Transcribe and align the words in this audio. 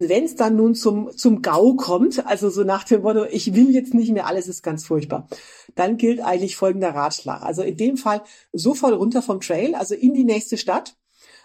Wenn 0.00 0.24
es 0.24 0.36
dann 0.36 0.54
nun 0.54 0.76
zum, 0.76 1.16
zum 1.16 1.42
GAU 1.42 1.74
kommt, 1.74 2.24
also 2.24 2.50
so 2.50 2.62
nach 2.62 2.84
dem 2.84 3.02
Motto, 3.02 3.24
ich 3.24 3.54
will 3.54 3.70
jetzt 3.70 3.94
nicht 3.94 4.12
mehr, 4.12 4.26
alles 4.28 4.46
ist 4.46 4.62
ganz 4.62 4.86
furchtbar, 4.86 5.26
dann 5.74 5.96
gilt 5.96 6.20
eigentlich 6.20 6.54
folgender 6.54 6.90
Ratschlag. 6.90 7.42
Also 7.42 7.62
in 7.62 7.76
dem 7.76 7.96
Fall 7.96 8.22
sofort 8.52 8.94
runter 8.94 9.22
vom 9.22 9.40
Trail, 9.40 9.74
also 9.74 9.96
in 9.96 10.14
die 10.14 10.22
nächste 10.22 10.56
Stadt, 10.56 10.94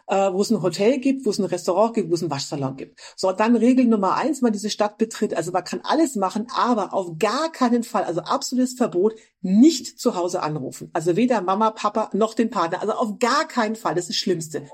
äh, 0.06 0.32
wo 0.32 0.42
es 0.42 0.52
ein 0.52 0.62
Hotel 0.62 1.00
gibt, 1.00 1.26
wo 1.26 1.32
es 1.32 1.40
ein 1.40 1.46
Restaurant 1.46 1.96
gibt, 1.96 2.12
wo 2.12 2.14
es 2.14 2.22
einen 2.22 2.30
Waschsalon 2.30 2.76
gibt. 2.76 3.00
So, 3.16 3.32
dann 3.32 3.56
Regel 3.56 3.86
Nummer 3.86 4.18
eins, 4.18 4.42
man 4.42 4.54
diese 4.54 4.70
Stadt 4.70 5.00
betritt. 5.00 5.34
Also 5.36 5.52
man 5.52 5.64
kann 5.64 5.82
alles 5.84 6.16
machen, 6.16 6.46
aber 6.56 6.94
auf 6.94 7.18
gar 7.18 7.52
keinen 7.52 7.82
Fall, 7.82 8.04
also 8.04 8.22
absolutes 8.22 8.74
Verbot, 8.74 9.16
nicht 9.42 10.00
zu 10.00 10.14
Hause 10.14 10.44
anrufen. 10.44 10.92
Also 10.94 11.16
weder 11.16 11.42
Mama, 11.42 11.72
Papa 11.72 12.12
noch 12.14 12.36
den 12.36 12.52
Partner. 12.52 12.82
Also 12.82 12.94
auf 12.94 13.18
gar 13.18 13.48
keinen 13.48 13.76
Fall. 13.76 13.96
Das 13.96 14.04
ist 14.04 14.10
das 14.10 14.18
Schlimmste. 14.18 14.68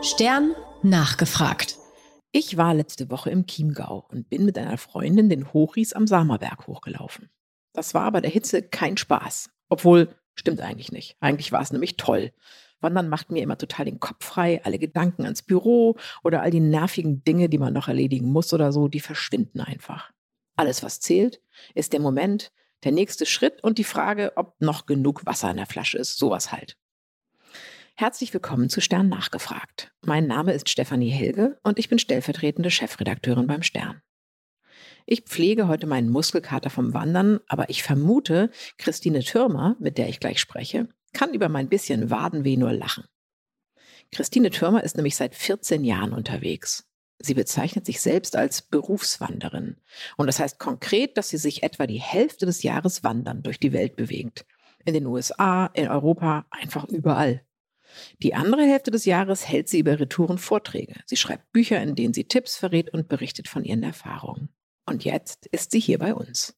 Stern 0.00 0.54
nachgefragt. 0.86 1.78
Ich 2.32 2.56
war 2.56 2.74
letzte 2.74 3.10
Woche 3.10 3.30
im 3.30 3.46
Chiemgau 3.46 4.06
und 4.10 4.28
bin 4.28 4.44
mit 4.44 4.56
einer 4.58 4.78
Freundin 4.78 5.28
den 5.28 5.52
Hochries 5.52 5.92
am 5.92 6.06
Samerberg 6.06 6.66
hochgelaufen. 6.66 7.28
Das 7.72 7.92
war 7.94 8.10
bei 8.12 8.20
der 8.20 8.30
Hitze 8.30 8.62
kein 8.62 8.96
Spaß. 8.96 9.50
Obwohl, 9.68 10.08
stimmt 10.34 10.60
eigentlich 10.60 10.92
nicht. 10.92 11.16
Eigentlich 11.20 11.50
war 11.52 11.60
es 11.60 11.72
nämlich 11.72 11.96
toll. 11.96 12.32
Wandern 12.80 13.08
macht 13.08 13.30
mir 13.30 13.42
immer 13.42 13.58
total 13.58 13.86
den 13.86 14.00
Kopf 14.00 14.24
frei. 14.24 14.60
Alle 14.64 14.78
Gedanken 14.78 15.24
ans 15.24 15.42
Büro 15.42 15.96
oder 16.22 16.42
all 16.42 16.50
die 16.50 16.60
nervigen 16.60 17.24
Dinge, 17.24 17.48
die 17.48 17.58
man 17.58 17.72
noch 17.72 17.88
erledigen 17.88 18.30
muss 18.30 18.52
oder 18.52 18.70
so, 18.70 18.88
die 18.88 19.00
verschwinden 19.00 19.60
einfach. 19.60 20.12
Alles, 20.56 20.82
was 20.82 21.00
zählt, 21.00 21.40
ist 21.74 21.92
der 21.92 22.00
Moment, 22.00 22.52
der 22.84 22.92
nächste 22.92 23.26
Schritt 23.26 23.62
und 23.64 23.78
die 23.78 23.84
Frage, 23.84 24.32
ob 24.36 24.60
noch 24.60 24.86
genug 24.86 25.26
Wasser 25.26 25.50
in 25.50 25.56
der 25.56 25.66
Flasche 25.66 25.98
ist. 25.98 26.18
Sowas 26.18 26.52
halt. 26.52 26.76
Herzlich 27.98 28.34
willkommen 28.34 28.68
zu 28.68 28.82
Stern 28.82 29.08
nachgefragt. 29.08 29.90
Mein 30.04 30.26
Name 30.26 30.52
ist 30.52 30.68
Stefanie 30.68 31.08
Helge 31.08 31.58
und 31.62 31.78
ich 31.78 31.88
bin 31.88 31.98
stellvertretende 31.98 32.70
Chefredakteurin 32.70 33.46
beim 33.46 33.62
Stern. 33.62 34.02
Ich 35.06 35.22
pflege 35.22 35.66
heute 35.66 35.86
meinen 35.86 36.10
Muskelkater 36.10 36.68
vom 36.68 36.92
Wandern, 36.92 37.40
aber 37.48 37.70
ich 37.70 37.82
vermute, 37.82 38.50
Christine 38.76 39.20
Türmer, 39.20 39.76
mit 39.80 39.96
der 39.96 40.10
ich 40.10 40.20
gleich 40.20 40.40
spreche, 40.40 40.90
kann 41.14 41.32
über 41.32 41.48
mein 41.48 41.70
bisschen 41.70 42.10
Wadenweh 42.10 42.58
nur 42.58 42.74
lachen. 42.74 43.04
Christine 44.12 44.50
Türmer 44.50 44.84
ist 44.84 44.96
nämlich 44.96 45.16
seit 45.16 45.34
14 45.34 45.82
Jahren 45.82 46.12
unterwegs. 46.12 46.86
Sie 47.18 47.32
bezeichnet 47.32 47.86
sich 47.86 48.02
selbst 48.02 48.36
als 48.36 48.60
Berufswanderin. 48.60 49.78
Und 50.18 50.26
das 50.26 50.38
heißt 50.38 50.58
konkret, 50.58 51.16
dass 51.16 51.30
sie 51.30 51.38
sich 51.38 51.62
etwa 51.62 51.86
die 51.86 52.02
Hälfte 52.02 52.44
des 52.44 52.62
Jahres 52.62 53.04
wandern 53.04 53.42
durch 53.42 53.58
die 53.58 53.72
Welt 53.72 53.96
bewegt. 53.96 54.44
In 54.84 54.92
den 54.92 55.06
USA, 55.06 55.70
in 55.72 55.88
Europa, 55.88 56.44
einfach 56.50 56.84
überall. 56.84 57.40
Die 58.22 58.34
andere 58.34 58.62
Hälfte 58.62 58.90
des 58.90 59.04
Jahres 59.04 59.48
hält 59.48 59.68
sie 59.68 59.80
über 59.80 59.98
Retouren 59.98 60.38
Vorträge. 60.38 60.94
Sie 61.06 61.16
schreibt 61.16 61.52
Bücher, 61.52 61.82
in 61.82 61.94
denen 61.94 62.14
sie 62.14 62.24
Tipps 62.24 62.56
verrät 62.56 62.92
und 62.92 63.08
berichtet 63.08 63.48
von 63.48 63.64
ihren 63.64 63.82
Erfahrungen. 63.82 64.48
Und 64.86 65.04
jetzt 65.04 65.46
ist 65.46 65.72
sie 65.72 65.80
hier 65.80 65.98
bei 65.98 66.14
uns. 66.14 66.56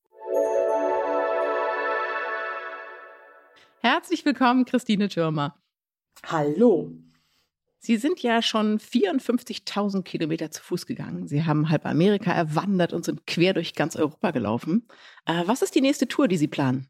Herzlich 3.80 4.24
willkommen, 4.24 4.64
Christine 4.64 5.08
Türmer. 5.08 5.56
Hallo. 6.26 6.92
Sie 7.78 7.96
sind 7.96 8.20
ja 8.22 8.42
schon 8.42 8.78
54.000 8.78 10.02
Kilometer 10.02 10.50
zu 10.50 10.62
Fuß 10.62 10.84
gegangen. 10.84 11.28
Sie 11.28 11.44
haben 11.44 11.70
halb 11.70 11.86
Amerika 11.86 12.32
erwandert 12.32 12.92
und 12.92 13.04
sind 13.04 13.26
quer 13.26 13.54
durch 13.54 13.74
ganz 13.74 13.94
Europa 13.94 14.32
gelaufen. 14.32 14.88
Äh, 15.26 15.44
was 15.46 15.62
ist 15.62 15.74
die 15.74 15.80
nächste 15.80 16.08
Tour, 16.08 16.26
die 16.26 16.36
Sie 16.36 16.48
planen? 16.48 16.88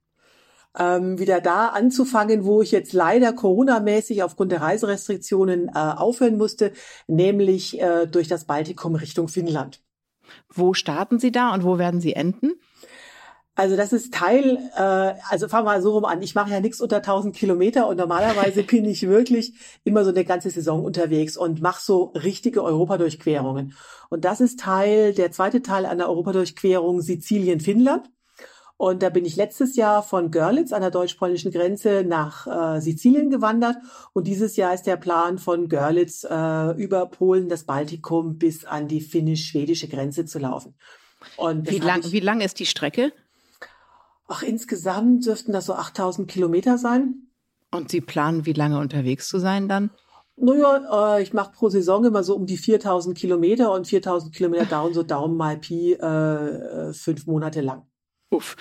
Ähm, 0.77 1.19
wieder 1.19 1.41
da 1.41 1.69
anzufangen, 1.69 2.44
wo 2.44 2.62
ich 2.62 2.72
jetzt 2.72 2.92
leider 2.92 3.33
Corona-mäßig 3.33 4.22
aufgrund 4.22 4.52
der 4.52 4.61
Reiserestriktionen 4.61 5.69
äh, 5.69 5.78
aufhören 5.78 6.36
musste, 6.36 6.72
nämlich 7.06 7.80
äh, 7.80 8.06
durch 8.06 8.28
das 8.28 8.44
Baltikum 8.44 8.94
Richtung 8.94 9.28
Finnland. 9.28 9.83
Wo 10.52 10.74
starten 10.74 11.19
Sie 11.19 11.33
da 11.33 11.55
und 11.55 11.64
wo 11.64 11.78
werden 11.78 12.00
Sie 12.00 12.12
enden? 12.12 12.52
Also 13.58 13.74
das 13.74 13.92
ist 13.92 14.14
Teil, 14.14 14.70
äh, 14.77 15.14
also 15.30 15.48
fangen 15.48 15.66
wir 15.66 15.72
mal 15.72 15.83
so 15.83 15.91
rum 15.91 16.05
an. 16.05 16.23
Ich 16.23 16.36
mache 16.36 16.52
ja 16.52 16.61
nichts 16.61 16.80
unter 16.80 16.98
1000 16.98 17.35
Kilometer 17.35 17.89
und 17.89 17.96
normalerweise 17.96 18.62
bin 18.64 18.85
ich 18.85 19.08
wirklich 19.08 19.80
immer 19.83 20.05
so 20.05 20.11
eine 20.11 20.24
ganze 20.24 20.48
Saison 20.50 20.85
unterwegs 20.85 21.36
und 21.36 21.61
mache 21.61 21.83
so 21.83 22.12
richtige 22.14 22.62
Europadurchquerungen. 22.62 23.74
Und 24.11 24.24
das 24.24 24.40
ist 24.40 24.61
Teil, 24.61 25.12
der 25.12 25.33
zweite 25.33 25.61
Teil 25.61 25.86
einer 25.86 26.08
Europadurchquerung 26.08 27.00
Sizilien-Finnland. 27.00 28.08
Und 28.78 29.02
da 29.02 29.11
bin 29.11 29.24
ich 29.24 29.34
letztes 29.34 29.74
Jahr 29.74 30.05
von 30.05 30.30
Görlitz 30.30 30.72
an 30.72 30.83
der 30.83 30.92
deutsch-polnischen 30.92 31.50
Grenze 31.50 32.05
nach 32.06 32.46
äh, 32.46 32.80
Sizilien 32.80 33.28
gewandert. 33.28 33.77
Und 34.12 34.28
dieses 34.28 34.55
Jahr 34.55 34.72
ist 34.72 34.84
der 34.84 34.96
Plan 34.96 35.39
von 35.39 35.68
Görlitz 35.68 36.22
äh, 36.22 36.70
über 36.80 37.06
Polen, 37.06 37.48
das 37.48 37.64
Baltikum 37.64 38.38
bis 38.38 38.64
an 38.64 38.86
die 38.86 39.00
finnisch-schwedische 39.00 39.88
Grenze 39.88 40.27
zu 40.27 40.38
laufen. 40.38 40.77
Und 41.36 41.68
wie 41.68 41.80
lang, 41.80 42.05
wie 42.12 42.20
lang 42.20 42.40
ist 42.40 42.61
die 42.61 42.67
Strecke? 42.67 43.12
Ach, 44.28 44.44
insgesamt 44.44 45.27
dürften 45.27 45.50
das 45.50 45.67
so 45.67 45.74
8000 45.74 46.30
Kilometer 46.30 46.78
sein. 46.78 47.28
Und 47.72 47.90
Sie 47.90 48.00
planen, 48.00 48.46
wie 48.46 48.52
lange 48.52 48.78
unterwegs 48.78 49.28
zu 49.28 49.40
sein 49.40 49.68
dann? 49.68 49.90
Naja, 50.36 51.17
äh, 51.17 51.22
ich 51.22 51.33
mache 51.33 51.50
pro 51.50 51.68
Saison 51.68 52.05
immer 52.05 52.22
so 52.22 52.36
um 52.36 52.46
die 52.46 52.56
4000 52.56 53.18
Kilometer 53.18 53.72
und 53.72 53.88
4000 53.88 54.33
Kilometer 54.33 54.67
dauern 54.67 54.94
so 54.94 55.02
Daumen 55.02 55.36
mal 55.36 55.58
Pi 55.58 55.94
äh, 55.94 55.96
äh, 55.96 56.92
fünf 56.92 57.27
Monate 57.27 57.61
lang. 57.61 57.88
Uff. 58.30 58.56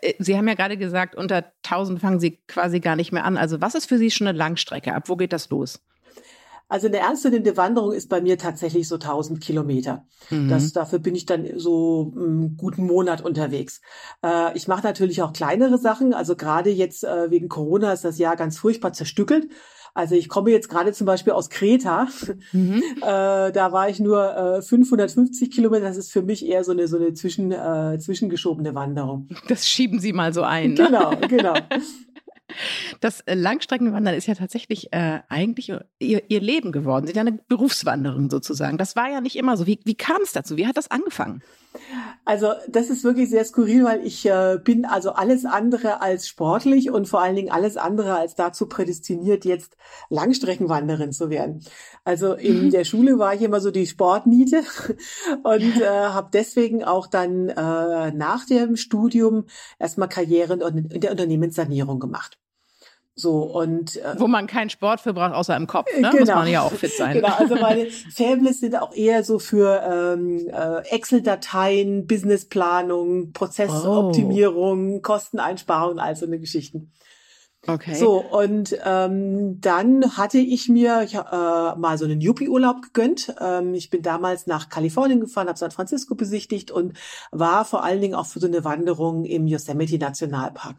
Äh, 0.00 0.14
Sie 0.18 0.36
haben 0.36 0.48
ja 0.48 0.54
gerade 0.54 0.76
gesagt, 0.76 1.14
unter 1.14 1.52
1000 1.64 2.00
fangen 2.00 2.20
Sie 2.20 2.38
quasi 2.46 2.80
gar 2.80 2.96
nicht 2.96 3.12
mehr 3.12 3.24
an. 3.24 3.36
Also 3.36 3.60
was 3.60 3.74
ist 3.74 3.86
für 3.86 3.98
Sie 3.98 4.10
schon 4.10 4.26
eine 4.26 4.38
Langstrecke? 4.38 4.94
Ab 4.94 5.08
wo 5.08 5.16
geht 5.16 5.32
das 5.32 5.50
los? 5.50 5.80
Also 6.70 6.86
eine 6.86 6.98
ernstzunehmende 6.98 7.56
Wanderung 7.56 7.92
ist 7.92 8.10
bei 8.10 8.20
mir 8.20 8.36
tatsächlich 8.36 8.88
so 8.88 8.96
1000 8.96 9.40
Kilometer. 9.40 10.06
Mhm. 10.28 10.50
Das, 10.50 10.72
dafür 10.72 10.98
bin 10.98 11.14
ich 11.14 11.24
dann 11.24 11.48
so 11.58 12.12
einen 12.14 12.58
guten 12.58 12.86
Monat 12.86 13.22
unterwegs. 13.22 13.80
Äh, 14.22 14.54
ich 14.54 14.68
mache 14.68 14.82
natürlich 14.82 15.22
auch 15.22 15.32
kleinere 15.32 15.78
Sachen. 15.78 16.12
Also 16.12 16.36
gerade 16.36 16.70
jetzt 16.70 17.04
äh, 17.04 17.30
wegen 17.30 17.48
Corona 17.48 17.92
ist 17.92 18.04
das 18.04 18.18
Jahr 18.18 18.36
ganz 18.36 18.58
furchtbar 18.58 18.92
zerstückelt. 18.92 19.50
Also 19.94 20.14
ich 20.14 20.28
komme 20.28 20.50
jetzt 20.50 20.68
gerade 20.68 20.92
zum 20.92 21.06
Beispiel 21.06 21.32
aus 21.32 21.50
Kreta. 21.50 22.08
Mhm. 22.52 22.82
Äh, 22.98 23.52
da 23.52 23.72
war 23.72 23.88
ich 23.88 24.00
nur 24.00 24.36
äh, 24.58 24.62
550 24.62 25.50
Kilometer. 25.50 25.84
Das 25.84 25.96
ist 25.96 26.12
für 26.12 26.22
mich 26.22 26.44
eher 26.44 26.64
so 26.64 26.72
eine 26.72 26.88
so 26.88 26.96
eine 26.96 27.14
zwischen 27.14 27.52
äh, 27.52 27.98
zwischengeschobene 27.98 28.74
Wanderung. 28.74 29.28
Das 29.46 29.68
schieben 29.68 30.00
Sie 30.00 30.12
mal 30.12 30.34
so 30.34 30.42
ein. 30.42 30.74
Ne? 30.74 30.86
Genau, 30.86 31.16
genau. 31.28 31.54
Das 33.00 33.20
äh, 33.22 33.34
Langstreckenwandern 33.34 34.14
ist 34.14 34.26
ja 34.26 34.34
tatsächlich 34.34 34.92
äh, 34.92 35.20
eigentlich 35.28 35.70
ihr, 35.98 36.22
ihr 36.28 36.40
Leben 36.40 36.72
geworden. 36.72 37.06
Sie 37.06 37.12
sind 37.12 37.16
ja 37.16 37.30
eine 37.30 37.38
Berufswanderin 37.48 38.30
sozusagen. 38.30 38.78
Das 38.78 38.96
war 38.96 39.10
ja 39.10 39.20
nicht 39.20 39.36
immer 39.36 39.56
so. 39.56 39.66
Wie, 39.66 39.78
wie 39.84 39.94
kam 39.94 40.22
es 40.22 40.32
dazu? 40.32 40.56
Wie 40.56 40.66
hat 40.66 40.76
das 40.76 40.90
angefangen? 40.90 41.42
Also 42.24 42.52
das 42.68 42.90
ist 42.90 43.04
wirklich 43.04 43.30
sehr 43.30 43.44
skurril, 43.44 43.84
weil 43.84 44.06
ich 44.06 44.26
äh, 44.26 44.58
bin 44.62 44.84
also 44.84 45.12
alles 45.12 45.44
andere 45.44 46.00
als 46.00 46.28
sportlich 46.28 46.90
und 46.90 47.08
vor 47.08 47.22
allen 47.22 47.36
Dingen 47.36 47.50
alles 47.50 47.76
andere 47.76 48.16
als 48.16 48.34
dazu 48.34 48.66
prädestiniert, 48.66 49.44
jetzt 49.44 49.76
Langstreckenwanderin 50.10 51.12
zu 51.12 51.30
werden. 51.30 51.64
Also 52.04 52.34
in 52.34 52.66
mhm. 52.66 52.70
der 52.70 52.84
Schule 52.84 53.18
war 53.18 53.34
ich 53.34 53.42
immer 53.42 53.60
so 53.60 53.70
die 53.70 53.86
Sportniete 53.86 54.62
und 55.42 55.80
äh, 55.80 55.86
habe 55.86 56.30
deswegen 56.32 56.84
auch 56.84 57.06
dann 57.06 57.48
äh, 57.48 58.12
nach 58.12 58.44
dem 58.46 58.76
Studium 58.76 59.46
erstmal 59.78 60.08
Karriere 60.08 60.54
in 60.54 61.00
der 61.00 61.10
Unternehmenssanierung 61.10 61.98
gemacht. 61.98 62.38
So 63.18 63.42
und 63.42 63.96
äh, 63.96 64.14
wo 64.18 64.28
man 64.28 64.46
keinen 64.46 64.70
Sport 64.70 65.00
für 65.00 65.12
braucht, 65.12 65.34
außer 65.34 65.56
im 65.56 65.66
Kopf, 65.66 65.88
ne? 65.92 66.10
Genau. 66.10 66.20
muss 66.20 66.28
man 66.28 66.48
ja 66.48 66.62
auch 66.62 66.72
fit 66.72 66.92
sein. 66.92 67.14
Genau, 67.14 67.34
also 67.36 67.56
meine 67.56 67.86
Fables 67.86 68.60
sind 68.60 68.76
auch 68.76 68.94
eher 68.94 69.24
so 69.24 69.40
für 69.40 69.82
ähm, 69.82 70.48
äh, 70.48 70.88
Excel-Dateien, 70.94 72.06
Businessplanung, 72.06 73.32
Prozessoptimierung, 73.32 74.98
oh. 74.98 75.00
Kosteneinsparung, 75.00 75.98
all 75.98 76.14
so 76.14 76.26
eine 76.26 76.38
Geschichten. 76.38 76.92
Okay. 77.66 77.94
So, 77.96 78.20
und 78.20 78.78
ähm, 78.84 79.60
dann 79.60 80.16
hatte 80.16 80.38
ich 80.38 80.68
mir 80.68 81.02
ich, 81.02 81.14
äh, 81.14 81.18
mal 81.20 81.98
so 81.98 82.04
einen 82.04 82.20
Yuppie-Urlaub 82.20 82.82
gegönnt. 82.82 83.34
Ähm, 83.40 83.74
ich 83.74 83.90
bin 83.90 84.00
damals 84.00 84.46
nach 84.46 84.68
Kalifornien 84.68 85.20
gefahren, 85.20 85.48
habe 85.48 85.58
San 85.58 85.72
Francisco 85.72 86.14
besichtigt 86.14 86.70
und 86.70 86.96
war 87.32 87.64
vor 87.64 87.82
allen 87.82 88.00
Dingen 88.00 88.14
auch 88.14 88.26
für 88.26 88.38
so 88.40 88.46
eine 88.46 88.64
Wanderung 88.64 89.24
im 89.24 89.46
Yosemite 89.46 89.98
Nationalpark. 89.98 90.76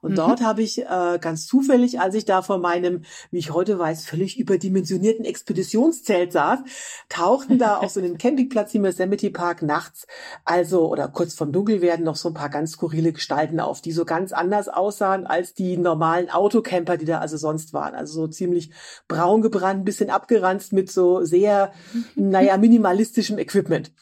Und 0.00 0.12
mhm. 0.12 0.16
dort 0.16 0.40
habe 0.42 0.62
ich 0.62 0.80
äh, 0.82 1.18
ganz 1.20 1.46
zufällig, 1.46 2.00
als 2.00 2.14
ich 2.14 2.24
da 2.24 2.42
vor 2.42 2.58
meinem, 2.58 3.02
wie 3.30 3.38
ich 3.38 3.52
heute 3.52 3.78
weiß, 3.78 4.06
völlig 4.06 4.38
überdimensionierten 4.38 5.24
Expeditionszelt 5.24 6.32
saß, 6.32 6.60
tauchten 7.08 7.58
da 7.58 7.76
auf 7.78 7.90
so 7.90 8.00
einem 8.00 8.18
Campingplatz 8.18 8.74
im 8.74 8.84
Yosemite 8.84 9.30
Park 9.30 9.62
nachts, 9.62 10.06
also 10.44 10.88
oder 10.90 11.08
kurz 11.08 11.34
vom 11.34 11.52
Dunkelwerden, 11.52 12.04
noch 12.04 12.16
so 12.16 12.28
ein 12.28 12.34
paar 12.34 12.50
ganz 12.50 12.72
skurrile 12.72 13.12
Gestalten 13.12 13.60
auf, 13.60 13.80
die 13.80 13.92
so 13.92 14.04
ganz 14.04 14.32
anders 14.32 14.68
aussahen 14.68 15.26
als 15.26 15.54
die 15.54 15.76
normalen 15.76 16.30
Autocamper, 16.30 16.96
die 16.96 17.06
da 17.06 17.18
also 17.18 17.36
sonst 17.36 17.72
waren. 17.72 17.94
Also 17.94 18.14
so 18.14 18.28
ziemlich 18.28 18.70
braun 19.08 19.42
gebrannt, 19.42 19.84
bisschen 19.84 20.10
abgeranzt 20.10 20.72
mit 20.72 20.90
so 20.90 21.24
sehr, 21.24 21.72
naja, 22.14 22.56
minimalistischem 22.58 23.38
Equipment. 23.38 23.92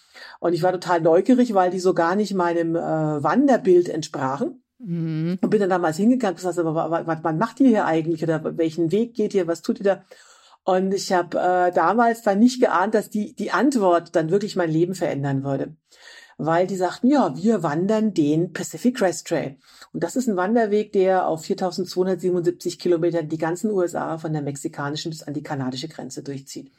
Und 0.40 0.52
ich 0.52 0.62
war 0.62 0.72
total 0.72 1.00
neugierig, 1.00 1.54
weil 1.54 1.70
die 1.70 1.80
so 1.80 1.94
gar 1.94 2.16
nicht 2.16 2.34
meinem 2.34 2.74
äh, 2.74 2.80
Wanderbild 2.80 3.88
entsprachen. 3.88 4.62
Mhm. 4.78 5.38
Und 5.40 5.50
bin 5.50 5.60
dann 5.60 5.70
damals 5.70 5.96
hingegangen 5.96 6.34
und 6.34 6.36
gesagt, 6.36 6.58
aber 6.58 6.90
was, 7.06 7.22
was 7.22 7.34
macht 7.34 7.60
ihr 7.60 7.68
hier 7.68 7.86
eigentlich 7.86 8.22
oder 8.22 8.56
welchen 8.58 8.92
Weg 8.92 9.14
geht 9.14 9.34
ihr, 9.34 9.46
was 9.46 9.62
tut 9.62 9.78
ihr 9.80 9.84
da? 9.84 10.04
Und 10.64 10.92
ich 10.92 11.12
habe 11.12 11.38
äh, 11.38 11.72
damals 11.72 12.22
dann 12.22 12.40
nicht 12.40 12.60
geahnt, 12.60 12.94
dass 12.94 13.08
die, 13.08 13.34
die 13.34 13.52
Antwort 13.52 14.16
dann 14.16 14.30
wirklich 14.30 14.56
mein 14.56 14.70
Leben 14.70 14.94
verändern 14.94 15.44
würde. 15.44 15.76
Weil 16.38 16.66
die 16.66 16.76
sagten, 16.76 17.06
ja, 17.06 17.34
wir 17.36 17.62
wandern 17.62 18.12
den 18.12 18.52
Pacific 18.52 18.96
Crest 18.96 19.28
Trail. 19.28 19.56
Und 19.92 20.02
das 20.02 20.16
ist 20.16 20.28
ein 20.28 20.36
Wanderweg, 20.36 20.92
der 20.92 21.28
auf 21.28 21.44
4277 21.44 22.78
Kilometern 22.78 23.28
die 23.28 23.38
ganzen 23.38 23.70
USA 23.70 24.18
von 24.18 24.32
der 24.32 24.42
mexikanischen 24.42 25.10
bis 25.10 25.22
an 25.22 25.34
die 25.34 25.42
kanadische 25.42 25.88
Grenze 25.88 26.22
durchzieht. 26.22 26.72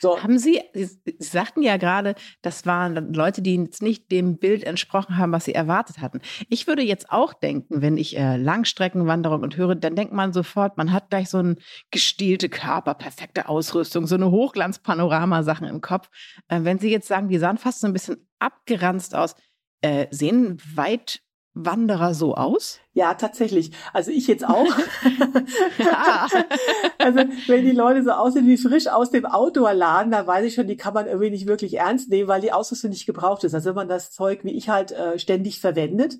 So. 0.00 0.22
Haben 0.22 0.38
Sie, 0.38 0.60
Sie 0.74 1.16
sagten 1.18 1.62
ja 1.62 1.76
gerade, 1.76 2.14
das 2.42 2.66
waren 2.66 3.12
Leute, 3.12 3.42
die 3.42 3.56
jetzt 3.56 3.82
nicht 3.82 4.10
dem 4.10 4.38
Bild 4.38 4.64
entsprochen 4.64 5.16
haben, 5.16 5.32
was 5.32 5.44
Sie 5.44 5.54
erwartet 5.54 5.98
hatten. 5.98 6.20
Ich 6.48 6.66
würde 6.66 6.82
jetzt 6.82 7.10
auch 7.10 7.32
denken, 7.34 7.82
wenn 7.82 7.96
ich 7.96 8.18
äh, 8.18 8.36
Langstreckenwanderung 8.36 9.42
und 9.42 9.56
höre, 9.56 9.74
dann 9.74 9.96
denkt 9.96 10.12
man 10.12 10.32
sofort, 10.32 10.76
man 10.76 10.92
hat 10.92 11.10
gleich 11.10 11.28
so 11.28 11.38
ein 11.38 11.56
gestielte 11.90 12.48
Körper, 12.48 12.94
perfekte 12.94 13.48
Ausrüstung, 13.48 14.06
so 14.06 14.14
eine 14.14 14.30
Hochglanzpanorama-Sachen 14.30 15.66
im 15.66 15.80
Kopf. 15.80 16.08
Äh, 16.48 16.60
wenn 16.62 16.78
Sie 16.78 16.90
jetzt 16.90 17.08
sagen, 17.08 17.28
die 17.28 17.38
sahen 17.38 17.58
fast 17.58 17.80
so 17.80 17.86
ein 17.86 17.92
bisschen 17.92 18.26
abgeranzt 18.38 19.14
aus, 19.14 19.34
äh, 19.82 20.06
sehen 20.10 20.58
weit 20.74 21.20
Wanderer 21.58 22.12
so 22.12 22.34
aus? 22.34 22.80
Ja, 22.92 23.14
tatsächlich. 23.14 23.72
Also 23.94 24.10
ich 24.10 24.26
jetzt 24.26 24.46
auch. 24.46 24.66
ja. 25.78 26.28
also 26.98 27.18
wenn 27.46 27.64
die 27.64 27.72
Leute 27.72 28.04
so 28.04 28.10
aussehen 28.10 28.46
wie 28.46 28.58
frisch 28.58 28.88
aus 28.88 29.10
dem 29.10 29.24
Outdoor-Laden, 29.24 30.12
da 30.12 30.26
weiß 30.26 30.44
ich 30.44 30.54
schon, 30.54 30.66
die 30.66 30.76
kann 30.76 30.92
man 30.92 31.06
irgendwie 31.06 31.30
nicht 31.30 31.46
wirklich 31.46 31.78
ernst 31.78 32.10
nehmen, 32.10 32.28
weil 32.28 32.42
die 32.42 32.52
Ausrüstung 32.52 32.90
nicht 32.90 33.06
gebraucht 33.06 33.42
ist. 33.42 33.54
Also 33.54 33.70
wenn 33.70 33.74
man 33.74 33.88
das 33.88 34.10
Zeug 34.10 34.44
wie 34.44 34.50
ich 34.50 34.68
halt 34.68 34.92
äh, 34.92 35.18
ständig 35.18 35.60
verwendet 35.60 36.18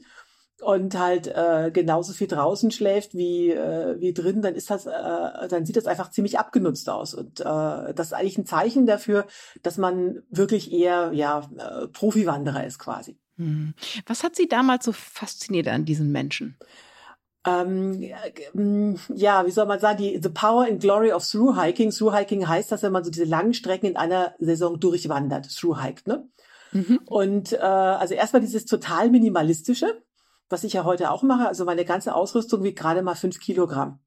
und 0.63 0.99
halt 0.99 1.27
äh, 1.27 1.71
genauso 1.71 2.15
viel 2.15 2.29
draußen 2.29 2.71
schläft 2.71 3.13
wie 3.13 3.51
äh, 3.51 4.01
wie 4.01 4.15
drin, 4.15 4.41
dann 4.41 4.55
ist 4.55 4.71
das, 4.71 4.87
äh, 4.87 5.49
dann 5.51 5.67
sieht 5.67 5.77
das 5.77 5.87
einfach 5.87 6.11
ziemlich 6.11 6.39
abgenutzt 6.39 6.89
aus 6.89 7.13
und 7.13 7.41
äh, 7.41 7.45
das 7.45 8.07
ist 8.07 8.13
eigentlich 8.15 8.39
ein 8.39 8.47
Zeichen 8.47 8.87
dafür, 8.87 9.27
dass 9.63 9.77
man 9.77 10.23
wirklich 10.31 10.73
eher 10.73 11.13
ja 11.13 11.43
äh, 11.59 11.89
Profi-Wanderer 11.89 12.65
ist 12.65 12.79
quasi. 12.79 13.19
Hm. 13.37 13.75
Was 14.07 14.23
hat 14.25 14.37
Sie 14.37 14.49
damals 14.49 14.85
so 14.85 14.93
fasziniert 14.93 15.69
an 15.69 15.85
diesen 15.85 16.11
Menschen? 16.11 16.57
Ähm, 17.47 18.03
ja, 19.15 19.47
wie 19.47 19.51
soll 19.51 19.67
man 19.67 19.79
sagen, 19.79 19.99
die 19.99 20.19
The 20.21 20.31
Power 20.31 20.65
and 20.65 20.81
Glory 20.81 21.13
of 21.13 21.25
Through 21.25 21.57
Hiking. 21.57 21.91
Through 21.93 22.15
Hiking 22.15 22.49
heißt, 22.49 22.73
dass 22.73 22.83
wenn 22.83 22.93
man 22.93 23.05
so 23.05 23.11
diese 23.11 23.25
langen 23.25 23.55
Strecken 23.55 23.87
in 23.87 23.97
einer 23.97 24.35
Saison 24.39 24.81
durchwandert, 24.81 25.49
Through 25.55 25.81
Hike, 25.81 26.03
ne? 26.07 26.29
Mhm. 26.73 27.01
Und 27.07 27.53
äh, 27.53 27.59
also 27.59 28.15
erstmal 28.15 28.43
dieses 28.43 28.67
total 28.67 29.11
minimalistische, 29.11 30.03
was 30.49 30.65
ich 30.65 30.73
ja 30.73 30.85
heute 30.85 31.11
auch 31.11 31.23
mache. 31.23 31.47
Also 31.47 31.65
meine 31.65 31.85
ganze 31.85 32.15
Ausrüstung 32.15 32.65
wiegt 32.65 32.79
gerade 32.79 33.03
mal 33.03 33.15
fünf 33.15 33.39
Kilogramm. 33.39 34.01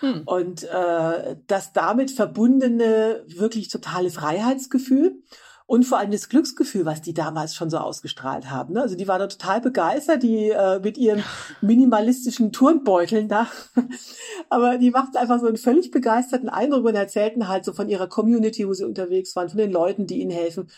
Hm. 0.00 0.22
Und 0.24 0.64
äh, 0.64 1.36
das 1.46 1.74
damit 1.74 2.10
verbundene 2.10 3.22
wirklich 3.26 3.68
totale 3.68 4.10
Freiheitsgefühl 4.10 5.22
und 5.70 5.84
vor 5.84 5.98
allem 5.98 6.10
das 6.10 6.28
Glücksgefühl, 6.28 6.84
was 6.84 7.00
die 7.00 7.14
damals 7.14 7.54
schon 7.54 7.70
so 7.70 7.78
ausgestrahlt 7.78 8.50
haben. 8.50 8.74
Ne? 8.74 8.82
Also 8.82 8.96
die 8.96 9.06
waren 9.06 9.20
da 9.20 9.28
total 9.28 9.60
begeistert, 9.60 10.24
die 10.24 10.48
äh, 10.48 10.80
mit 10.80 10.98
ihren 10.98 11.22
minimalistischen 11.60 12.50
Turnbeuteln 12.50 13.28
da. 13.28 13.46
Aber 14.48 14.78
die 14.78 14.90
machten 14.90 15.16
einfach 15.16 15.38
so 15.38 15.46
einen 15.46 15.58
völlig 15.58 15.92
begeisterten 15.92 16.48
Eindruck 16.48 16.86
und 16.86 16.96
erzählten 16.96 17.46
halt 17.46 17.64
so 17.64 17.72
von 17.72 17.88
ihrer 17.88 18.08
Community, 18.08 18.66
wo 18.66 18.72
sie 18.74 18.82
unterwegs 18.82 19.36
waren, 19.36 19.48
von 19.48 19.58
den 19.58 19.70
Leuten, 19.70 20.08
die 20.08 20.20
ihnen 20.20 20.32
helfen. 20.32 20.68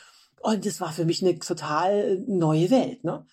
Und 0.42 0.66
das 0.66 0.78
war 0.82 0.92
für 0.92 1.06
mich 1.06 1.22
eine 1.22 1.38
total 1.38 2.22
neue 2.26 2.70
Welt. 2.70 3.02
Ne? 3.02 3.24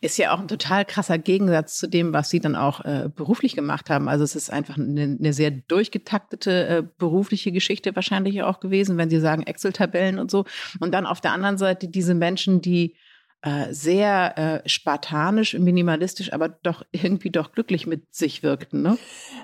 Ist 0.00 0.18
ja 0.18 0.34
auch 0.34 0.40
ein 0.40 0.48
total 0.48 0.84
krasser 0.84 1.18
Gegensatz 1.18 1.78
zu 1.78 1.88
dem, 1.88 2.12
was 2.12 2.30
Sie 2.30 2.40
dann 2.40 2.56
auch 2.56 2.84
äh, 2.84 3.08
beruflich 3.14 3.54
gemacht 3.54 3.90
haben. 3.90 4.08
Also 4.08 4.24
es 4.24 4.36
ist 4.36 4.50
einfach 4.50 4.76
eine, 4.76 5.16
eine 5.18 5.32
sehr 5.32 5.50
durchgetaktete 5.50 6.66
äh, 6.68 6.82
berufliche 6.98 7.52
Geschichte 7.52 7.94
wahrscheinlich 7.94 8.42
auch 8.42 8.60
gewesen, 8.60 8.96
wenn 8.98 9.10
Sie 9.10 9.20
sagen 9.20 9.42
Excel-Tabellen 9.42 10.18
und 10.18 10.30
so. 10.30 10.44
Und 10.80 10.92
dann 10.92 11.06
auf 11.06 11.20
der 11.20 11.32
anderen 11.32 11.58
Seite 11.58 11.88
diese 11.88 12.14
Menschen, 12.14 12.60
die 12.60 12.96
äh, 13.42 13.72
sehr 13.72 14.62
äh, 14.64 14.68
spartanisch, 14.68 15.54
minimalistisch, 15.54 16.32
aber 16.32 16.48
doch 16.48 16.84
irgendwie 16.92 17.30
doch 17.30 17.52
glücklich 17.52 17.86
mit 17.86 18.14
sich 18.14 18.42
wirkten. 18.42 18.82
Ne? 18.82 18.98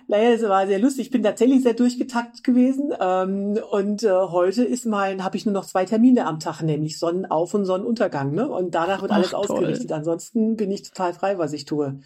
Naja, 0.06 0.31
es 0.31 0.43
war 0.43 0.66
sehr 0.66 0.78
lustig. 0.78 1.06
Ich 1.06 1.10
bin 1.10 1.22
tatsächlich 1.22 1.62
sehr 1.62 1.75
durchgetaktet 1.75 2.44
gewesen. 2.44 2.93
Ähm, 3.00 3.58
und 3.70 4.02
äh, 4.02 4.10
heute 4.10 4.64
ist 4.64 4.84
mein, 4.84 5.25
habe 5.25 5.37
ich 5.37 5.46
nur 5.46 5.54
noch 5.54 5.64
zwei 5.64 5.84
Termine 5.87 6.26
am 6.26 6.40
Tag, 6.40 6.62
nämlich 6.62 6.98
Sonnenauf- 6.98 7.54
und 7.54 7.64
Sonnenuntergang. 7.64 8.32
Ne? 8.32 8.48
Und 8.48 8.75
danach 8.75 9.00
wird 9.00 9.12
alles 9.12 9.32
Ach, 9.32 9.38
ausgerichtet. 9.38 9.93
Ansonsten 9.93 10.56
bin 10.56 10.70
ich 10.70 10.82
total 10.82 11.14
frei, 11.14 11.38
was 11.38 11.52
ich 11.52 11.64
tue. 11.64 12.00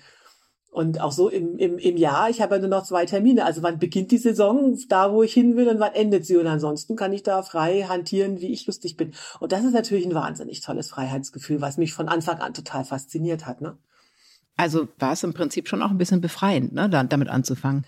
Und 0.71 1.01
auch 1.01 1.11
so 1.11 1.29
im, 1.29 1.59
im, 1.59 1.79
im 1.79 1.97
Jahr, 1.97 2.31
ich 2.31 2.41
habe 2.41 2.55
ja 2.55 2.61
nur 2.61 2.71
noch 2.71 2.85
zwei 2.85 3.05
Termine. 3.05 3.45
Also 3.45 3.63
wann 3.63 3.81
beginnt 3.81 4.13
die 4.13 4.19
Saison, 4.19 4.79
da 4.89 5.13
wo 5.13 5.25
ich 5.25 5.35
hin 5.35 5.57
will 5.57 5.69
und 5.69 5.81
wann 5.81 5.95
endet 5.95 6.25
sie. 6.25 6.37
Und 6.37 6.47
ansonsten 6.47 6.95
kann 6.95 7.13
ich 7.13 7.25
da 7.25 7.43
frei 7.43 7.83
hantieren, 7.89 8.41
wie 8.41 8.53
ich 8.53 8.67
lustig 8.67 8.97
bin. 8.97 9.13
Und 9.41 9.51
das 9.51 9.65
ist 9.65 9.73
natürlich 9.73 10.07
ein 10.07 10.15
wahnsinnig 10.15 10.61
tolles 10.61 10.89
Freiheitsgefühl, 10.89 11.61
was 11.61 11.77
mich 11.77 11.93
von 11.93 12.09
Anfang 12.09 12.39
an 12.39 12.55
total 12.55 12.85
fasziniert 12.85 13.47
hat. 13.47 13.61
Ne? 13.61 13.77
Also 14.57 14.87
war 14.99 15.13
es 15.13 15.25
im 15.25 15.35
Prinzip 15.35 15.69
schon 15.69 15.83
auch 15.83 15.91
ein 15.91 15.99
bisschen 15.99 16.21
befreiend, 16.21 16.73
ne, 16.73 16.89
damit 16.89 17.29
anzufangen. 17.29 17.85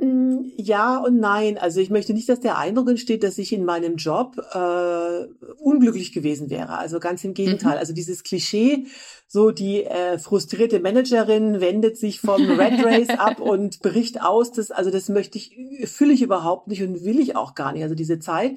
Mm, 0.00 0.52
ja 0.56 0.96
und 0.98 1.18
nein. 1.18 1.58
Also 1.58 1.80
ich 1.80 1.90
möchte 1.90 2.12
nicht, 2.12 2.28
dass 2.28 2.40
der 2.40 2.56
Eindruck 2.56 2.88
entsteht, 2.88 3.24
dass 3.24 3.36
ich 3.38 3.52
in 3.52 3.64
meinem 3.64 3.96
Job 3.96 4.36
äh, 4.52 5.24
unglücklich 5.60 6.12
gewesen 6.12 6.50
wäre. 6.50 6.78
Also 6.78 7.00
ganz 7.00 7.24
im 7.24 7.34
Gegenteil. 7.34 7.72
Mhm. 7.74 7.78
Also 7.78 7.92
dieses 7.92 8.22
Klischee, 8.22 8.86
so 9.26 9.50
die 9.50 9.84
äh, 9.84 10.18
frustrierte 10.18 10.78
Managerin 10.78 11.60
wendet 11.60 11.96
sich 11.98 12.20
vom 12.20 12.48
Red 12.48 12.84
Race 12.84 13.18
ab 13.18 13.40
und 13.40 13.80
bricht 13.80 14.22
aus. 14.22 14.52
Das, 14.52 14.70
also 14.70 14.90
das 14.90 15.08
möchte 15.08 15.36
ich, 15.38 15.56
fühle 15.84 16.12
ich 16.12 16.22
überhaupt 16.22 16.68
nicht 16.68 16.82
und 16.82 17.04
will 17.04 17.18
ich 17.18 17.34
auch 17.34 17.54
gar 17.54 17.72
nicht. 17.72 17.82
Also 17.82 17.96
diese 17.96 18.20
Zeit 18.20 18.56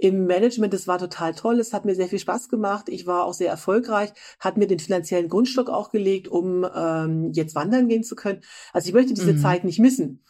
im 0.00 0.26
Management, 0.26 0.72
das 0.72 0.88
war 0.88 0.98
total 0.98 1.34
toll. 1.34 1.60
Es 1.60 1.74
hat 1.74 1.84
mir 1.84 1.94
sehr 1.94 2.08
viel 2.08 2.18
Spaß 2.18 2.48
gemacht. 2.48 2.88
Ich 2.88 3.06
war 3.06 3.26
auch 3.26 3.34
sehr 3.34 3.50
erfolgreich, 3.50 4.10
hat 4.38 4.56
mir 4.56 4.66
den 4.66 4.78
finanziellen 4.78 5.28
Grundstock 5.28 5.68
auch 5.68 5.90
gelegt, 5.90 6.26
um 6.26 6.66
ähm, 6.74 7.32
jetzt 7.32 7.54
wandern 7.54 7.86
gehen 7.86 8.02
zu 8.02 8.16
können. 8.16 8.40
Also 8.72 8.88
ich 8.88 8.94
möchte 8.94 9.12
diese 9.12 9.34
mhm. 9.34 9.38
Zeit 9.38 9.64
nicht 9.64 9.78
missen. 9.78 10.22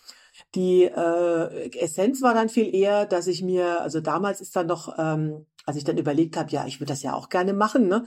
Die 0.55 0.85
äh, 0.85 1.79
Essenz 1.79 2.23
war 2.23 2.35
dann 2.35 2.49
viel 2.49 2.75
eher, 2.75 3.07
dass 3.07 3.29
ich 3.29 3.43
mir, 3.43 3.81
also 3.83 4.01
damals 4.01 4.41
ist 4.41 4.57
dann 4.57 4.67
noch, 4.67 4.99
ähm, 4.99 5.47
als 5.65 5.77
ich 5.77 5.85
dann 5.85 5.99
überlegt 5.99 6.37
habe, 6.37 6.51
ja, 6.51 6.67
ich 6.67 6.81
würde 6.81 6.93
das 6.93 7.03
ja 7.03 7.15
auch 7.15 7.29
gerne 7.29 7.53
machen, 7.53 7.87
ne? 7.87 8.05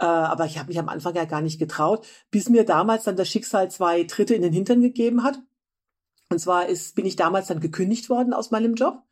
Äh, 0.00 0.06
aber 0.06 0.46
ich 0.46 0.58
habe 0.58 0.68
mich 0.68 0.78
am 0.78 0.88
Anfang 0.88 1.14
ja 1.14 1.24
gar 1.24 1.40
nicht 1.40 1.58
getraut, 1.60 2.06
bis 2.30 2.48
mir 2.48 2.64
damals 2.64 3.04
dann 3.04 3.16
das 3.16 3.28
Schicksal 3.28 3.70
zwei 3.70 4.02
Tritte 4.04 4.34
in 4.34 4.42
den 4.42 4.52
Hintern 4.52 4.80
gegeben 4.80 5.22
hat. 5.22 5.38
Und 6.30 6.40
zwar 6.40 6.66
ist, 6.66 6.96
bin 6.96 7.06
ich 7.06 7.16
damals 7.16 7.46
dann 7.46 7.60
gekündigt 7.60 8.10
worden 8.10 8.32
aus 8.32 8.50
meinem 8.50 8.74
Job. 8.74 9.02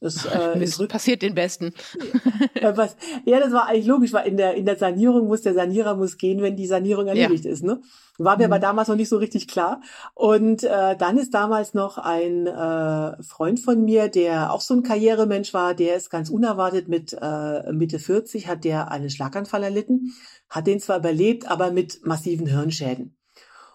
Das 0.00 0.26
äh, 0.26 0.62
ist 0.62 0.86
passiert 0.88 1.22
den 1.22 1.34
Besten. 1.34 1.72
Was, 2.62 2.96
ja, 3.24 3.40
das 3.40 3.52
war 3.52 3.68
eigentlich 3.68 3.86
logisch, 3.86 4.12
weil 4.12 4.28
in 4.28 4.36
der, 4.36 4.54
in 4.54 4.66
der 4.66 4.76
Sanierung 4.76 5.26
muss 5.26 5.42
der 5.42 5.54
Sanierer 5.54 5.96
muss 5.96 6.18
gehen, 6.18 6.42
wenn 6.42 6.56
die 6.56 6.66
Sanierung 6.66 7.06
erledigt 7.06 7.44
ja. 7.44 7.50
ist. 7.50 7.64
Ne? 7.64 7.80
War 8.18 8.36
mir 8.36 8.46
mhm. 8.46 8.52
aber 8.52 8.60
damals 8.60 8.88
noch 8.88 8.96
nicht 8.96 9.08
so 9.08 9.16
richtig 9.16 9.48
klar. 9.48 9.80
Und 10.14 10.64
äh, 10.64 10.96
dann 10.96 11.16
ist 11.16 11.32
damals 11.32 11.74
noch 11.74 11.96
ein 11.96 12.46
äh, 12.46 13.22
Freund 13.22 13.60
von 13.60 13.84
mir, 13.84 14.08
der 14.08 14.52
auch 14.52 14.60
so 14.60 14.74
ein 14.74 14.82
Karrieremensch 14.82 15.54
war, 15.54 15.74
der 15.74 15.96
ist 15.96 16.10
ganz 16.10 16.28
unerwartet 16.28 16.88
mit 16.88 17.16
äh, 17.18 17.72
Mitte 17.72 17.98
40, 17.98 18.48
hat 18.48 18.64
der 18.64 18.90
einen 18.90 19.10
Schlaganfall 19.10 19.62
erlitten, 19.62 20.12
hat 20.50 20.66
den 20.66 20.80
zwar 20.80 20.98
überlebt, 20.98 21.50
aber 21.50 21.70
mit 21.70 22.04
massiven 22.04 22.46
Hirnschäden. 22.46 23.16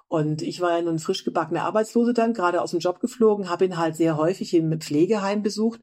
Und 0.08 0.42
ich 0.42 0.60
war 0.60 0.78
ja 0.78 0.82
nun 0.82 1.00
frisch 1.00 1.24
gebackene 1.24 1.62
Arbeitslose 1.62 2.14
dann, 2.14 2.34
gerade 2.34 2.62
aus 2.62 2.72
dem 2.72 2.80
Job 2.82 3.00
geflogen, 3.00 3.50
habe 3.50 3.64
ihn 3.66 3.78
halt 3.78 3.96
sehr 3.96 4.18
häufig 4.18 4.54
im 4.54 4.78
Pflegeheim 4.82 5.42
besucht 5.42 5.80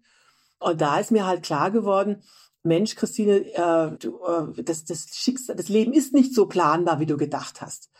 und 0.59 0.81
da 0.81 0.99
ist 0.99 1.11
mir 1.11 1.27
halt 1.27 1.43
klar 1.43 1.71
geworden, 1.71 2.23
Mensch, 2.63 2.95
Christine, 2.97 3.45
äh, 3.55 3.97
du, 3.99 4.19
äh, 4.25 4.63
das, 4.63 4.85
das 4.85 5.09
Schicksal, 5.13 5.57
das 5.57 5.69
Leben 5.69 5.93
ist 5.93 6.13
nicht 6.13 6.35
so 6.35 6.47
planbar, 6.47 7.01
wie 7.01 7.07
du 7.07 7.17
gedacht 7.17 7.61
hast. 7.61 7.91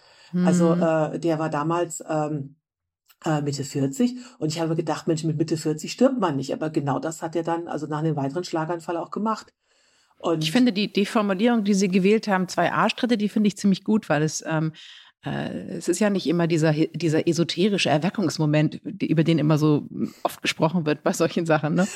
Also, 0.45 0.75
mhm. 0.75 0.83
Also 0.83 1.15
äh, 1.15 1.19
der 1.21 1.39
war 1.39 1.49
damals 1.49 2.03
ähm, 2.09 2.57
äh, 3.25 3.41
Mitte 3.41 3.65
40 3.65 4.17
und 4.39 4.49
ich 4.49 4.61
habe 4.61 4.77
gedacht, 4.77 5.09
Mensch, 5.09 5.25
mit 5.25 5.39
Mitte 5.39 5.57
40 5.57 5.91
stirbt 5.91 6.21
man 6.21 6.37
nicht. 6.37 6.53
Aber 6.53 6.71
genau 6.71 6.99
das 6.99 7.23
hat 7.23 7.35
er 7.37 7.43
dann, 7.43 7.69
also 7.69 7.87
nach 7.87 7.99
einem 7.99 8.17
weiteren 8.17 8.45
Schlaganfall 8.45 8.97
auch 8.97 9.11
gemacht. 9.11 9.53
Und 10.19 10.43
ich 10.43 10.53
finde 10.53 10.73
die, 10.73 10.93
die 10.93 11.07
Formulierung, 11.07 11.65
die 11.65 11.75
Sie 11.75 11.89
gewählt 11.89 12.27
haben, 12.27 12.49
zwei 12.49 12.73
Arschtritte, 12.73 13.17
die 13.17 13.29
finde 13.29 13.49
ich 13.49 13.57
ziemlich 13.57 13.85
gut, 13.85 14.09
weil 14.09 14.23
es 14.23 14.45
ähm, 14.47 14.73
äh, 14.73 15.08
es 15.23 15.89
ist 15.89 15.99
ja 15.99 16.11
nicht 16.11 16.29
immer 16.29 16.47
dieser, 16.47 16.73
dieser 16.73 17.27
esoterische 17.27 17.91
Erweckungsmoment, 17.91 18.81
über 19.03 19.25
den 19.25 19.41
immer 19.41 19.59
so 19.59 19.89
oft 20.23 20.43
gesprochen 20.43 20.87
wird 20.87 21.03
bei 21.03 21.13
solchen 21.13 21.45
Sachen. 21.45 21.75
Ne? 21.75 21.89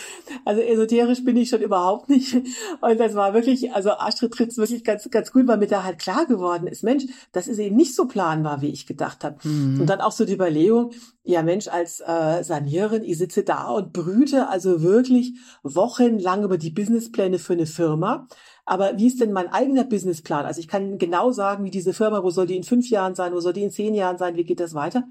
Also 0.45 0.61
esoterisch 0.61 1.25
bin 1.25 1.37
ich 1.37 1.49
schon 1.49 1.63
überhaupt 1.63 2.09
nicht. 2.09 2.35
Und 2.35 2.99
das 2.99 3.15
war 3.15 3.33
wirklich, 3.33 3.73
also 3.73 3.91
Astrid 3.91 4.33
Tritz 4.33 4.59
wirklich 4.59 4.83
ganz, 4.83 5.09
ganz 5.09 5.31
gut, 5.31 5.47
weil 5.47 5.59
mir 5.59 5.69
da 5.69 5.85
halt 5.85 6.01
klar 6.01 6.27
geworden 6.27 6.67
ist, 6.67 6.83
Mensch, 6.83 7.05
das 7.31 7.47
ist 7.47 7.59
eben 7.59 7.77
nicht 7.77 7.95
so 7.95 8.09
planbar, 8.09 8.61
wie 8.61 8.71
ich 8.71 8.87
gedacht 8.87 9.23
habe. 9.23 9.37
Mhm. 9.47 9.81
Und 9.81 9.87
dann 9.87 10.01
auch 10.01 10.13
so 10.13 10.25
die 10.25 10.35
Überlegung, 10.35 10.91
ja 11.23 11.45
Mensch, 11.45 11.69
als 11.69 12.01
äh, 12.01 12.43
Sanierin, 12.43 13.05
ich 13.05 13.19
sitze 13.19 13.45
da 13.45 13.71
und 13.71 13.93
brüte 13.93 14.49
also 14.49 14.83
wirklich 14.83 15.35
wochenlang 15.63 16.43
über 16.43 16.59
die 16.59 16.71
Businesspläne 16.71 17.39
für 17.39 17.53
eine 17.53 17.67
Firma. 17.67 18.27
Aber 18.65 18.97
wie 18.97 19.07
ist 19.07 19.21
denn 19.21 19.33
mein 19.33 19.49
eigener 19.49 19.85
Businessplan? 19.85 20.47
Also 20.47 20.61
ich 20.61 20.69
kann 20.69 20.99
genau 20.99 21.33
sagen, 21.33 21.65
wie 21.65 21.71
diese 21.71 21.93
Firma, 21.93 22.23
wo 22.23 22.31
soll 22.31 22.47
die 22.47 22.57
in 22.57 22.63
fünf 22.63 22.89
Jahren 22.91 23.15
sein, 23.15 23.33
wo 23.33 23.41
soll 23.41 23.53
die 23.53 23.65
in 23.65 23.71
zehn 23.71 23.95
Jahren 23.95 24.19
sein, 24.19 24.37
wie 24.37 24.45
geht 24.45 24.61
das 24.61 24.75
weiter? 24.75 25.05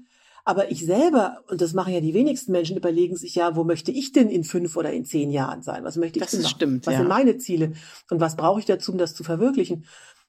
Aber 0.44 0.72
ich 0.72 0.84
selber, 0.84 1.44
und 1.48 1.60
das 1.60 1.72
machen 1.72 1.92
ja 1.92 2.00
die 2.00 2.14
wenigsten 2.14 2.50
Menschen, 2.50 2.76
überlegen 2.76 3.16
sich 3.16 3.34
ja, 3.36 3.54
wo 3.54 3.62
möchte 3.62 3.92
ich 3.92 4.10
denn 4.12 4.28
in 4.28 4.42
fünf 4.42 4.76
oder 4.76 4.92
in 4.92 5.04
zehn 5.04 5.30
Jahren 5.30 5.62
sein? 5.62 5.84
Was 5.84 5.96
möchte 5.96 6.18
ich 6.18 6.24
das 6.24 6.32
denn 6.32 6.42
machen? 6.42 6.50
Stimmt, 6.50 6.86
was 6.86 6.94
ja. 6.94 7.00
sind 7.00 7.08
meine 7.08 7.38
Ziele? 7.38 7.72
Und 8.10 8.20
was 8.20 8.36
brauche 8.36 8.58
ich 8.58 8.66
dazu, 8.66 8.90
um 8.92 8.98
das 8.98 9.14
zu 9.14 9.22
verwirklichen? 9.22 9.84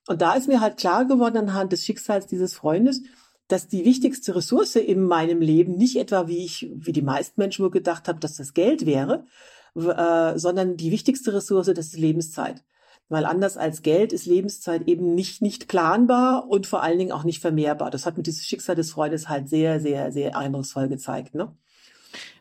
Und 0.08 0.22
da 0.22 0.34
ist 0.34 0.48
mir 0.48 0.60
halt 0.60 0.78
klar 0.78 1.06
geworden 1.06 1.38
anhand 1.38 1.72
des 1.72 1.84
Schicksals 1.84 2.28
dieses 2.28 2.54
Freundes, 2.54 3.02
dass 3.48 3.68
die 3.68 3.86
wichtigste 3.86 4.36
Ressource 4.36 4.76
in 4.76 5.04
meinem 5.04 5.42
Leben 5.42 5.76
nicht 5.76 5.96
etwa, 5.96 6.28
wie 6.28 6.46
ich, 6.46 6.70
wie 6.76 6.92
die 6.92 7.02
meisten 7.02 7.40
Menschen 7.40 7.64
wohl 7.64 7.72
gedacht 7.72 8.08
haben, 8.08 8.20
dass 8.20 8.36
das 8.36 8.54
Geld 8.54 8.86
wäre, 8.86 9.26
äh, 9.76 10.38
sondern 10.38 10.78
die 10.78 10.92
wichtigste 10.92 11.34
Ressource, 11.34 11.68
das 11.68 11.88
ist 11.88 11.98
Lebenszeit. 11.98 12.64
Weil 13.10 13.26
anders 13.26 13.58
als 13.58 13.82
Geld 13.82 14.14
ist 14.14 14.26
Lebenszeit 14.26 14.88
eben 14.88 15.14
nicht, 15.14 15.42
nicht 15.42 15.68
planbar 15.68 16.48
und 16.48 16.68
vor 16.68 16.82
allen 16.82 16.98
Dingen 16.98 17.12
auch 17.12 17.24
nicht 17.24 17.42
vermehrbar. 17.42 17.92
Das 17.92 18.06
hat 18.06 18.18
mir 18.18 18.24
dieses 18.24 18.46
Schicksal 18.46 18.76
des 18.76 18.92
Freundes 18.92 19.30
halt 19.30 19.50
sehr, 19.50 19.80
sehr, 19.80 20.12
sehr 20.12 20.38
eindrucksvoll 20.38 20.88
gezeigt. 20.88 21.36
Ne? 21.36 21.56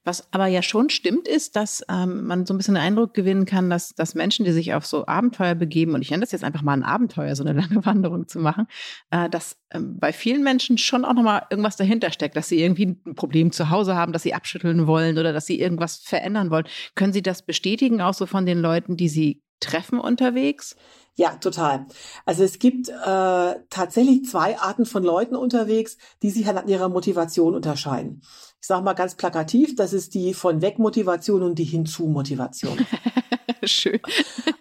Was 0.04 0.26
aber 0.32 0.46
ja 0.46 0.62
schon 0.62 0.90
stimmt, 0.90 1.28
ist, 1.28 1.54
dass 1.54 1.84
ähm, 1.88 2.26
man 2.26 2.44
so 2.44 2.54
ein 2.54 2.56
bisschen 2.56 2.74
den 2.74 2.82
Eindruck 2.82 3.14
gewinnen 3.14 3.46
kann, 3.46 3.70
dass, 3.70 3.94
dass 3.94 4.16
Menschen, 4.16 4.44
die 4.44 4.50
sich 4.50 4.74
auf 4.74 4.84
so 4.84 5.06
Abenteuer 5.06 5.54
begeben, 5.54 5.94
und 5.94 6.02
ich 6.02 6.10
nenne 6.10 6.22
das 6.22 6.32
jetzt 6.32 6.42
einfach 6.42 6.62
mal 6.62 6.72
ein 6.72 6.82
Abenteuer, 6.82 7.36
so 7.36 7.44
eine 7.44 7.52
lange 7.60 7.84
Wanderung 7.86 8.26
zu 8.26 8.40
machen, 8.40 8.66
äh, 9.10 9.28
dass 9.30 9.56
ähm, 9.70 9.98
bei 9.98 10.12
vielen 10.12 10.42
Menschen 10.42 10.76
schon 10.76 11.04
auch 11.04 11.14
nochmal 11.14 11.46
irgendwas 11.50 11.76
dahinter 11.76 12.10
steckt, 12.10 12.36
dass 12.36 12.48
sie 12.48 12.60
irgendwie 12.60 12.86
ein 13.06 13.14
Problem 13.14 13.52
zu 13.52 13.70
Hause 13.70 13.94
haben, 13.94 14.12
dass 14.12 14.24
sie 14.24 14.34
abschütteln 14.34 14.86
wollen 14.86 15.18
oder 15.18 15.32
dass 15.32 15.46
sie 15.46 15.60
irgendwas 15.60 15.98
verändern 15.98 16.50
wollen. 16.50 16.66
Können 16.94 17.12
Sie 17.12 17.22
das 17.22 17.42
bestätigen, 17.42 18.00
auch 18.00 18.14
so 18.14 18.26
von 18.26 18.44
den 18.44 18.58
Leuten, 18.58 18.96
die 18.96 19.08
Sie 19.08 19.42
treffen 19.62 19.98
unterwegs? 19.98 20.76
Ja, 21.14 21.36
total. 21.36 21.86
Also 22.24 22.42
es 22.42 22.58
gibt 22.58 22.88
äh, 22.88 23.54
tatsächlich 23.68 24.24
zwei 24.24 24.58
Arten 24.58 24.86
von 24.86 25.02
Leuten 25.02 25.36
unterwegs, 25.36 25.98
die 26.22 26.30
sich 26.30 26.46
halt 26.46 26.56
an 26.56 26.68
ihrer 26.68 26.88
Motivation 26.88 27.54
unterscheiden. 27.54 28.22
Ich 28.60 28.66
sage 28.66 28.82
mal 28.82 28.94
ganz 28.94 29.14
plakativ, 29.14 29.76
das 29.76 29.92
ist 29.92 30.14
die 30.14 30.32
von 30.32 30.62
weg 30.62 30.78
Motivation 30.78 31.42
und 31.42 31.58
die 31.58 31.64
hinzu 31.64 32.06
Motivation. 32.06 32.78
Schön. 33.64 34.00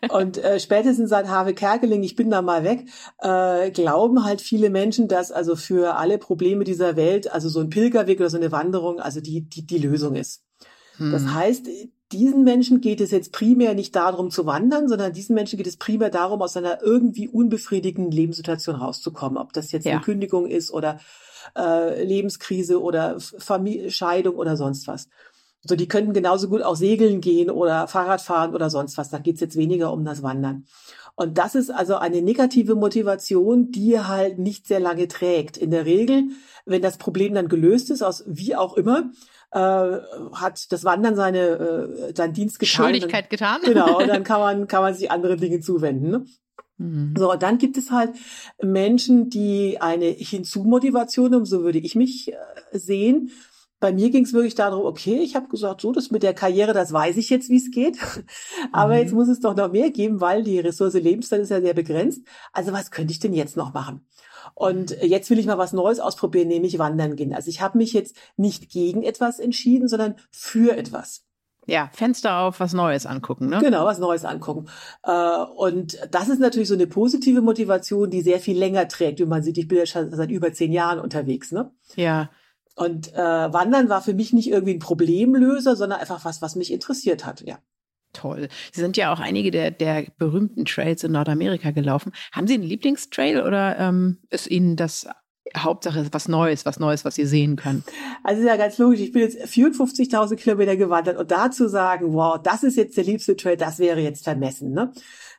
Und 0.10 0.38
äh, 0.38 0.60
spätestens 0.60 1.10
seit 1.10 1.28
Harvey 1.28 1.56
Kerkeling, 1.56 2.04
ich 2.04 2.16
bin 2.16 2.30
da 2.30 2.42
mal 2.42 2.64
weg, 2.64 2.88
äh, 3.20 3.72
glauben 3.72 4.24
halt 4.26 4.42
viele 4.42 4.70
Menschen, 4.70 5.08
dass 5.08 5.32
also 5.32 5.56
für 5.56 5.96
alle 5.96 6.18
Probleme 6.18 6.64
dieser 6.66 6.96
Welt, 6.96 7.32
also 7.32 7.48
so 7.48 7.62
ein 7.62 7.70
Pilgerweg 7.70 8.20
oder 8.20 8.30
so 8.30 8.38
eine 8.38 8.52
Wanderung, 8.52 9.00
also 9.00 9.22
die, 9.22 9.42
die, 9.50 9.66
die 9.66 9.78
Lösung 9.78 10.16
ist. 10.16 10.44
Hm. 10.98 11.12
Das 11.12 11.28
heißt, 11.28 11.68
diesen 12.12 12.44
Menschen 12.44 12.82
geht 12.82 13.02
es 13.02 13.12
jetzt 13.12 13.32
primär 13.32 13.74
nicht 13.74 13.96
darum 13.96 14.32
zu 14.32 14.46
wandern, 14.46 14.90
sondern 14.90 15.14
diesen 15.14 15.34
Menschen 15.34 15.58
geht 15.58 15.68
es 15.68 15.78
primär 15.78 16.10
darum, 16.10 16.42
aus 16.42 16.58
einer 16.58 16.82
irgendwie 16.82 17.28
unbefriedigenden 17.28 18.12
Lebenssituation 18.12 18.76
rauszukommen. 18.76 19.38
Ob 19.38 19.54
das 19.54 19.72
jetzt 19.72 19.86
ja. 19.86 19.94
eine 19.94 20.02
Kündigung 20.02 20.48
ist 20.48 20.72
oder 20.72 21.00
äh, 21.58 22.04
Lebenskrise 22.04 22.82
oder 22.82 23.20
Familie, 23.20 23.92
Scheidung 23.92 24.36
oder 24.36 24.58
sonst 24.58 24.88
was. 24.88 25.08
So, 25.64 25.76
die 25.76 25.88
könnten 25.88 26.14
genauso 26.14 26.50
gut 26.50 26.64
auch 26.64 26.76
segeln 26.76 27.22
gehen 27.22 27.52
oder 27.52 27.88
Fahrrad 27.88 28.22
fahren 28.22 28.56
oder 28.56 28.70
sonst 28.70 28.98
was. 28.98 29.10
Da 29.10 29.20
geht's 29.20 29.42
jetzt 29.42 29.56
weniger 29.56 29.94
um 29.94 30.04
das 30.04 30.24
Wandern. 30.24 30.66
Und 31.16 31.38
das 31.38 31.56
ist 31.56 31.70
also 31.70 31.96
eine 31.98 32.22
negative 32.22 32.74
Motivation, 32.76 33.72
die 33.72 34.00
halt 34.00 34.40
nicht 34.40 34.66
sehr 34.66 34.80
lange 34.80 35.08
trägt. 35.08 35.58
In 35.58 35.70
der 35.70 35.86
Regel, 35.86 36.24
wenn 36.66 36.82
das 36.82 36.98
Problem 36.98 37.36
dann 37.36 37.48
gelöst 37.48 37.92
ist, 37.92 38.02
aus 38.02 38.24
wie 38.26 38.56
auch 38.56 38.76
immer, 38.76 39.12
äh, 39.52 39.58
hat 40.34 40.72
das 40.72 40.84
Wandern 40.84 41.16
seine 41.16 41.40
äh, 41.40 42.16
seinen 42.16 42.34
Dienst 42.34 42.60
getan. 42.60 42.86
Schuldigkeit 42.86 43.30
getan. 43.30 43.62
Genau, 43.66 44.00
und 44.00 44.08
dann 44.08 44.24
kann 44.24 44.40
man 44.40 44.68
kann 44.68 44.82
man 44.82 44.94
sich 44.94 45.12
andere 45.12 45.38
Dinge 45.38 45.60
zuwenden. 45.60 46.10
Ne? 46.10 46.26
So, 47.16 47.32
und 47.32 47.44
dann 47.44 47.60
gibt 47.60 47.78
es 47.78 47.92
halt 47.92 48.16
Menschen, 48.62 49.30
die 49.30 49.80
eine 49.80 50.06
Hinzumotivation 50.06 51.36
haben, 51.36 51.46
so 51.46 51.62
würde 51.64 51.78
ich 51.78 51.94
mich 51.94 52.34
äh, 52.34 52.36
sehen. 52.72 53.30
Bei 53.82 53.92
mir 53.92 54.12
ging 54.12 54.24
es 54.24 54.32
wirklich 54.32 54.56
darum, 54.56 54.86
okay, 54.86 55.18
ich 55.18 55.36
habe 55.36 55.50
gesagt, 55.50 55.82
so, 55.82 55.92
das 55.92 56.12
mit 56.12 56.24
der 56.24 56.36
Karriere, 56.36 56.72
das 56.72 56.94
weiß 56.94 57.18
ich 57.18 57.30
jetzt, 57.30 57.50
wie 57.50 57.58
es 57.58 57.72
geht. 57.72 57.98
Aber 58.72 58.94
mhm. 58.94 59.00
jetzt 59.00 59.14
muss 59.14 59.28
es 59.28 59.42
doch 59.42 59.56
noch 59.56 59.72
mehr 59.72 59.90
geben, 59.90 60.22
weil 60.22 60.44
die 60.44 60.60
Ressource 60.60 60.94
Lebenszeit 60.94 61.42
ist 61.42 61.50
ja 61.50 61.60
sehr 61.60 61.74
begrenzt. 61.74 62.22
Also 62.54 62.72
was 62.72 62.92
könnte 62.92 63.12
ich 63.12 63.20
denn 63.20 63.34
jetzt 63.34 63.58
noch 63.58 63.74
machen? 63.74 64.06
Und 64.54 64.92
jetzt 65.02 65.30
will 65.32 65.40
ich 65.40 65.48
mal 65.48 65.58
was 65.58 65.74
Neues 65.74 66.00
ausprobieren, 66.00 66.48
nämlich 66.48 66.78
wandern 66.78 67.16
gehen. 67.16 67.34
Also 67.34 67.50
ich 67.50 67.60
habe 67.62 67.80
mich 67.80 67.92
jetzt 67.92 68.16
nicht 68.38 68.70
gegen 68.70 69.04
etwas 69.04 69.40
entschieden, 69.40 69.88
sondern 69.88 70.16
für 70.30 70.78
etwas. 70.78 71.26
Ja, 71.68 71.90
Fenster 71.94 72.40
auf, 72.40 72.60
was 72.60 72.74
Neues 72.74 73.06
angucken, 73.06 73.48
ne? 73.48 73.60
Genau, 73.62 73.86
was 73.86 74.00
Neues 74.00 74.26
angucken. 74.26 74.68
Und 75.56 75.98
das 76.12 76.30
ist 76.30 76.40
natürlich 76.40 76.68
so 76.68 76.74
eine 76.74 76.88
positive 76.88 77.42
Motivation, 77.42 78.10
die 78.10 78.22
sehr 78.22 78.40
viel 78.40 78.58
länger 78.58 78.88
trägt. 78.88 79.20
Wie 79.20 79.26
man 79.26 79.42
sieht, 79.44 79.58
ich 79.58 79.68
bin 79.68 79.78
ja 79.80 79.86
schon 79.86 80.12
seit 80.12 80.32
über 80.32 80.54
zehn 80.54 80.72
Jahren 80.72 81.00
unterwegs, 81.00 81.52
ne? 81.52 81.72
Ja. 81.96 82.30
Und 82.82 83.14
äh, 83.14 83.18
Wandern 83.18 83.90
war 83.90 84.02
für 84.02 84.16
mich 84.16 84.34
nicht 84.34 84.50
irgendwie 84.50 84.74
ein 84.74 84.80
Problemlöser, 84.80 85.76
sondern 85.76 86.00
einfach 86.00 86.26
was, 86.26 86.42
was 86.42 86.56
mich 86.56 86.74
interessiert 86.74 87.28
hat, 87.28 87.42
ja. 87.42 87.60
Toll. 88.12 88.50
Sie 88.74 88.82
sind 88.82 88.98
ja 88.98 89.14
auch 89.14 89.20
einige 89.20 89.52
der, 89.52 89.70
der 89.70 90.08
berühmten 90.18 90.66
Trails 90.66 91.04
in 91.04 91.12
Nordamerika 91.12 91.70
gelaufen. 91.70 92.12
Haben 92.32 92.48
Sie 92.48 92.56
einen 92.56 92.64
Lieblingstrail 92.64 93.40
oder 93.42 93.78
ähm, 93.78 94.18
ist 94.32 94.50
Ihnen 94.50 94.78
das 94.78 95.08
Hauptsache 95.56 96.08
was 96.12 96.28
Neues, 96.28 96.66
was 96.66 96.80
Neues, 96.80 97.06
was 97.06 97.16
Sie 97.16 97.26
sehen 97.28 97.56
können? 97.56 97.84
Also 98.24 98.42
ist 98.42 98.48
ja 98.48 98.58
ganz 98.58 98.80
logisch. 98.80 99.02
Ich 99.02 99.12
bin 99.12 99.22
jetzt 99.22 99.38
54.000 99.38 100.36
Kilometer 100.38 100.76
gewandert 100.76 101.18
und 101.18 101.30
da 101.30 101.52
zu 101.52 101.70
sagen, 101.70 102.14
wow, 102.14 102.42
das 102.42 102.64
ist 102.64 102.78
jetzt 102.78 102.98
der 102.98 103.04
liebste 103.04 103.36
Trail, 103.36 103.58
das 103.58 103.78
wäre 103.78 104.00
jetzt 104.00 104.24
vermessen. 104.24 104.72
Ne? 104.72 104.92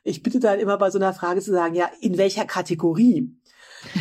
Ich 0.05 0.23
bitte 0.23 0.39
dann 0.39 0.59
immer 0.59 0.77
bei 0.77 0.89
so 0.91 0.97
einer 0.97 1.13
Frage 1.13 1.41
zu 1.41 1.51
sagen, 1.51 1.75
ja, 1.75 1.91
in 1.99 2.17
welcher 2.17 2.45
Kategorie? 2.45 3.35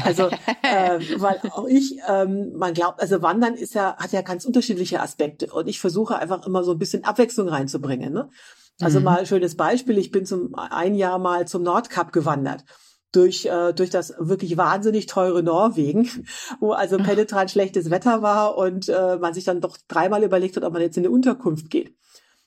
Also, 0.05 0.29
äh, 0.63 0.99
weil 1.17 1.41
auch 1.51 1.67
ich, 1.67 1.99
ähm, 2.09 2.53
man 2.55 2.75
glaubt, 2.75 3.01
also 3.01 3.23
Wandern 3.23 3.55
ist 3.55 3.75
ja, 3.75 3.97
hat 3.97 4.13
ja 4.13 4.23
ganz 4.23 4.45
unterschiedliche 4.45 5.01
Aspekte 5.01 5.47
und 5.47 5.69
ich 5.69 5.81
versuche 5.81 6.17
einfach 6.17 6.47
immer 6.47 6.65
so 6.65 6.73
ein 6.73 6.79
bisschen 6.79 7.05
Abwechslung 7.05 7.49
reinzubringen. 7.49 8.13
Ne? 8.13 8.31
Also 8.81 8.99
mhm. 8.99 9.05
mal 9.05 9.19
ein 9.21 9.27
schönes 9.27 9.57
Beispiel, 9.57 9.99
ich 9.99 10.11
bin 10.11 10.27
zum 10.27 10.55
ein 10.55 10.95
Jahr 10.95 11.19
mal 11.19 11.47
zum 11.47 11.63
Nordkap 11.63 12.13
gewandert 12.13 12.65
durch, 13.13 13.45
äh, 13.45 13.73
durch 13.73 13.91
das 13.91 14.15
wirklich 14.19 14.57
wahnsinnig 14.57 15.07
teure 15.07 15.43
Norwegen, 15.43 16.09
wo 16.61 16.73
also 16.73 16.97
penetrant 16.97 17.51
schlechtes 17.51 17.91
Wetter 17.91 18.23
war 18.23 18.57
und 18.57 18.89
äh, 18.89 19.17
man 19.19 19.35
sich 19.35 19.45
dann 19.45 19.61
doch 19.61 19.77
dreimal 19.89 20.25
überlegt 20.25 20.57
hat, 20.57 20.65
ob 20.65 20.73
man 20.73 20.83
jetzt 20.83 20.97
in 20.97 21.05
eine 21.05 21.15
Unterkunft 21.15 21.71
geht. 21.71 21.95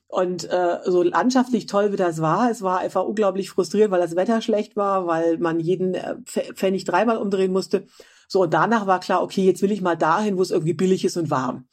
Und 0.07 0.49
äh, 0.49 0.79
so 0.85 1.03
landschaftlich 1.03 1.65
toll 1.65 1.91
wie 1.91 1.97
das 1.97 2.21
war, 2.21 2.49
es 2.51 2.61
war 2.61 2.79
einfach 2.79 3.03
unglaublich 3.03 3.49
frustrierend, 3.49 3.91
weil 3.91 4.01
das 4.01 4.15
Wetter 4.15 4.41
schlecht 4.41 4.75
war, 4.75 5.07
weil 5.07 5.37
man 5.39 5.59
jeden 5.59 5.95
äh, 5.95 6.15
Pfennig 6.25 6.85
dreimal 6.85 7.17
umdrehen 7.17 7.51
musste. 7.51 7.85
So, 8.27 8.43
und 8.43 8.53
danach 8.53 8.87
war 8.87 8.99
klar, 8.99 9.21
okay, 9.21 9.45
jetzt 9.45 9.61
will 9.61 9.71
ich 9.71 9.81
mal 9.81 9.95
dahin, 9.95 10.37
wo 10.37 10.41
es 10.41 10.51
irgendwie 10.51 10.73
billig 10.73 11.05
ist 11.05 11.17
und 11.17 11.29
warm. 11.29 11.65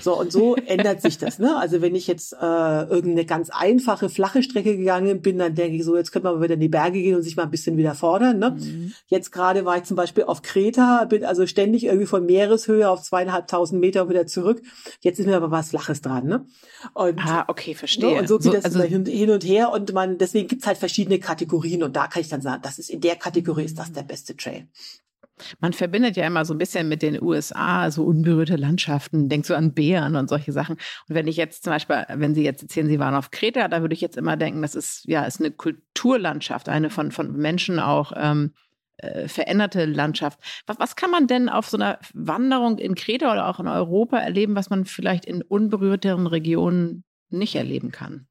So, 0.00 0.18
und 0.18 0.32
so 0.32 0.56
ändert 0.66 1.02
sich 1.02 1.18
das. 1.18 1.38
Ne? 1.38 1.56
Also 1.56 1.82
wenn 1.82 1.94
ich 1.94 2.06
jetzt 2.06 2.32
äh, 2.32 2.36
irgendeine 2.36 3.24
ganz 3.26 3.50
einfache, 3.50 4.08
flache 4.08 4.42
Strecke 4.42 4.76
gegangen 4.76 5.20
bin, 5.20 5.38
dann 5.38 5.54
denke 5.54 5.76
ich 5.76 5.84
so, 5.84 5.96
jetzt 5.96 6.12
könnte 6.12 6.28
man 6.28 6.36
mal 6.36 6.42
wieder 6.42 6.54
in 6.54 6.60
die 6.60 6.68
Berge 6.68 7.00
gehen 7.00 7.16
und 7.16 7.22
sich 7.22 7.36
mal 7.36 7.44
ein 7.44 7.50
bisschen 7.50 7.76
wieder 7.76 7.94
fordern. 7.94 8.38
Ne? 8.38 8.56
Mhm. 8.58 8.92
Jetzt 9.06 9.32
gerade 9.32 9.64
war 9.64 9.76
ich 9.76 9.84
zum 9.84 9.96
Beispiel 9.96 10.24
auf 10.24 10.42
Kreta, 10.42 11.04
bin 11.04 11.24
also 11.24 11.46
ständig 11.46 11.84
irgendwie 11.84 12.06
von 12.06 12.24
Meereshöhe 12.24 12.88
auf 12.88 13.02
zweieinhalbtausend 13.02 13.80
Meter 13.80 14.08
wieder 14.08 14.26
zurück. 14.26 14.62
Jetzt 15.00 15.18
ist 15.18 15.26
mir 15.26 15.36
aber 15.36 15.50
was 15.50 15.70
Flaches 15.70 16.00
dran. 16.00 16.26
Ne? 16.26 16.46
Und, 16.94 17.18
ah, 17.26 17.44
okay, 17.48 17.74
verstehe. 17.74 18.14
Ne? 18.14 18.20
Und 18.20 18.28
so 18.28 18.38
geht 18.38 18.44
so, 18.44 18.52
das 18.52 18.64
also, 18.64 18.82
hin 18.82 19.30
und 19.30 19.44
her 19.44 19.70
und 19.72 19.92
man, 19.92 20.18
deswegen 20.18 20.48
gibt's 20.48 20.66
halt 20.66 20.78
verschiedene 20.78 21.18
Kategorien 21.18 21.82
und 21.82 21.96
da 21.96 22.06
kann 22.06 22.22
ich 22.22 22.28
dann 22.28 22.40
sagen, 22.40 22.62
das 22.62 22.78
ist 22.78 22.90
in 22.90 23.00
der 23.00 23.16
Kategorie 23.16 23.64
ist 23.64 23.78
das 23.78 23.92
der 23.92 24.02
beste 24.02 24.36
Trail. 24.36 24.68
Man 25.60 25.72
verbindet 25.72 26.16
ja 26.16 26.26
immer 26.26 26.44
so 26.44 26.54
ein 26.54 26.58
bisschen 26.58 26.88
mit 26.88 27.02
den 27.02 27.22
USA 27.22 27.90
so 27.90 28.04
unberührte 28.04 28.56
Landschaften, 28.56 29.28
denkt 29.28 29.46
so 29.46 29.54
an 29.54 29.74
Bären 29.74 30.16
und 30.16 30.28
solche 30.28 30.52
Sachen. 30.52 30.76
Und 31.08 31.14
wenn 31.14 31.26
ich 31.26 31.36
jetzt 31.36 31.64
zum 31.64 31.72
Beispiel, 31.72 32.04
wenn 32.14 32.34
Sie 32.34 32.44
jetzt 32.44 32.62
erzählen, 32.62 32.88
Sie 32.88 32.98
waren 32.98 33.14
auf 33.14 33.30
Kreta, 33.30 33.68
da 33.68 33.80
würde 33.80 33.94
ich 33.94 34.00
jetzt 34.00 34.16
immer 34.16 34.36
denken, 34.36 34.62
das 34.62 34.74
ist 34.74 35.04
ja 35.06 35.24
ist 35.24 35.40
eine 35.40 35.50
Kulturlandschaft, 35.50 36.68
eine 36.68 36.90
von, 36.90 37.10
von 37.10 37.36
Menschen 37.36 37.80
auch 37.80 38.12
ähm, 38.14 38.52
äh, 38.98 39.28
veränderte 39.28 39.84
Landschaft. 39.84 40.40
Was, 40.66 40.78
was 40.78 40.96
kann 40.96 41.10
man 41.10 41.26
denn 41.26 41.48
auf 41.48 41.68
so 41.68 41.76
einer 41.76 41.98
Wanderung 42.14 42.78
in 42.78 42.94
Kreta 42.94 43.32
oder 43.32 43.48
auch 43.48 43.60
in 43.60 43.68
Europa 43.68 44.18
erleben, 44.18 44.56
was 44.56 44.70
man 44.70 44.84
vielleicht 44.84 45.24
in 45.24 45.42
unberührteren 45.42 46.26
Regionen 46.26 47.04
nicht 47.30 47.54
erleben 47.54 47.90
kann? 47.90 48.27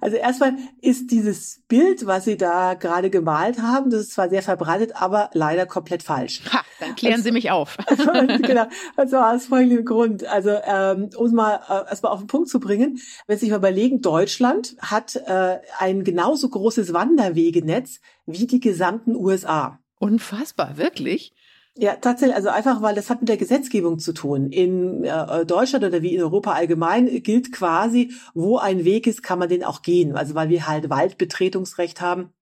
Also 0.00 0.16
erstmal 0.16 0.54
ist 0.80 1.10
dieses 1.10 1.62
Bild, 1.68 2.06
was 2.06 2.24
Sie 2.24 2.36
da 2.36 2.74
gerade 2.74 3.10
gemalt 3.10 3.60
haben, 3.60 3.90
das 3.90 4.00
ist 4.02 4.12
zwar 4.12 4.28
sehr 4.28 4.42
verbreitet, 4.42 4.92
aber 4.94 5.30
leider 5.34 5.66
komplett 5.66 6.02
falsch. 6.02 6.42
Ha, 6.52 6.62
dann 6.80 6.94
klären 6.94 7.14
also, 7.14 7.24
Sie 7.24 7.32
mich 7.32 7.50
auf. 7.50 7.76
genau, 8.42 8.66
also 8.96 9.18
aus 9.18 9.46
folgendem 9.46 9.84
Grund. 9.84 10.24
Also 10.24 10.50
ähm, 10.64 11.10
um 11.16 11.26
es 11.26 11.32
mal 11.32 11.60
äh, 11.68 11.90
erstmal 11.90 12.12
auf 12.12 12.20
den 12.20 12.28
Punkt 12.28 12.48
zu 12.48 12.60
bringen, 12.60 13.00
wenn 13.26 13.36
Sie 13.36 13.46
sich 13.46 13.50
mal 13.50 13.58
überlegen, 13.58 14.00
Deutschland 14.00 14.76
hat 14.80 15.16
äh, 15.16 15.58
ein 15.78 16.04
genauso 16.04 16.48
großes 16.48 16.92
Wanderwegenetz 16.92 18.00
wie 18.26 18.46
die 18.46 18.60
gesamten 18.60 19.14
USA. 19.14 19.78
Unfassbar, 19.98 20.78
wirklich? 20.78 21.34
Ja, 21.76 21.96
tatsächlich. 21.96 22.36
Also 22.36 22.48
einfach, 22.50 22.82
weil 22.82 22.94
das 22.94 23.10
hat 23.10 23.20
mit 23.20 23.28
der 23.28 23.36
Gesetzgebung 23.36 23.98
zu 23.98 24.12
tun. 24.12 24.50
In 24.50 25.04
äh, 25.04 25.46
Deutschland 25.46 25.84
oder 25.84 26.02
wie 26.02 26.14
in 26.14 26.22
Europa 26.22 26.52
allgemein 26.52 27.22
gilt 27.22 27.52
quasi, 27.52 28.12
wo 28.34 28.58
ein 28.58 28.84
Weg 28.84 29.06
ist, 29.06 29.22
kann 29.22 29.38
man 29.38 29.48
den 29.48 29.64
auch 29.64 29.82
gehen. 29.82 30.16
Also 30.16 30.34
weil 30.34 30.48
wir 30.48 30.66
halt 30.66 30.90
Waldbetretungsrecht 30.90 32.00
haben. 32.00 32.32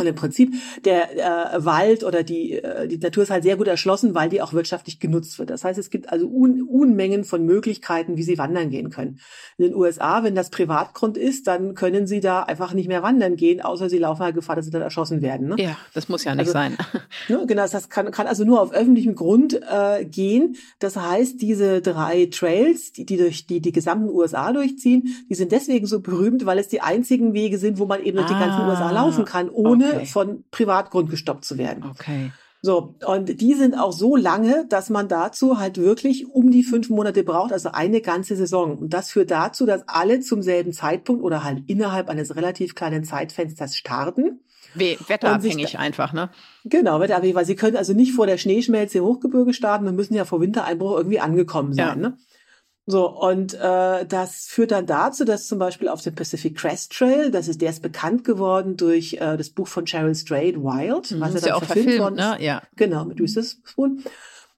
Und 0.00 0.06
im 0.06 0.14
Prinzip 0.14 0.54
der 0.84 1.54
äh, 1.54 1.64
Wald 1.64 2.04
oder 2.04 2.22
die, 2.22 2.54
äh, 2.54 2.88
die 2.88 2.98
Natur 2.98 3.22
ist 3.22 3.30
halt 3.30 3.42
sehr 3.42 3.56
gut 3.56 3.68
erschlossen, 3.68 4.14
weil 4.14 4.30
die 4.30 4.40
auch 4.40 4.52
wirtschaftlich 4.52 4.98
genutzt 4.98 5.38
wird. 5.38 5.50
Das 5.50 5.62
heißt, 5.62 5.78
es 5.78 5.90
gibt 5.90 6.10
also 6.10 6.26
Un 6.26 6.62
Unmengen 6.62 7.24
von 7.24 7.44
Möglichkeiten, 7.44 8.16
wie 8.16 8.22
sie 8.22 8.38
wandern 8.38 8.70
gehen 8.70 8.90
können. 8.90 9.20
In 9.58 9.66
den 9.66 9.74
USA, 9.74 10.24
wenn 10.24 10.34
das 10.34 10.48
Privatgrund 10.50 11.18
ist, 11.18 11.46
dann 11.46 11.74
können 11.74 12.06
sie 12.06 12.20
da 12.20 12.42
einfach 12.42 12.72
nicht 12.72 12.88
mehr 12.88 13.02
wandern 13.02 13.36
gehen, 13.36 13.60
außer 13.60 13.90
sie 13.90 13.98
laufen 13.98 14.22
halt 14.22 14.34
Gefahr, 14.34 14.56
dass 14.56 14.64
sie 14.64 14.70
dann 14.70 14.82
erschossen 14.82 15.20
werden. 15.20 15.48
Ne? 15.48 15.56
Ja, 15.58 15.76
das 15.92 16.08
muss 16.08 16.24
ja 16.24 16.34
nicht 16.34 16.40
also, 16.40 16.52
sein. 16.52 16.76
Ne, 17.28 17.44
genau, 17.46 17.66
das 17.66 17.88
kann, 17.88 18.10
kann 18.10 18.26
also 18.26 18.44
nur 18.44 18.60
auf 18.60 18.72
öffentlichem 18.72 19.14
Grund 19.14 19.60
äh, 19.68 20.04
gehen. 20.04 20.56
Das 20.78 20.96
heißt, 20.96 21.40
diese 21.42 21.80
drei 21.80 22.26
Trails, 22.26 22.92
die, 22.92 23.04
die 23.04 23.16
durch 23.16 23.46
die, 23.46 23.60
die 23.60 23.72
gesamten 23.72 24.08
USA 24.08 24.52
durchziehen, 24.52 25.24
die 25.28 25.34
sind 25.34 25.52
deswegen 25.52 25.86
so 25.86 26.00
berühmt, 26.00 26.46
weil 26.46 26.58
es 26.58 26.68
die 26.68 26.80
einzigen 26.80 27.34
Wege 27.34 27.58
sind, 27.58 27.78
wo 27.78 27.86
man 27.86 28.02
eben 28.02 28.16
durch 28.16 28.30
ah, 28.30 28.34
die 28.34 28.40
ganzen 28.40 28.68
USA 28.68 28.90
laufen 28.90 29.24
kann, 29.24 29.48
ohne 29.50 29.69
okay. 29.72 30.06
von 30.06 30.44
Privatgrund 30.50 31.10
gestoppt 31.10 31.44
zu 31.44 31.58
werden. 31.58 31.84
Okay. 31.90 32.32
So, 32.62 32.94
und 33.06 33.40
die 33.40 33.54
sind 33.54 33.74
auch 33.74 33.92
so 33.92 34.16
lange, 34.16 34.66
dass 34.68 34.90
man 34.90 35.08
dazu 35.08 35.58
halt 35.58 35.78
wirklich 35.78 36.28
um 36.28 36.50
die 36.50 36.62
fünf 36.62 36.90
Monate 36.90 37.22
braucht, 37.24 37.52
also 37.52 37.70
eine 37.72 38.02
ganze 38.02 38.36
Saison. 38.36 38.76
Und 38.76 38.92
das 38.92 39.10
führt 39.10 39.30
dazu, 39.30 39.64
dass 39.64 39.88
alle 39.88 40.20
zum 40.20 40.42
selben 40.42 40.72
Zeitpunkt 40.72 41.22
oder 41.22 41.42
halt 41.42 41.62
innerhalb 41.68 42.10
eines 42.10 42.36
relativ 42.36 42.74
kleinen 42.74 43.02
Zeitfensters 43.02 43.76
starten. 43.76 44.40
Wetterabhängig 44.74 45.78
einfach, 45.78 46.12
ne? 46.12 46.30
Genau, 46.64 47.00
wetterabhängig, 47.00 47.34
weil 47.34 47.46
sie 47.46 47.56
können 47.56 47.76
also 47.76 47.94
nicht 47.94 48.12
vor 48.12 48.26
der 48.26 48.36
Schneeschmelze 48.36 48.98
im 48.98 49.04
Hochgebirge 49.04 49.54
starten 49.54 49.88
und 49.88 49.96
müssen 49.96 50.14
ja 50.14 50.26
vor 50.26 50.40
Wintereinbruch 50.40 50.96
irgendwie 50.96 51.18
angekommen 51.18 51.72
sein, 51.72 52.02
ja. 52.02 52.10
ne? 52.10 52.18
So, 52.90 53.08
und 53.08 53.54
äh, 53.54 54.04
das 54.04 54.46
führt 54.46 54.72
dann 54.72 54.84
dazu, 54.86 55.24
dass 55.24 55.46
zum 55.46 55.60
Beispiel 55.60 55.88
auf 55.88 56.02
dem 56.02 56.14
Pacific 56.14 56.56
Crest 56.56 56.92
Trail, 56.92 57.30
das 57.30 57.46
ist, 57.46 57.60
der 57.60 57.70
ist 57.70 57.82
bekannt 57.82 58.24
geworden 58.24 58.76
durch 58.76 59.14
äh, 59.14 59.36
das 59.36 59.50
Buch 59.50 59.68
von 59.68 59.84
Cheryl 59.86 60.14
Strait, 60.14 60.56
Wild, 60.56 61.12
mhm, 61.12 61.20
was 61.20 61.34
er 61.34 61.40
dann 61.40 61.48
ja 61.50 61.54
auch 61.54 61.62
verfilmt, 61.62 61.90
verfilmt 61.90 62.02
worden 62.02 62.18
ist. 62.18 62.40
Ne? 62.40 62.44
Ja. 62.44 62.62
Genau, 62.74 63.04
mit 63.04 63.20
Reese 63.20 63.44
Spoon. 63.44 64.02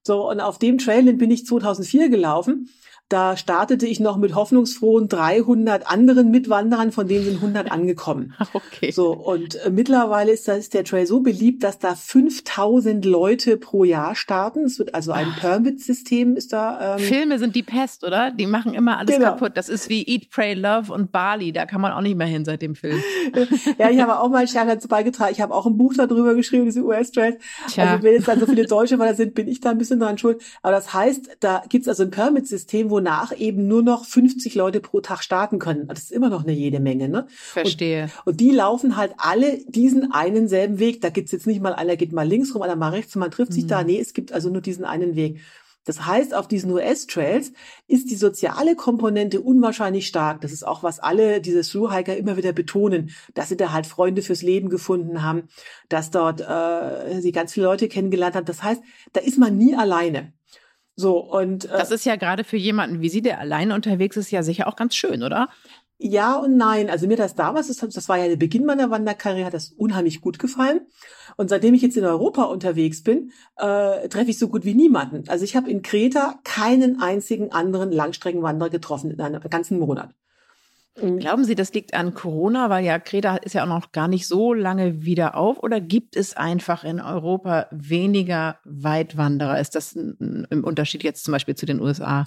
So, 0.03 0.31
und 0.31 0.41
auf 0.41 0.59
dem 0.59 0.79
Trail, 0.79 1.13
bin 1.13 1.31
ich 1.31 1.47
2004 1.47 2.09
gelaufen. 2.09 2.71
Da 3.13 3.37
startete 3.37 3.87
ich 3.87 4.01
noch 4.01 4.17
mit 4.17 4.35
hoffnungsfrohen 4.35 5.07
300 5.07 5.87
anderen 5.87 6.31
Mitwanderern, 6.31 6.93
von 6.93 7.09
denen 7.09 7.27
sind 7.27 7.37
100 7.37 7.71
angekommen. 7.71 8.33
Okay. 8.55 8.91
So 8.91 9.13
und 9.13 9.57
äh, 9.57 9.69
mittlerweile 9.69 10.33
ist, 10.33 10.49
das, 10.49 10.57
ist 10.57 10.73
der 10.73 10.85
Trail 10.85 11.07
so 11.07 11.21
beliebt, 11.21 11.63
dass 11.63 11.79
da 11.79 11.95
5000 11.95 13.05
Leute 13.05 13.59
pro 13.59 13.85
Jahr 13.85 14.15
starten. 14.15 14.65
Es 14.65 14.79
wird 14.79 14.95
also 14.95 15.13
ein 15.13 15.27
ah. 15.27 15.37
Permit-System 15.39 16.37
ist 16.37 16.55
da. 16.55 16.97
Ähm, 16.97 17.01
Filme 17.01 17.39
sind 17.39 17.55
die 17.55 17.63
Pest, 17.63 18.03
oder? 18.03 18.31
Die 18.31 18.47
machen 18.47 18.73
immer 18.73 18.97
alles 18.97 19.15
genau. 19.15 19.33
kaputt. 19.33 19.53
Das 19.57 19.69
ist 19.69 19.91
wie 19.91 20.07
Eat, 20.07 20.31
Pray, 20.31 20.55
Love 20.55 20.91
und 20.91 21.13
Bali. 21.13 21.53
Da 21.53 21.67
kann 21.67 21.83
man 21.83 21.93
auch 21.93 22.01
nicht 22.01 22.17
mehr 22.17 22.27
hin 22.27 22.47
seit 22.47 22.63
dem 22.63 22.75
Film. 22.75 23.03
ja, 23.79 23.91
ich 23.91 24.01
habe 24.01 24.21
auch 24.21 24.31
mal 24.31 24.49
stark 24.49 24.69
dazu 24.69 24.89
beigetragen. 24.89 25.33
Ich 25.33 25.43
habe 25.43 25.55
auch 25.55 25.67
ein 25.67 25.77
Buch 25.77 25.93
darüber 25.95 26.35
geschrieben, 26.35 26.65
diese 26.65 26.81
US-Trails. 26.81 27.37
Also 27.77 28.03
wenn 28.03 28.15
jetzt 28.15 28.29
dann 28.29 28.41
so 28.41 28.47
viele 28.47 28.65
Deutsche 28.65 28.99
weil 28.99 29.09
da 29.09 29.15
sind, 29.15 29.35
bin 29.35 29.49
ich 29.49 29.61
da 29.61 29.71
ein 29.71 29.77
bisschen 29.77 30.01
dran 30.01 30.17
schuld. 30.17 30.41
Aber 30.63 30.73
das 30.73 30.95
heißt, 30.95 31.37
da 31.41 31.63
gibt's 31.69 31.89
also 31.89 32.05
ein 32.05 32.11
Permit-System, 32.11 32.89
wo 32.89 33.02
wonach 33.03 33.37
eben 33.37 33.67
nur 33.67 33.83
noch 33.83 34.05
50 34.05 34.55
Leute 34.55 34.81
pro 34.81 35.01
Tag 35.01 35.23
starten 35.23 35.59
können. 35.59 35.89
Das 35.89 36.01
ist 36.01 36.13
immer 36.13 36.31
noch 36.31 36.45
eine 36.45 36.53
jede 36.53 36.79
Menge, 36.79 37.09
ne? 37.09 37.27
Verstehe. 37.29 38.05
Und, 38.25 38.33
und 38.33 38.41
die 38.41 38.51
laufen 38.51 38.97
halt 38.97 39.13
alle 39.17 39.59
diesen 39.67 40.13
einen 40.13 40.47
selben 40.49 40.79
Weg. 40.79 41.01
Da 41.01 41.11
gibt's 41.11 41.33
jetzt 41.33 41.47
nicht 41.47 41.61
mal, 41.61 41.75
einer 41.75 41.97
geht 41.97 42.13
mal 42.13 42.27
links 42.27 42.55
rum, 42.55 42.63
einer 42.63 42.77
mal 42.77 42.91
rechts 42.91 43.17
und 43.17 43.21
man 43.21 43.31
trifft 43.31 43.53
sich 43.53 43.67
da. 43.67 43.81
Mhm. 43.81 43.87
Nee, 43.87 44.01
es 44.01 44.15
gibt 44.15 44.33
also 44.33 44.51
nur 44.51 44.63
diesen 44.63 44.85
einen 44.85 45.17
Weg. 45.17 45.41
Das 45.85 46.07
heißt, 46.07 46.33
auf 46.33 46.47
diesen 46.47 46.71
US-Trails 46.71 47.53
ist 47.89 48.09
die 48.09 48.15
soziale 48.15 48.77
Komponente 48.77 49.41
unwahrscheinlich 49.41 50.07
stark. 50.07 50.41
Das 50.41 50.53
ist 50.53 50.65
auch, 50.65 50.85
was 50.85 51.01
alle 51.01 51.41
diese 51.41 51.63
Thru-Hiker 51.63 52.17
immer 52.17 52.37
wieder 52.37 52.53
betonen, 52.53 53.11
dass 53.35 53.49
sie 53.49 53.57
da 53.57 53.73
halt 53.73 53.89
Freunde 53.89 54.23
fürs 54.23 54.43
Leben 54.43 54.69
gefunden 54.69 55.25
haben, 55.25 55.49
dass 55.89 56.13
dort 56.13 56.41
äh, 56.41 57.21
sie 57.21 57.33
ganz 57.33 57.53
viele 57.53 57.67
Leute 57.67 57.89
kennengelernt 57.89 58.37
haben. 58.37 58.45
Das 58.45 58.63
heißt, 58.63 58.81
da 59.13 59.21
ist 59.21 59.39
man 59.39 59.59
nie 59.59 59.75
alleine. 59.75 60.33
So, 60.95 61.19
und. 61.19 61.65
Äh, 61.65 61.69
das 61.69 61.91
ist 61.91 62.05
ja 62.05 62.17
gerade 62.17 62.45
für 62.45 62.57
jemanden 62.57 63.01
wie 63.01 63.09
Sie, 63.09 63.23
der 63.23 63.39
alleine 63.39 63.75
unterwegs 63.75 64.17
ist, 64.17 64.31
ja 64.31 64.43
sicher 64.43 64.69
auch 64.69 64.77
ganz 64.77 64.95
schön, 64.95 65.23
oder? 65.23 65.49
Ja 65.99 66.35
und 66.35 66.57
nein. 66.57 66.91
Also 66.91 67.07
mir 67.07 67.17
das 67.17 67.37
damals, 67.37 67.69
das, 67.69 67.77
das 67.77 68.09
war 68.09 68.19
ja 68.19 68.27
der 68.27 68.37
Beginn 68.37 68.65
meiner 68.65 68.91
Wanderkarriere, 68.91 69.47
hat 69.47 69.55
das 69.55 69.71
unheimlich 69.71 70.21
gut 70.21 70.39
gefallen. 70.39 70.81
Und 71.37 71.49
seitdem 71.49 71.75
ich 71.75 71.83
jetzt 71.83 71.97
in 71.97 72.05
Europa 72.05 72.45
unterwegs 72.45 73.03
bin, 73.03 73.31
äh, 73.57 74.09
treffe 74.09 74.31
ich 74.31 74.39
so 74.39 74.49
gut 74.49 74.65
wie 74.65 74.75
niemanden. 74.75 75.29
Also 75.29 75.45
ich 75.45 75.55
habe 75.55 75.71
in 75.71 75.83
Kreta 75.83 76.41
keinen 76.43 77.01
einzigen 77.01 77.53
anderen 77.53 77.93
Langstreckenwanderer 77.93 78.71
getroffen 78.71 79.13
in 79.13 79.21
einem 79.21 79.41
ganzen 79.49 79.79
Monat. 79.79 80.13
Mhm. 81.01 81.19
Glauben 81.19 81.45
Sie, 81.45 81.55
das 81.55 81.73
liegt 81.73 81.95
an 81.95 82.15
Corona, 82.15 82.69
weil 82.69 82.85
ja 82.85 82.99
Kreta 82.99 83.37
ist 83.37 83.55
ja 83.55 83.63
auch 83.65 83.69
noch 83.69 83.93
gar 83.93 84.09
nicht 84.09 84.27
so 84.27 84.53
lange 84.53 85.03
wieder 85.03 85.37
auf? 85.37 85.63
Oder 85.63 85.81
gibt 85.81 86.17
es 86.17 86.37
einfach 86.37 86.85
in 86.85 87.01
Europa 87.01 87.67
weniger 87.71 88.59
Weitwanderer? 88.65 89.59
Ist 89.59 89.75
das 89.75 89.95
ein, 89.95 90.47
ein 90.51 90.65
Unterschied 90.65 91.03
jetzt 91.03 91.25
zum 91.25 91.33
Beispiel 91.33 91.55
zu 91.55 91.67
den 91.67 91.81
USA? 91.81 92.27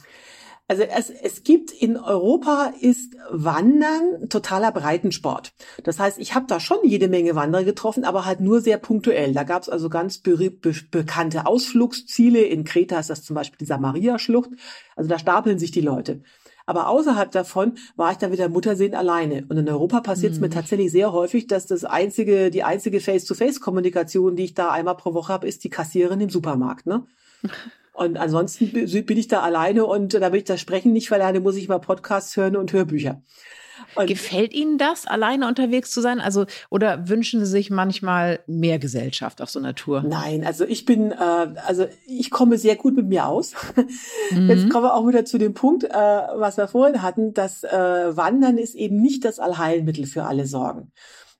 Also 0.67 0.81
es, 0.81 1.11
es 1.11 1.43
gibt 1.43 1.69
in 1.71 1.95
Europa 1.95 2.73
ist 2.79 3.15
Wandern 3.29 4.29
totaler 4.29 4.71
Breitensport. 4.71 5.53
Das 5.83 5.99
heißt, 5.99 6.17
ich 6.17 6.33
habe 6.33 6.47
da 6.47 6.59
schon 6.59 6.79
jede 6.83 7.07
Menge 7.07 7.35
Wanderer 7.35 7.63
getroffen, 7.63 8.03
aber 8.03 8.25
halt 8.25 8.39
nur 8.39 8.61
sehr 8.61 8.79
punktuell. 8.79 9.33
Da 9.33 9.43
gab 9.43 9.61
es 9.61 9.69
also 9.69 9.89
ganz 9.89 10.17
be 10.17 10.49
be 10.49 10.73
bekannte 10.89 11.45
Ausflugsziele. 11.45 12.41
In 12.41 12.63
Kreta 12.63 12.99
ist 12.99 13.11
das 13.11 13.23
zum 13.23 13.35
Beispiel 13.35 13.59
die 13.59 13.65
Samaria-Schlucht. 13.65 14.49
Also 14.95 15.07
da 15.07 15.19
stapeln 15.19 15.59
sich 15.59 15.69
die 15.69 15.81
Leute. 15.81 16.23
Aber 16.65 16.89
außerhalb 16.89 17.31
davon 17.31 17.77
war 17.95 18.11
ich 18.11 18.17
dann 18.17 18.31
wieder 18.31 18.49
Muttersehen 18.49 18.95
alleine. 18.95 19.45
Und 19.49 19.57
in 19.57 19.69
Europa 19.69 20.01
passiert 20.01 20.33
es 20.33 20.39
mhm. 20.39 20.45
mir 20.45 20.49
tatsächlich 20.49 20.91
sehr 20.91 21.11
häufig, 21.11 21.47
dass 21.47 21.67
das 21.67 21.85
einzige, 21.85 22.49
die 22.49 22.63
einzige 22.63 22.99
Face-to-Face-Kommunikation, 22.99 24.35
die 24.35 24.45
ich 24.45 24.53
da 24.53 24.71
einmal 24.71 24.97
pro 24.97 25.13
Woche 25.13 25.31
habe, 25.31 25.47
ist 25.47 25.63
die 25.63 25.69
Kassiererin 25.69 26.21
im 26.21 26.29
Supermarkt. 26.29 26.87
Ne? 26.87 27.03
Und 27.93 28.17
ansonsten 28.17 28.71
bin 28.71 29.17
ich 29.17 29.29
da 29.29 29.39
alleine 29.39 29.85
und 29.85 30.15
da 30.15 30.33
will 30.33 30.39
ich 30.39 30.43
das 30.43 30.59
Sprechen 30.59 30.91
nicht 30.91 31.07
verlernen, 31.07 31.41
muss 31.41 31.55
ich 31.55 31.69
mal 31.69 31.79
Podcasts 31.79 32.35
hören 32.35 32.57
und 32.57 32.73
Hörbücher. 32.73 33.21
Und 33.95 34.07
Gefällt 34.07 34.53
Ihnen 34.53 34.77
das, 34.77 35.05
alleine 35.05 35.47
unterwegs 35.47 35.91
zu 35.91 36.01
sein? 36.01 36.19
Also, 36.19 36.45
oder 36.69 37.07
wünschen 37.09 37.39
Sie 37.39 37.51
sich 37.51 37.69
manchmal 37.69 38.39
mehr 38.47 38.79
Gesellschaft 38.79 39.41
auf 39.41 39.49
so 39.49 39.59
einer 39.59 39.75
Tour? 39.75 40.03
Nein, 40.03 40.45
also 40.45 40.65
ich 40.65 40.85
bin, 40.85 41.11
äh, 41.11 41.15
also 41.65 41.87
ich 42.05 42.31
komme 42.31 42.57
sehr 42.57 42.75
gut 42.75 42.95
mit 42.95 43.07
mir 43.07 43.27
aus. 43.27 43.53
Mhm. 44.31 44.49
Jetzt 44.49 44.69
kommen 44.71 44.85
wir 44.85 44.95
auch 44.95 45.07
wieder 45.07 45.23
zu 45.23 45.37
dem 45.37 45.53
Punkt, 45.53 45.83
äh, 45.83 45.89
was 45.89 46.57
wir 46.57 46.67
vorhin 46.67 47.03
hatten, 47.03 47.33
dass 47.33 47.63
äh, 47.63 48.17
Wandern 48.17 48.57
ist 48.57 48.73
eben 48.73 48.99
nicht 48.99 49.23
das 49.23 49.39
Allheilmittel 49.39 50.07
für 50.07 50.23
alle 50.23 50.47
Sorgen. 50.47 50.91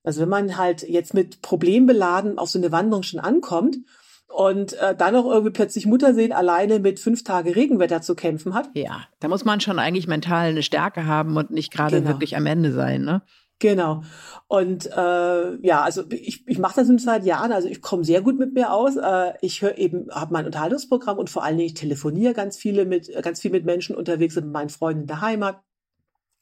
Also 0.04 0.22
wenn 0.22 0.30
man 0.30 0.58
halt 0.58 0.88
jetzt 0.88 1.16
mit 1.16 1.42
Problembeladen 1.42 2.38
auf 2.38 2.50
so 2.50 2.60
eine 2.60 2.72
Wanderung 2.72 3.02
schon 3.02 3.20
ankommt 3.20 3.78
und 4.28 4.74
äh, 4.74 4.96
dann 4.96 5.14
noch 5.14 5.26
irgendwie 5.26 5.52
plötzlich 5.52 5.86
Muttersehen 5.86 6.32
alleine 6.32 6.80
mit 6.80 7.00
fünf 7.00 7.24
Tage 7.24 7.56
Regenwetter 7.56 8.02
zu 8.02 8.16
kämpfen 8.16 8.54
hat. 8.54 8.70
Ja, 8.74 9.06
da 9.20 9.28
muss 9.28 9.46
man 9.46 9.62
schon 9.62 9.80
eigentlich 9.80 10.08
mental 10.08 10.50
eine 10.50 10.64
Stärke 10.64 11.06
haben 11.06 11.38
und 11.38 11.52
nicht 11.52 11.72
gerade 11.72 11.98
genau. 11.98 12.10
wirklich 12.10 12.36
am 12.36 12.46
Ende 12.46 12.72
sein, 12.72 13.04
ne? 13.04 13.22
Genau. 13.60 14.04
Und 14.48 14.86
äh, 14.88 15.56
ja, 15.66 15.82
also 15.82 16.04
ich, 16.10 16.46
ich 16.46 16.60
mache 16.60 16.76
das 16.76 16.88
schon 16.88 16.98
seit 16.98 17.24
Jahren, 17.26 17.54
also 17.54 17.70
ich 17.70 17.82
komme 17.82 18.04
sehr 18.04 18.22
gut 18.22 18.38
mit 18.38 18.54
mir 18.54 18.74
aus. 18.74 18.98
Äh, 18.98 19.34
ich 19.42 19.62
höre 19.62 19.78
eben, 19.78 20.10
habe 20.12 20.34
mein 20.34 20.46
Unterhaltungsprogramm 20.46 21.18
und 21.18 21.30
vor 21.30 21.44
allen 21.44 21.58
Dingen 21.58 21.68
ich 21.68 21.74
telefoniere 21.74 22.34
ganz 22.34 22.58
viele 22.58 22.86
mit, 22.86 23.10
ganz 23.24 23.40
viel 23.40 23.52
mit 23.52 23.64
Menschen 23.64 23.96
unterwegs 23.96 24.36
und 24.36 24.46
mit 24.46 24.54
meinen 24.54 24.70
Freunden 24.70 25.02
in 25.04 25.08
der 25.08 25.22
Heimat. 25.22 25.62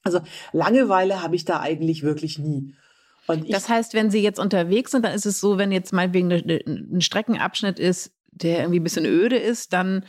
Also 0.03 0.21
Langeweile 0.51 1.21
habe 1.21 1.35
ich 1.35 1.45
da 1.45 1.59
eigentlich 1.59 2.01
wirklich 2.03 2.39
nie. 2.39 2.73
Das 3.27 3.69
heißt, 3.69 3.93
wenn 3.93 4.11
Sie 4.11 4.21
jetzt 4.21 4.39
unterwegs 4.39 4.91
sind, 4.91 5.05
dann 5.05 5.13
ist 5.13 5.25
es 5.25 5.39
so, 5.39 5.57
wenn 5.57 5.71
jetzt 5.71 5.93
meinetwegen 5.93 6.31
ein 6.31 7.01
Streckenabschnitt 7.01 7.79
ist, 7.79 8.11
der 8.31 8.59
irgendwie 8.59 8.79
ein 8.79 8.83
bisschen 8.83 9.05
öde 9.05 9.37
ist, 9.37 9.73
dann 9.73 10.05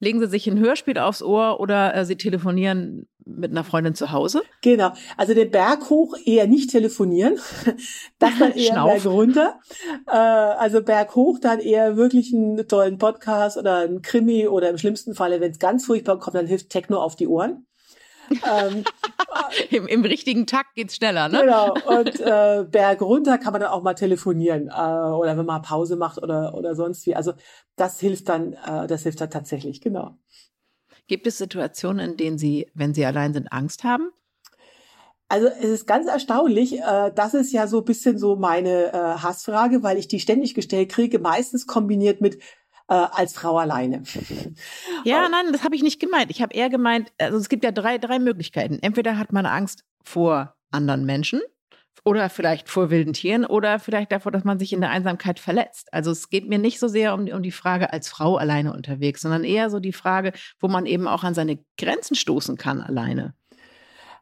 legen 0.00 0.20
Sie 0.20 0.28
sich 0.28 0.46
ein 0.46 0.58
Hörspiel 0.58 0.98
aufs 0.98 1.22
Ohr 1.22 1.60
oder 1.60 1.94
äh, 1.94 2.04
Sie 2.04 2.16
telefonieren 2.16 3.06
mit 3.26 3.50
einer 3.50 3.64
Freundin 3.64 3.94
zu 3.94 4.12
Hause? 4.12 4.42
Genau. 4.60 4.92
Also 5.16 5.34
den 5.34 5.50
Berg 5.50 5.88
hoch 5.88 6.14
eher 6.24 6.46
nicht 6.46 6.70
telefonieren. 6.70 7.38
Das 8.18 8.38
dann 8.38 8.52
eher 8.52 8.84
Berg 8.84 9.06
runter. 9.06 9.60
Äh, 10.06 10.12
also 10.12 10.82
Berg 10.82 11.14
hoch 11.14 11.38
dann 11.40 11.58
eher 11.58 11.96
wirklich 11.96 12.32
einen 12.32 12.68
tollen 12.68 12.98
Podcast 12.98 13.56
oder 13.56 13.80
ein 13.80 14.02
Krimi 14.02 14.46
oder 14.46 14.70
im 14.70 14.78
schlimmsten 14.78 15.14
Falle, 15.14 15.40
wenn 15.40 15.50
es 15.50 15.58
ganz 15.58 15.86
furchtbar 15.86 16.18
kommt, 16.18 16.36
dann 16.36 16.46
hilft 16.46 16.70
Techno 16.70 17.00
auf 17.00 17.16
die 17.16 17.26
Ohren 17.26 17.66
ähm, 18.30 18.84
Im, 19.70 19.86
Im, 19.86 20.04
richtigen 20.04 20.46
Takt 20.46 20.74
geht's 20.74 20.96
schneller, 20.96 21.28
ne? 21.28 21.40
Genau. 21.40 21.74
Und 21.86 22.20
äh, 22.20 22.64
Berg 22.68 23.02
runter 23.02 23.38
kann 23.38 23.52
man 23.52 23.60
dann 23.60 23.70
auch 23.70 23.82
mal 23.82 23.94
telefonieren 23.94 24.68
äh, 24.68 24.72
oder 24.72 25.36
wenn 25.36 25.46
man 25.46 25.62
Pause 25.62 25.96
macht 25.96 26.22
oder 26.22 26.54
oder 26.54 26.74
sonst 26.74 27.06
wie. 27.06 27.14
Also 27.14 27.32
das 27.76 28.00
hilft 28.00 28.28
dann, 28.28 28.54
äh, 28.54 28.86
das 28.86 29.02
hilft 29.02 29.20
dann 29.20 29.30
tatsächlich, 29.30 29.80
genau. 29.80 30.16
Gibt 31.06 31.26
es 31.26 31.38
Situationen, 31.38 32.12
in 32.12 32.16
denen 32.16 32.38
Sie, 32.38 32.70
wenn 32.74 32.94
Sie 32.94 33.04
allein 33.04 33.34
sind, 33.34 33.52
Angst 33.52 33.84
haben? 33.84 34.10
Also 35.28 35.48
es 35.48 35.64
ist 35.64 35.86
ganz 35.86 36.06
erstaunlich, 36.06 36.80
äh, 36.80 37.10
das 37.14 37.34
ist 37.34 37.52
ja 37.52 37.66
so 37.66 37.78
ein 37.78 37.84
bisschen 37.84 38.18
so 38.18 38.36
meine 38.36 38.92
äh, 38.92 38.92
Hassfrage, 38.92 39.82
weil 39.82 39.98
ich 39.98 40.06
die 40.06 40.20
ständig 40.20 40.54
gestellt 40.54 40.90
kriege, 40.90 41.18
meistens 41.18 41.66
kombiniert 41.66 42.20
mit 42.20 42.38
äh, 42.88 42.94
als 42.94 43.34
Frau 43.34 43.58
alleine. 43.58 44.02
Ja, 45.04 45.28
nein, 45.28 45.52
das 45.52 45.64
habe 45.64 45.76
ich 45.76 45.82
nicht 45.82 46.00
gemeint. 46.00 46.30
Ich 46.30 46.40
habe 46.40 46.54
eher 46.54 46.70
gemeint, 46.70 47.12
also 47.18 47.36
es 47.36 47.50
gibt 47.50 47.62
ja 47.62 47.72
drei, 47.72 47.98
drei 47.98 48.18
Möglichkeiten. 48.18 48.78
Entweder 48.80 49.18
hat 49.18 49.32
man 49.32 49.44
Angst 49.44 49.84
vor 50.02 50.54
anderen 50.70 51.04
Menschen, 51.04 51.42
Oder 52.06 52.28
vielleicht 52.28 52.68
vor 52.68 52.90
wilden 52.90 53.14
Tieren 53.14 53.46
oder 53.46 53.78
vielleicht 53.78 54.12
davor, 54.12 54.30
dass 54.30 54.44
man 54.44 54.58
sich 54.58 54.74
in 54.74 54.82
der 54.82 54.90
Einsamkeit 54.90 55.38
verletzt. 55.38 55.88
Also 55.92 56.10
es 56.10 56.28
geht 56.28 56.48
mir 56.48 56.58
nicht 56.58 56.78
so 56.78 56.86
sehr 56.88 57.14
um, 57.14 57.28
um 57.28 57.42
die 57.42 57.50
Frage 57.50 57.92
als 57.92 58.08
Frau 58.08 58.36
alleine 58.36 58.74
unterwegs, 58.74 59.22
sondern 59.22 59.44
eher 59.44 59.70
so 59.70 59.80
die 59.80 59.92
Frage, 59.92 60.32
wo 60.60 60.68
man 60.68 60.84
eben 60.84 61.08
auch 61.08 61.24
an 61.24 61.34
seine 61.34 61.58
Grenzen 61.78 62.14
stoßen 62.14 62.56
kann 62.58 62.82
alleine. 62.82 63.34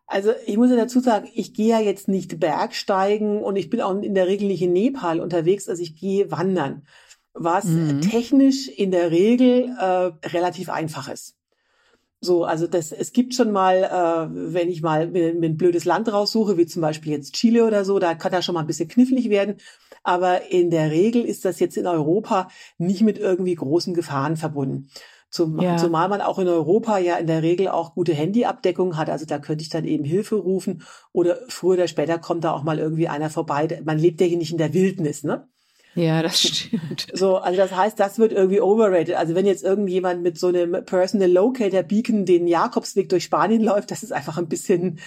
Also 0.07 0.33
ich 0.47 0.57
muss 0.57 0.71
ja 0.71 0.77
dazu 0.77 1.01
sagen, 1.01 1.29
ich 1.35 1.55
gehe 1.55 1.71
ja 1.71 1.81
jetzt 1.81 2.07
nicht 2.07 2.39
Bergsteigen 2.39 3.43
und 3.43 3.57
ich 3.57 3.71
bin 3.71 3.81
auch 3.81 4.01
in 4.01 4.15
der 4.15 4.27
Regel 4.27 4.47
nicht 4.49 4.63
in 4.63 4.73
Nepal 4.73 5.21
unterwegs, 5.21 5.69
also 5.69 5.83
ich 5.83 5.97
gehe 5.99 6.31
wandern, 6.31 6.87
was 7.35 7.65
mhm. 7.65 8.01
technisch 8.01 8.69
in 8.69 8.91
der 8.91 9.11
Regel 9.11 9.75
äh, 9.79 10.29
relativ 10.29 10.69
einfach 10.69 11.09
ist. 11.09 11.37
So, 12.25 12.45
also 12.45 12.69
das, 12.69 12.93
es 12.93 13.13
gibt 13.13 13.35
schon 13.35 13.51
mal, 13.51 13.83
äh, 13.83 14.55
wenn 14.55 14.69
ich 14.69 14.81
mal 14.81 15.09
mir, 15.09 15.35
mir 15.35 15.49
ein 15.49 15.57
blödes 15.57 15.85
Land 15.85 16.13
raussuche, 16.13 16.57
wie 16.57 16.67
zum 16.67 16.81
Beispiel 16.81 17.11
jetzt 17.11 17.35
Chile 17.35 17.67
oder 17.67 17.85
so, 17.85 17.99
da 17.99 18.15
kann 18.15 18.31
das 18.31 18.45
schon 18.45 18.55
mal 18.55 18.61
ein 18.61 18.69
bisschen 18.69 18.89
knifflig 18.89 19.29
werden. 19.29 19.57
Aber 20.05 20.51
in 20.51 20.71
der 20.71 20.93
Regel 20.93 21.25
ist 21.25 21.45
das 21.45 21.59
jetzt 21.59 21.77
in 21.77 21.89
Europa 21.89 22.49
nicht 22.79 23.03
mit 23.03 23.19
irgendwie 23.19 23.57
großen 23.57 23.93
Gefahren 23.93 24.37
verbunden. 24.37 24.89
Zum, 25.31 25.59
ja. 25.61 25.79
Zumal 25.79 26.09
man 26.09 26.21
auch 26.21 26.39
in 26.39 26.47
Europa 26.47 26.99
ja 26.99 27.17
in 27.17 27.27
der 27.27 27.43
Regel 27.43 27.69
auch 27.69 27.95
gute 27.95 28.13
Handyabdeckung 28.13 28.97
hat. 28.97 29.11
Also 29.11 29.25
da 29.25 29.39
könnte 29.39 29.63
ich 29.63 29.71
dann 29.71 29.85
eben 29.85 30.05
Hilfe 30.05 30.37
rufen 30.37 30.83
oder 31.11 31.39
früher 31.49 31.73
oder 31.73 31.89
später 31.89 32.19
kommt 32.19 32.45
da 32.45 32.53
auch 32.53 32.63
mal 32.63 32.79
irgendwie 32.79 33.09
einer 33.09 33.31
vorbei. 33.31 33.81
Man 33.85 33.99
lebt 33.99 34.21
ja 34.21 34.27
hier 34.27 34.37
nicht 34.37 34.53
in 34.53 34.59
der 34.59 34.75
Wildnis, 34.75 35.25
ne? 35.25 35.49
Ja, 35.95 36.23
das 36.23 36.41
stimmt. 36.49 37.07
So, 37.13 37.37
also 37.37 37.57
das 37.57 37.75
heißt, 37.75 37.99
das 38.01 38.19
wird 38.19 38.33
irgendwie 38.33 38.61
overrated. 38.61 39.15
Also 39.17 39.35
wenn 39.35 39.47
jetzt 39.47 39.63
irgendjemand 39.63 40.23
mit 40.23 40.39
so 40.39 40.49
einem 40.49 40.85
Personal 40.85 41.31
Locator 41.31 41.83
Beacon 41.83 42.25
den 42.25 42.47
Jakobsweg 42.47 43.09
durch 43.09 43.25
Spanien 43.25 43.63
läuft, 43.63 43.91
das 43.91 44.03
ist 44.03 44.13
einfach 44.13 44.39
ein 44.39 44.49
bisschen 44.49 45.01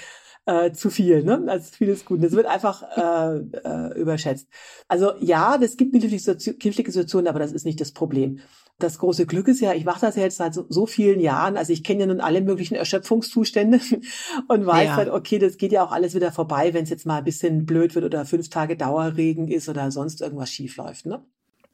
äh, 0.45 0.71
zu 0.71 0.89
viel, 0.89 1.23
ne? 1.23 1.43
Also 1.47 1.71
vieles 1.75 2.05
gut. 2.05 2.23
Das 2.23 2.33
wird 2.33 2.45
einfach 2.45 2.83
äh, 2.95 3.37
äh, 3.37 3.99
überschätzt. 3.99 4.47
Also 4.87 5.13
ja, 5.19 5.57
das 5.57 5.77
gibt 5.77 5.93
natürlich 5.93 6.23
knifflige 6.23 6.91
Situationen, 6.91 7.27
aber 7.27 7.39
das 7.39 7.51
ist 7.51 7.65
nicht 7.65 7.81
das 7.81 7.91
Problem. 7.91 8.39
Das 8.77 8.97
große 8.97 9.25
Glück 9.25 9.47
ist 9.47 9.61
ja, 9.61 9.73
ich 9.73 9.85
mache 9.85 10.01
das 10.01 10.17
ja 10.17 10.23
jetzt 10.23 10.37
seit 10.37 10.53
so, 10.53 10.65
so 10.67 10.85
vielen 10.85 11.21
Jahren, 11.21 11.55
also 11.55 11.71
ich 11.71 11.83
kenne 11.83 12.01
ja 12.01 12.05
nun 12.07 12.19
alle 12.19 12.41
möglichen 12.41 12.75
Erschöpfungszustände 12.75 13.79
und 14.49 14.65
weiß 14.65 14.87
ja. 14.87 14.95
halt, 14.95 15.09
okay, 15.09 15.39
das 15.39 15.57
geht 15.57 15.71
ja 15.71 15.85
auch 15.85 15.91
alles 15.91 16.13
wieder 16.13 16.33
vorbei, 16.33 16.73
wenn 16.73 16.83
es 16.83 16.89
jetzt 16.89 17.05
mal 17.05 17.19
ein 17.19 17.23
bisschen 17.23 17.65
blöd 17.65 17.95
wird 17.95 18.03
oder 18.03 18.25
fünf 18.25 18.49
Tage 18.49 18.75
Dauerregen 18.75 19.47
ist 19.47 19.69
oder 19.69 19.91
sonst 19.91 20.21
irgendwas 20.21 20.51
schief 20.51 20.75
läuft, 20.75 21.05
ne? 21.05 21.23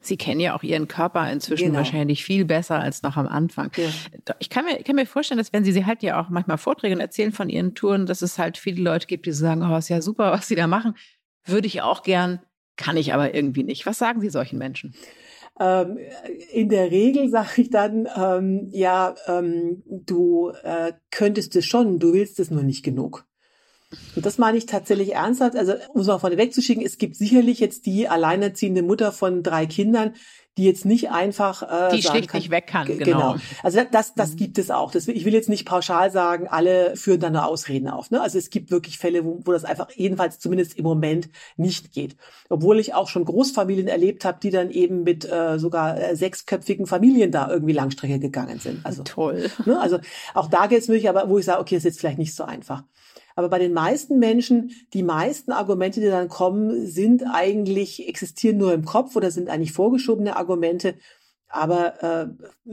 Sie 0.04 0.16
kennen 0.16 0.40
ja 0.40 0.56
auch 0.56 0.64
Ihren 0.64 0.88
Körper 0.88 1.30
inzwischen 1.30 1.66
genau. 1.66 1.78
wahrscheinlich 1.78 2.24
viel 2.24 2.44
besser 2.44 2.80
als 2.80 3.02
noch 3.02 3.16
am 3.16 3.28
Anfang. 3.28 3.70
Ja. 3.76 4.34
Ich 4.40 4.50
kann 4.50 4.64
mir, 4.64 4.82
kann 4.82 4.96
mir 4.96 5.06
vorstellen, 5.06 5.38
dass 5.38 5.52
wenn 5.52 5.62
Sie, 5.62 5.70
Sie 5.70 5.86
halten 5.86 6.04
ja 6.04 6.20
auch 6.20 6.28
manchmal 6.28 6.58
Vorträge 6.58 6.94
und 6.94 7.00
erzählen 7.00 7.30
von 7.30 7.48
Ihren 7.48 7.76
Touren, 7.76 8.06
dass 8.06 8.20
es 8.20 8.36
halt 8.36 8.58
viele 8.58 8.82
Leute 8.82 9.06
gibt, 9.06 9.26
die 9.26 9.32
sagen, 9.32 9.62
oh, 9.62 9.76
ist 9.76 9.88
ja 9.88 10.02
super, 10.02 10.32
was 10.32 10.48
Sie 10.48 10.56
da 10.56 10.66
machen. 10.66 10.96
Würde 11.44 11.68
ich 11.68 11.82
auch 11.82 12.02
gern, 12.02 12.40
kann 12.76 12.96
ich 12.96 13.14
aber 13.14 13.32
irgendwie 13.32 13.62
nicht. 13.62 13.86
Was 13.86 13.98
sagen 13.98 14.20
Sie 14.20 14.28
solchen 14.28 14.58
Menschen? 14.58 14.92
Ähm, 15.60 15.98
in 16.52 16.68
der 16.68 16.90
Regel 16.90 17.28
sage 17.28 17.62
ich 17.62 17.70
dann, 17.70 18.08
ähm, 18.16 18.68
ja, 18.70 19.14
ähm, 19.26 19.82
du 19.86 20.50
äh, 20.62 20.92
könntest 21.10 21.54
es 21.56 21.66
schon, 21.66 21.98
du 21.98 22.12
willst 22.12 22.40
es 22.40 22.50
nur 22.50 22.62
nicht 22.62 22.82
genug. 22.82 23.26
Und 24.16 24.24
das 24.24 24.38
meine 24.38 24.56
ich 24.56 24.66
tatsächlich 24.66 25.14
ernsthaft. 25.14 25.56
Also, 25.56 25.74
um 25.92 26.00
es 26.00 26.06
mal 26.06 26.18
vorneweg 26.18 26.54
zu 26.54 26.62
schicken, 26.62 26.82
es 26.82 26.98
gibt 26.98 27.16
sicherlich 27.16 27.60
jetzt 27.60 27.86
die 27.86 28.08
alleinerziehende 28.08 28.82
Mutter 28.82 29.12
von 29.12 29.42
drei 29.42 29.66
Kindern, 29.66 30.14
die 30.58 30.64
jetzt 30.64 30.84
nicht 30.84 31.10
einfach 31.10 31.62
äh, 31.62 31.96
die 31.96 32.02
schlicht 32.02 32.28
kann, 32.28 32.38
nicht 32.38 32.50
weg 32.50 32.66
kann. 32.66 32.86
Genau. 32.86 33.04
genau. 33.04 33.36
Also 33.62 33.80
das, 33.90 34.14
das 34.14 34.32
mhm. 34.32 34.36
gibt 34.36 34.58
es 34.58 34.70
auch. 34.70 34.90
Das, 34.90 35.08
ich 35.08 35.24
will 35.24 35.32
jetzt 35.32 35.48
nicht 35.48 35.66
pauschal 35.66 36.10
sagen, 36.10 36.46
alle 36.46 36.94
führen 36.96 37.20
dann 37.20 37.32
nur 37.32 37.46
Ausreden 37.46 37.88
auf. 37.88 38.10
Ne? 38.10 38.20
Also 38.20 38.36
es 38.36 38.50
gibt 38.50 38.70
wirklich 38.70 38.98
Fälle, 38.98 39.24
wo, 39.24 39.40
wo 39.44 39.52
das 39.52 39.64
einfach 39.64 39.88
jedenfalls 39.94 40.38
zumindest 40.38 40.76
im 40.76 40.84
Moment 40.84 41.30
nicht 41.56 41.92
geht. 41.92 42.16
Obwohl 42.50 42.78
ich 42.78 42.92
auch 42.92 43.08
schon 43.08 43.24
Großfamilien 43.24 43.88
erlebt 43.88 44.26
habe, 44.26 44.40
die 44.42 44.50
dann 44.50 44.70
eben 44.70 45.04
mit 45.04 45.24
äh, 45.30 45.58
sogar 45.58 45.98
äh, 45.98 46.16
sechsköpfigen 46.16 46.86
Familien 46.86 47.30
da 47.30 47.48
irgendwie 47.48 47.72
Langstrecke 47.72 48.18
gegangen 48.18 48.58
sind. 48.58 48.84
Also 48.84 49.02
toll. 49.04 49.50
Ne? 49.64 49.80
Also 49.80 50.00
auch 50.34 50.48
da 50.48 50.66
geht 50.66 50.80
es 50.80 50.88
wirklich, 50.88 51.08
aber 51.08 51.28
wo 51.28 51.38
ich 51.38 51.44
sage, 51.44 51.60
okay, 51.60 51.76
ist 51.76 51.84
jetzt 51.84 52.00
vielleicht 52.00 52.18
nicht 52.18 52.34
so 52.34 52.44
einfach. 52.44 52.84
Aber 53.34 53.48
bei 53.48 53.58
den 53.58 53.72
meisten 53.72 54.18
Menschen, 54.18 54.72
die 54.92 55.02
meisten 55.02 55.52
Argumente, 55.52 56.00
die 56.00 56.08
dann 56.08 56.28
kommen, 56.28 56.86
sind 56.86 57.24
eigentlich, 57.32 58.08
existieren 58.08 58.58
nur 58.58 58.74
im 58.74 58.84
Kopf 58.84 59.16
oder 59.16 59.30
sind 59.30 59.48
eigentlich 59.48 59.72
vorgeschobene 59.72 60.36
Argumente, 60.36 60.94
aber 61.48 62.02
äh, 62.02 62.26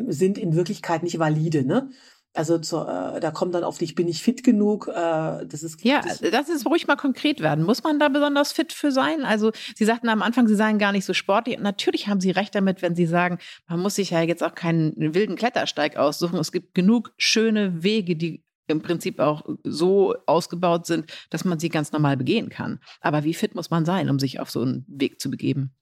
sind 0.08 0.38
in 0.38 0.56
Wirklichkeit 0.56 1.04
nicht 1.04 1.20
valide. 1.20 1.66
Ne? 1.66 1.90
Also 2.34 2.60
zu, 2.60 2.78
äh, 2.78 3.20
da 3.20 3.32
kommt 3.32 3.56
dann 3.56 3.64
auf 3.64 3.80
dich, 3.80 3.96
bin 3.96 4.08
ich 4.08 4.22
fit 4.22 4.44
genug? 4.44 4.88
Äh, 4.88 5.46
das 5.46 5.64
ist 5.64 5.84
ja, 5.84 6.02
das, 6.02 6.20
das 6.20 6.48
ist 6.48 6.66
ruhig 6.68 6.88
mal 6.88 6.96
konkret 6.96 7.42
werden. 7.42 7.66
Muss 7.66 7.84
man 7.84 8.00
da 8.00 8.08
besonders 8.08 8.52
fit 8.52 8.72
für 8.72 8.92
sein? 8.92 9.24
Also 9.26 9.52
Sie 9.76 9.86
sagten 9.86 10.10
am 10.10 10.22
Anfang, 10.22 10.48
Sie 10.48 10.56
seien 10.56 10.78
gar 10.78 10.92
nicht 10.92 11.06
so 11.06 11.14
sportlich. 11.14 11.58
Natürlich 11.60 12.08
haben 12.08 12.22
Sie 12.22 12.32
recht 12.32 12.54
damit, 12.54 12.82
wenn 12.82 12.96
Sie 12.96 13.08
sagen, 13.08 13.40
man 13.68 13.80
muss 13.80 13.96
sich 13.96 14.12
ja 14.12 14.22
jetzt 14.22 14.44
auch 14.44 14.54
keinen 14.54 14.94
wilden 14.96 15.36
Klettersteig 15.36 15.98
aussuchen. 15.98 16.38
Es 16.38 16.52
gibt 16.52 16.76
genug 16.76 17.12
schöne 17.18 17.84
Wege, 17.84 18.16
die 18.16 18.44
im 18.70 18.82
Prinzip 18.82 19.20
auch 19.20 19.44
so 19.64 20.16
ausgebaut 20.26 20.86
sind, 20.86 21.12
dass 21.30 21.46
man 21.46 21.60
sie 21.60 21.70
ganz 21.70 21.92
normal 21.92 22.18
begehen 22.18 22.50
kann. 22.50 22.80
Aber 23.02 23.24
wie 23.24 23.34
fit 23.34 23.56
muss 23.56 23.70
man 23.70 23.86
sein, 23.86 24.10
um 24.10 24.20
sich 24.20 24.40
auf 24.40 24.50
so 24.50 24.62
einen 24.62 24.86
Weg 24.88 25.20
zu 25.20 25.30
begeben? 25.30 25.74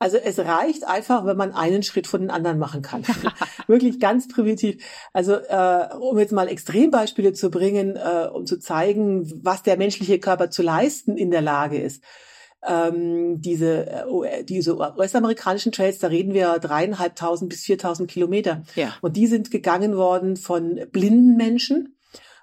Also 0.00 0.16
es 0.16 0.38
reicht 0.38 0.86
einfach, 0.86 1.26
wenn 1.26 1.36
man 1.36 1.52
einen 1.52 1.82
Schritt 1.82 2.06
von 2.06 2.20
den 2.20 2.30
anderen 2.30 2.58
machen 2.58 2.82
kann. 2.82 3.02
Wirklich 3.66 3.98
ganz 3.98 4.28
primitiv. 4.28 4.84
Also 5.12 5.34
äh, 5.34 5.88
um 5.98 6.18
jetzt 6.18 6.32
mal 6.32 6.48
Extrembeispiele 6.48 7.32
zu 7.32 7.50
bringen, 7.50 7.96
äh, 7.96 8.28
um 8.32 8.46
zu 8.46 8.60
zeigen, 8.60 9.28
was 9.44 9.64
der 9.64 9.76
menschliche 9.76 10.20
Körper 10.20 10.50
zu 10.50 10.62
leisten 10.62 11.16
in 11.16 11.30
der 11.30 11.42
Lage 11.42 11.78
ist. 11.78 12.04
Ähm, 12.66 13.40
diese 13.40 13.86
äh, 13.86 14.44
diese 14.44 14.76
US-amerikanischen 14.76 15.72
Trails, 15.72 15.98
da 15.98 16.08
reden 16.08 16.32
wir 16.32 16.58
dreieinhalbtausend 16.58 17.50
bis 17.50 17.62
viertausend 17.62 18.10
Kilometer. 18.10 18.62
Ja. 18.76 18.94
Und 19.00 19.16
die 19.16 19.26
sind 19.26 19.50
gegangen 19.50 19.96
worden 19.96 20.36
von 20.36 20.80
blinden 20.92 21.36
Menschen, 21.36 21.97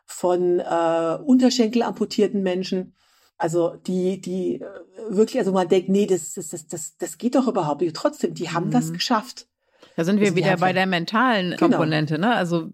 von 0.06 0.60
äh, 0.60 1.18
Unterschenkel 1.26 1.84
amputierten 1.84 2.44
Menschen. 2.44 2.94
Also 3.38 3.76
die, 3.88 4.22
die 4.22 4.62
äh, 4.62 4.66
wirklich, 5.10 5.40
also 5.40 5.52
man 5.52 5.68
denkt, 5.68 5.90
nee, 5.90 6.06
das, 6.06 6.34
das, 6.34 6.50
das, 6.50 6.68
das, 6.68 6.98
das 6.98 7.18
geht 7.18 7.36
doch 7.36 7.48
überhaupt 7.48 7.82
nicht. 7.82 7.96
Trotzdem, 7.96 8.34
die 8.34 8.52
haben 8.52 8.68
mhm. 8.68 8.72
das 8.72 8.94
geschafft. 8.94 9.48
Da 9.96 10.04
sind 10.04 10.20
wir 10.20 10.28
also 10.28 10.36
wieder 10.36 10.58
bei 10.58 10.74
der 10.74 10.86
mentalen 10.86 11.52
genau. 11.52 11.78
Komponente, 11.78 12.18
ne? 12.18 12.36
Also 12.36 12.70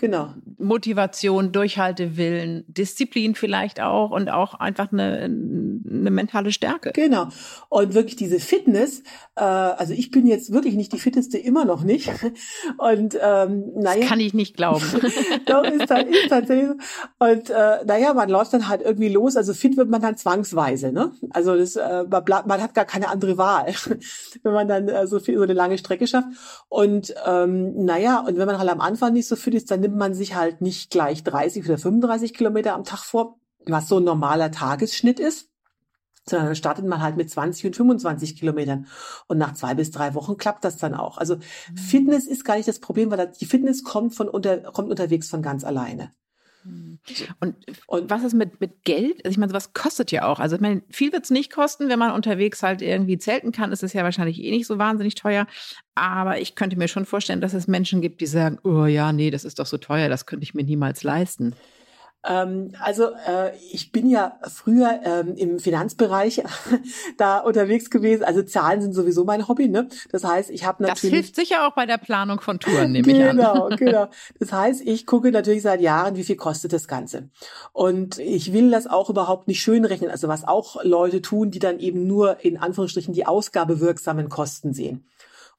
Genau. 0.00 0.30
Motivation, 0.56 1.52
Durchhaltewillen, 1.52 2.64
Disziplin 2.68 3.34
vielleicht 3.34 3.82
auch 3.82 4.10
und 4.12 4.30
auch 4.30 4.54
einfach 4.54 4.90
eine, 4.92 5.24
eine 5.24 6.10
mentale 6.10 6.52
Stärke. 6.52 6.92
Genau. 6.94 7.28
Und 7.68 7.92
wirklich 7.92 8.16
diese 8.16 8.40
Fitness, 8.40 9.02
äh, 9.36 9.42
also 9.42 9.92
ich 9.92 10.10
bin 10.10 10.26
jetzt 10.26 10.54
wirklich 10.54 10.74
nicht 10.74 10.94
die 10.94 10.98
fitteste, 10.98 11.36
immer 11.36 11.66
noch 11.66 11.82
nicht. 11.82 12.10
Und 12.78 13.18
ähm, 13.22 13.72
naja. 13.74 14.00
Das 14.00 14.08
kann 14.08 14.20
ich 14.20 14.32
nicht 14.32 14.56
glauben. 14.56 14.84
Doch, 15.46 15.64
ist, 15.64 15.82
ist 15.82 16.28
tatsächlich 16.30 16.68
so. 16.68 16.74
Und 17.18 17.50
äh, 17.50 17.84
naja, 17.84 18.14
man 18.14 18.30
läuft 18.30 18.54
dann 18.54 18.68
halt 18.68 18.80
irgendwie 18.80 19.10
los. 19.10 19.36
Also 19.36 19.52
fit 19.52 19.76
wird 19.76 19.90
man 19.90 20.00
dann 20.00 20.16
zwangsweise. 20.16 20.92
Ne? 20.92 21.12
Also 21.28 21.56
das, 21.56 21.76
äh, 21.76 22.04
man, 22.08 22.24
man 22.46 22.62
hat 22.62 22.72
gar 22.72 22.86
keine 22.86 23.08
andere 23.08 23.36
Wahl, 23.36 23.66
wenn 24.42 24.52
man 24.54 24.66
dann 24.66 24.88
äh, 24.88 25.06
so 25.06 25.20
viel 25.20 25.36
so 25.36 25.42
eine 25.42 25.52
lange 25.52 25.76
Strecke 25.76 26.06
schafft. 26.06 26.28
Und 26.70 27.14
ähm, 27.26 27.84
naja, 27.84 28.20
und 28.20 28.38
wenn 28.38 28.46
man 28.46 28.58
halt 28.58 28.70
am 28.70 28.80
Anfang 28.80 29.12
nicht 29.12 29.28
so 29.28 29.36
fit 29.36 29.52
ist, 29.52 29.70
dann 29.70 29.89
nimmt 29.90 29.98
man 29.98 30.14
sich 30.14 30.34
halt 30.34 30.60
nicht 30.60 30.90
gleich 30.90 31.24
30 31.24 31.64
oder 31.64 31.78
35 31.78 32.32
Kilometer 32.32 32.74
am 32.74 32.84
Tag 32.84 33.00
vor, 33.00 33.38
was 33.66 33.88
so 33.88 33.98
ein 33.98 34.04
normaler 34.04 34.52
Tagesschnitt 34.52 35.18
ist, 35.18 35.50
sondern 36.28 36.46
dann 36.46 36.56
startet 36.56 36.86
man 36.86 37.02
halt 37.02 37.16
mit 37.16 37.28
20 37.28 37.66
und 37.66 37.76
25 37.76 38.38
Kilometern. 38.38 38.86
Und 39.26 39.38
nach 39.38 39.54
zwei 39.54 39.74
bis 39.74 39.90
drei 39.90 40.14
Wochen 40.14 40.36
klappt 40.36 40.64
das 40.64 40.76
dann 40.76 40.94
auch. 40.94 41.18
Also 41.18 41.36
mhm. 41.36 41.76
Fitness 41.76 42.26
ist 42.26 42.44
gar 42.44 42.56
nicht 42.56 42.68
das 42.68 42.78
Problem, 42.78 43.10
weil 43.10 43.32
die 43.40 43.46
Fitness 43.46 43.82
kommt 43.82 44.14
von 44.14 44.28
unter, 44.28 44.58
kommt 44.58 44.90
unterwegs 44.90 45.28
von 45.28 45.42
ganz 45.42 45.64
alleine. 45.64 46.12
Und, 47.40 47.56
und 47.86 48.10
was 48.10 48.22
ist 48.22 48.34
mit, 48.34 48.60
mit 48.60 48.84
Geld? 48.84 49.24
Also 49.24 49.30
ich 49.30 49.38
meine, 49.38 49.50
sowas 49.50 49.72
kostet 49.72 50.12
ja 50.12 50.24
auch. 50.26 50.40
Also 50.40 50.56
ich 50.56 50.62
meine, 50.62 50.82
viel 50.90 51.12
wird 51.12 51.24
es 51.24 51.30
nicht 51.30 51.52
kosten, 51.52 51.88
wenn 51.88 51.98
man 51.98 52.12
unterwegs 52.12 52.62
halt 52.62 52.82
irgendwie 52.82 53.18
zelten 53.18 53.52
kann, 53.52 53.72
ist 53.72 53.82
es 53.82 53.92
ja 53.92 54.02
wahrscheinlich 54.04 54.42
eh 54.42 54.50
nicht 54.50 54.66
so 54.66 54.78
wahnsinnig 54.78 55.14
teuer. 55.14 55.46
Aber 55.94 56.40
ich 56.40 56.54
könnte 56.54 56.76
mir 56.76 56.88
schon 56.88 57.06
vorstellen, 57.06 57.40
dass 57.40 57.54
es 57.54 57.66
Menschen 57.66 58.00
gibt, 58.00 58.20
die 58.20 58.26
sagen, 58.26 58.58
oh 58.64 58.84
ja, 58.84 59.12
nee, 59.12 59.30
das 59.30 59.44
ist 59.44 59.58
doch 59.58 59.66
so 59.66 59.78
teuer, 59.78 60.08
das 60.08 60.26
könnte 60.26 60.44
ich 60.44 60.54
mir 60.54 60.64
niemals 60.64 61.02
leisten. 61.02 61.54
Ähm, 62.22 62.72
also 62.80 63.08
äh, 63.26 63.56
ich 63.72 63.92
bin 63.92 64.08
ja 64.08 64.38
früher 64.42 65.00
ähm, 65.04 65.34
im 65.36 65.58
Finanzbereich 65.58 66.42
da 67.16 67.38
unterwegs 67.38 67.88
gewesen. 67.88 68.24
Also 68.24 68.42
Zahlen 68.42 68.82
sind 68.82 68.92
sowieso 68.92 69.24
mein 69.24 69.48
Hobby. 69.48 69.68
Ne? 69.68 69.88
Das 70.12 70.24
heißt, 70.24 70.50
ich 70.50 70.64
habe 70.66 70.82
natürlich. 70.82 71.00
Das 71.00 71.10
hilft 71.10 71.36
sicher 71.36 71.66
auch 71.66 71.74
bei 71.74 71.86
der 71.86 71.96
Planung 71.96 72.40
von 72.40 72.60
Touren, 72.60 72.92
nehme 72.92 73.10
ich 73.10 73.24
an. 73.24 73.36
Genau, 73.36 73.68
genau. 73.76 74.08
Das 74.38 74.52
heißt, 74.52 74.82
ich 74.82 75.06
gucke 75.06 75.32
natürlich 75.32 75.62
seit 75.62 75.80
Jahren, 75.80 76.16
wie 76.16 76.24
viel 76.24 76.36
kostet 76.36 76.74
das 76.74 76.88
Ganze. 76.88 77.30
Und 77.72 78.18
ich 78.18 78.52
will 78.52 78.70
das 78.70 78.86
auch 78.86 79.08
überhaupt 79.08 79.48
nicht 79.48 79.62
schön 79.62 79.86
rechnen. 79.86 80.10
Also 80.10 80.28
was 80.28 80.46
auch 80.46 80.84
Leute 80.84 81.22
tun, 81.22 81.50
die 81.50 81.58
dann 81.58 81.78
eben 81.78 82.06
nur 82.06 82.44
in 82.44 82.58
Anführungsstrichen 82.58 83.14
die 83.14 83.26
ausgabewirksamen 83.26 84.28
Kosten 84.28 84.74
sehen. 84.74 85.06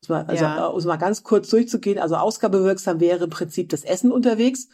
Also 0.09 0.43
ja. 0.43 0.65
um 0.65 0.83
mal 0.83 0.97
ganz 0.97 1.23
kurz 1.23 1.49
durchzugehen, 1.49 1.99
also 1.99 2.15
ausgabewirksam 2.15 2.99
wäre 2.99 3.25
im 3.25 3.29
Prinzip 3.29 3.69
das 3.69 3.83
Essen 3.83 4.11
unterwegs. 4.11 4.67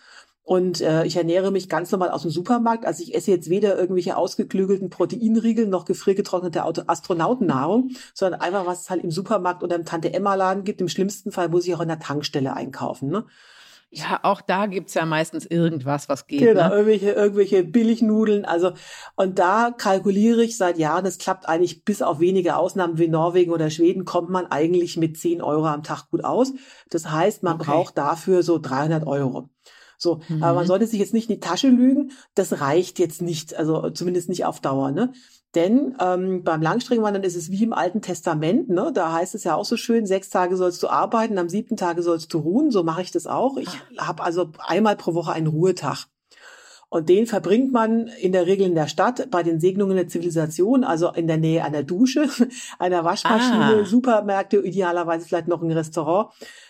Und 0.47 0.79
äh, 0.79 1.03
ich 1.03 1.17
ernähre 1.17 1.51
mich 1.51 1.67
ganz 1.67 1.91
normal 1.91 2.10
aus 2.10 2.21
dem 2.21 2.31
Supermarkt. 2.31 2.86
Also 2.86 3.03
ich 3.03 3.13
esse 3.13 3.31
jetzt 3.31 3.49
weder 3.49 3.77
irgendwelche 3.77 4.15
ausgeklügelten 4.15 4.89
Proteinriegel 4.89 5.67
noch 5.67 5.83
gefriergetrocknete 5.83 6.63
Astronautennahrung, 6.88 7.89
sondern 8.13 8.39
einfach, 8.39 8.65
was 8.65 8.83
es 8.83 8.89
halt 8.89 9.03
im 9.03 9.12
Supermarkt 9.12 9.62
oder 9.62 9.75
im 9.75 9.83
Tante-Emma-Laden 9.83 10.63
gibt. 10.63 10.79
Im 10.79 10.88
schlimmsten 10.88 11.33
Fall 11.33 11.49
muss 11.49 11.67
ich 11.67 11.75
auch 11.75 11.81
in 11.81 11.89
der 11.89 11.99
Tankstelle 11.99 12.53
einkaufen. 12.53 13.10
Ne? 13.10 13.25
Ja, 13.89 14.21
auch 14.23 14.39
da 14.39 14.67
gibt's 14.67 14.93
ja 14.93 15.05
meistens 15.05 15.45
irgendwas, 15.45 16.07
was 16.07 16.27
geht. 16.27 16.39
Genau, 16.39 16.69
ne? 16.69 16.75
irgendwelche, 16.75 17.12
irgendwelche 17.12 17.63
Billignudeln. 17.65 18.45
Also, 18.45 18.71
und 19.17 19.39
da 19.39 19.71
kalkuliere 19.77 20.45
ich 20.45 20.55
seit 20.55 20.77
Jahren, 20.77 21.05
es 21.05 21.17
klappt 21.17 21.49
eigentlich 21.49 21.83
bis 21.83 22.01
auf 22.01 22.21
wenige 22.21 22.55
Ausnahmen 22.55 22.97
wie 22.97 23.10
Norwegen 23.10 23.51
oder 23.51 23.69
Schweden, 23.69 24.05
kommt 24.05 24.29
man 24.29 24.45
eigentlich 24.45 24.95
mit 24.95 25.17
10 25.17 25.41
Euro 25.41 25.67
am 25.67 25.83
Tag 25.83 26.10
gut 26.10 26.23
aus. 26.23 26.53
Das 26.89 27.12
heißt, 27.12 27.43
man 27.43 27.55
okay. 27.55 27.65
braucht 27.65 27.97
dafür 27.97 28.43
so 28.43 28.60
300 28.60 29.05
Euro. 29.05 29.49
So, 29.97 30.21
mhm. 30.27 30.43
aber 30.43 30.55
man 30.55 30.63
mhm. 30.63 30.67
sollte 30.67 30.88
sich 30.88 30.99
jetzt 30.99 31.13
nicht 31.13 31.29
in 31.29 31.36
die 31.36 31.41
Tasche 31.41 31.69
lügen. 31.69 32.12
Das 32.36 32.62
reicht 32.62 32.99
jetzt 32.99 33.21
nicht, 33.21 33.55
also 33.55 33.89
zumindest 33.89 34.29
nicht 34.29 34.45
auf 34.45 34.60
Dauer. 34.60 34.91
Ne? 34.91 35.12
Denn 35.55 35.95
ähm, 35.99 36.43
beim 36.43 36.62
Langstreckenwandern 36.62 37.23
ist 37.23 37.36
es 37.36 37.49
wie 37.49 37.63
im 37.63 37.73
Alten 37.73 38.01
Testament. 38.01 38.69
Ne? 38.69 38.91
Da 38.93 39.12
heißt 39.12 39.33
es 39.33 39.43
ja 39.43 39.55
auch 39.55 39.65
so 39.65 39.75
schön, 39.75 40.05
sechs 40.05 40.29
Tage 40.29 40.55
sollst 40.55 40.83
du 40.83 40.88
arbeiten, 40.88 41.38
am 41.39 41.49
siebten 41.49 41.77
Tage 41.77 42.03
sollst 42.03 42.33
du 42.33 42.39
ruhen. 42.39 42.69
So 42.69 42.83
mache 42.83 43.01
ich 43.01 43.12
das 43.12 43.25
auch. 43.25 43.57
Ich 43.57 43.69
ah. 43.97 44.07
habe 44.07 44.23
also 44.23 44.51
einmal 44.60 44.95
pro 44.95 45.15
Woche 45.15 45.31
einen 45.31 45.47
Ruhetag. 45.47 46.05
Und 46.89 47.10
den 47.10 47.25
verbringt 47.27 47.73
man 47.73 48.07
in 48.07 48.31
der 48.31 48.45
Regel 48.45 48.65
in 48.65 48.75
der 48.75 48.88
Stadt 48.88 49.29
bei 49.29 49.43
den 49.43 49.60
Segnungen 49.60 49.97
der 49.97 50.07
Zivilisation, 50.07 50.86
also 50.86 51.12
in 51.12 51.27
der 51.27 51.38
Nähe 51.38 51.63
einer 51.63 51.83
Dusche, 51.83 52.29
einer 52.79 53.03
Waschmaschine, 53.03 53.81
ah. 53.81 53.86
Supermärkte, 53.86 54.57
idealerweise 54.57 55.25
vielleicht 55.27 55.49
noch 55.49 55.62
ein 55.62 55.71
Restaurant 55.71 56.29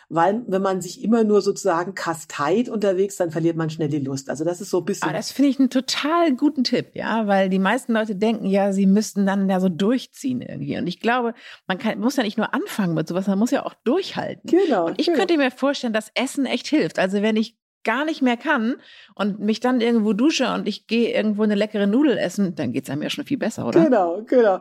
weil 0.09 0.43
wenn 0.47 0.61
man 0.61 0.81
sich 0.81 1.03
immer 1.03 1.23
nur 1.23 1.41
sozusagen 1.41 1.93
kasteit 1.93 2.69
unterwegs, 2.69 3.17
dann 3.17 3.31
verliert 3.31 3.57
man 3.57 3.69
schnell 3.69 3.89
die 3.89 3.99
Lust. 3.99 4.29
Also 4.29 4.45
das 4.45 4.61
ist 4.61 4.69
so 4.69 4.79
ein 4.79 4.85
bisschen. 4.85 5.09
Ah, 5.09 5.13
das 5.13 5.31
finde 5.31 5.49
ich 5.49 5.59
einen 5.59 5.69
total 5.69 6.33
guten 6.35 6.63
Tipp, 6.63 6.91
ja, 6.93 7.27
weil 7.27 7.49
die 7.49 7.59
meisten 7.59 7.93
Leute 7.93 8.15
denken 8.15 8.45
ja, 8.45 8.71
sie 8.71 8.85
müssten 8.85 9.25
dann 9.25 9.49
ja 9.49 9.59
so 9.59 9.69
durchziehen 9.69 10.41
irgendwie. 10.41 10.77
Und 10.77 10.87
ich 10.87 10.99
glaube, 10.99 11.33
man 11.67 11.77
kann, 11.77 11.99
muss 11.99 12.15
ja 12.15 12.23
nicht 12.23 12.37
nur 12.37 12.53
anfangen 12.53 12.93
mit 12.93 13.07
sowas, 13.07 13.27
man 13.27 13.39
muss 13.39 13.51
ja 13.51 13.65
auch 13.65 13.73
durchhalten. 13.83 14.49
Genau. 14.49 14.87
Und 14.87 14.99
ich 14.99 15.07
genau. 15.07 15.17
könnte 15.19 15.37
mir 15.37 15.51
vorstellen, 15.51 15.93
dass 15.93 16.11
Essen 16.13 16.45
echt 16.45 16.67
hilft. 16.67 16.99
Also 16.99 17.21
wenn 17.21 17.35
ich 17.35 17.57
gar 17.83 18.05
nicht 18.05 18.21
mehr 18.21 18.37
kann 18.37 18.75
und 19.15 19.39
mich 19.39 19.59
dann 19.59 19.79
irgendwo 19.81 20.13
dusche 20.13 20.53
und 20.53 20.67
ich 20.67 20.87
gehe 20.87 21.15
irgendwo 21.15 21.43
eine 21.43 21.55
leckere 21.55 21.87
Nudel 21.87 22.17
essen, 22.17 22.53
dann 22.55 22.73
geht 22.73 22.83
es 22.83 22.89
einem 22.89 23.01
ja 23.01 23.09
schon 23.09 23.25
viel 23.25 23.37
besser, 23.37 23.65
oder? 23.65 23.83
Genau, 23.83 24.21
genau. 24.25 24.59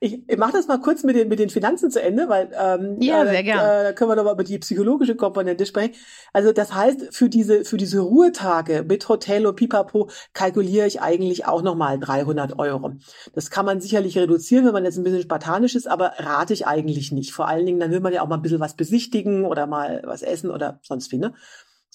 Ich, 0.00 0.22
ich 0.28 0.36
mache 0.36 0.52
das 0.52 0.68
mal 0.68 0.78
kurz 0.78 1.02
mit 1.02 1.16
den, 1.16 1.28
mit 1.28 1.38
den 1.38 1.48
Finanzen 1.48 1.90
zu 1.90 2.02
Ende, 2.02 2.28
weil 2.28 2.50
ähm, 2.52 3.00
ja, 3.00 3.24
äh, 3.24 3.30
sehr 3.30 3.42
gerne. 3.42 3.62
Äh, 3.62 3.84
da 3.84 3.92
können 3.92 4.10
wir 4.10 4.16
nochmal 4.16 4.34
über 4.34 4.44
die 4.44 4.58
psychologische 4.58 5.16
Komponente 5.16 5.64
sprechen. 5.64 5.94
Also 6.32 6.52
das 6.52 6.74
heißt, 6.74 7.14
für 7.14 7.28
diese, 7.28 7.64
für 7.64 7.78
diese 7.78 8.00
Ruhetage 8.00 8.84
mit 8.86 9.08
Hotel 9.08 9.46
und 9.46 9.56
Pipapo 9.56 10.10
kalkuliere 10.34 10.86
ich 10.86 11.00
eigentlich 11.00 11.46
auch 11.46 11.62
nochmal 11.62 11.98
300 11.98 12.58
Euro. 12.58 12.92
Das 13.34 13.50
kann 13.50 13.64
man 13.64 13.80
sicherlich 13.80 14.18
reduzieren, 14.18 14.66
wenn 14.66 14.72
man 14.72 14.84
jetzt 14.84 14.98
ein 14.98 15.04
bisschen 15.04 15.22
spartanisch 15.22 15.74
ist, 15.74 15.88
aber 15.88 16.12
rate 16.18 16.52
ich 16.52 16.66
eigentlich 16.66 17.10
nicht. 17.12 17.32
Vor 17.32 17.48
allen 17.48 17.64
Dingen, 17.64 17.80
dann 17.80 17.90
will 17.90 18.00
man 18.00 18.12
ja 18.12 18.22
auch 18.22 18.28
mal 18.28 18.36
ein 18.36 18.42
bisschen 18.42 18.60
was 18.60 18.74
besichtigen 18.74 19.44
oder 19.44 19.66
mal 19.66 20.02
was 20.04 20.22
essen 20.22 20.50
oder 20.50 20.78
sonst 20.82 21.10
wie, 21.12 21.18
ne? 21.18 21.32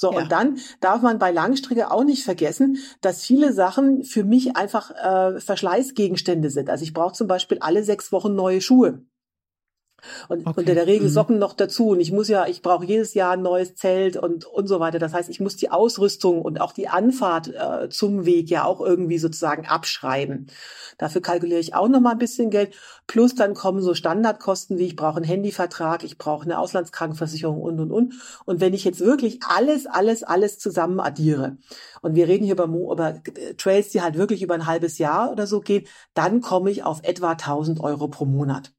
So, 0.01 0.11
ja. 0.11 0.17
und 0.17 0.31
dann 0.31 0.57
darf 0.79 1.03
man 1.03 1.19
bei 1.19 1.29
Langstrecke 1.29 1.91
auch 1.91 2.03
nicht 2.03 2.23
vergessen, 2.23 2.79
dass 3.01 3.23
viele 3.23 3.53
Sachen 3.53 4.03
für 4.03 4.23
mich 4.23 4.55
einfach 4.57 4.89
äh, 4.89 5.39
Verschleißgegenstände 5.39 6.49
sind. 6.49 6.71
Also 6.71 6.83
ich 6.83 6.95
brauche 6.95 7.13
zum 7.13 7.27
Beispiel 7.27 7.59
alle 7.59 7.83
sechs 7.83 8.11
Wochen 8.11 8.33
neue 8.33 8.61
Schuhe. 8.61 9.05
Und 10.29 10.47
okay. 10.47 10.59
unter 10.61 10.75
der 10.75 10.87
Regel 10.87 11.07
mhm. 11.07 11.13
Socken 11.13 11.39
noch 11.39 11.53
dazu. 11.53 11.89
Und 11.89 11.99
ich 11.99 12.11
muss 12.11 12.27
ja, 12.27 12.47
ich 12.47 12.61
brauche 12.61 12.85
jedes 12.85 13.13
Jahr 13.13 13.33
ein 13.33 13.41
neues 13.41 13.75
Zelt 13.75 14.17
und, 14.17 14.45
und 14.45 14.67
so 14.67 14.79
weiter. 14.79 14.99
Das 14.99 15.13
heißt, 15.13 15.29
ich 15.29 15.39
muss 15.39 15.55
die 15.55 15.71
Ausrüstung 15.71 16.41
und 16.41 16.59
auch 16.59 16.73
die 16.73 16.87
Anfahrt 16.87 17.47
äh, 17.47 17.89
zum 17.89 18.25
Weg 18.25 18.49
ja 18.49 18.65
auch 18.65 18.81
irgendwie 18.81 19.17
sozusagen 19.17 19.67
abschreiben. 19.67 20.47
Dafür 20.97 21.21
kalkuliere 21.21 21.59
ich 21.59 21.73
auch 21.73 21.87
noch 21.87 21.99
mal 21.99 22.11
ein 22.11 22.17
bisschen 22.17 22.49
Geld. 22.49 22.75
Plus 23.07 23.35
dann 23.35 23.53
kommen 23.53 23.81
so 23.81 23.93
Standardkosten 23.93 24.77
wie 24.77 24.85
ich 24.85 24.95
brauche 24.95 25.17
einen 25.17 25.25
Handyvertrag, 25.25 26.03
ich 26.03 26.17
brauche 26.17 26.45
eine 26.45 26.59
Auslandskrankenversicherung 26.59 27.61
und, 27.61 27.79
und, 27.79 27.91
und. 27.91 28.13
Und 28.45 28.61
wenn 28.61 28.73
ich 28.73 28.83
jetzt 28.83 28.99
wirklich 28.99 29.39
alles, 29.47 29.85
alles, 29.85 30.23
alles 30.23 30.59
zusammen 30.59 30.99
addiere 30.99 31.57
und 32.01 32.15
wir 32.15 32.27
reden 32.27 32.45
hier 32.45 32.53
über, 32.53 32.65
über 32.65 33.21
Trails, 33.57 33.89
die 33.89 34.01
halt 34.01 34.15
wirklich 34.17 34.41
über 34.41 34.53
ein 34.53 34.65
halbes 34.65 34.97
Jahr 34.97 35.31
oder 35.31 35.47
so 35.47 35.59
gehen, 35.59 35.85
dann 36.13 36.41
komme 36.41 36.71
ich 36.71 36.83
auf 36.83 37.01
etwa 37.03 37.31
1000 37.31 37.79
Euro 37.79 38.07
pro 38.07 38.25
Monat. 38.25 38.73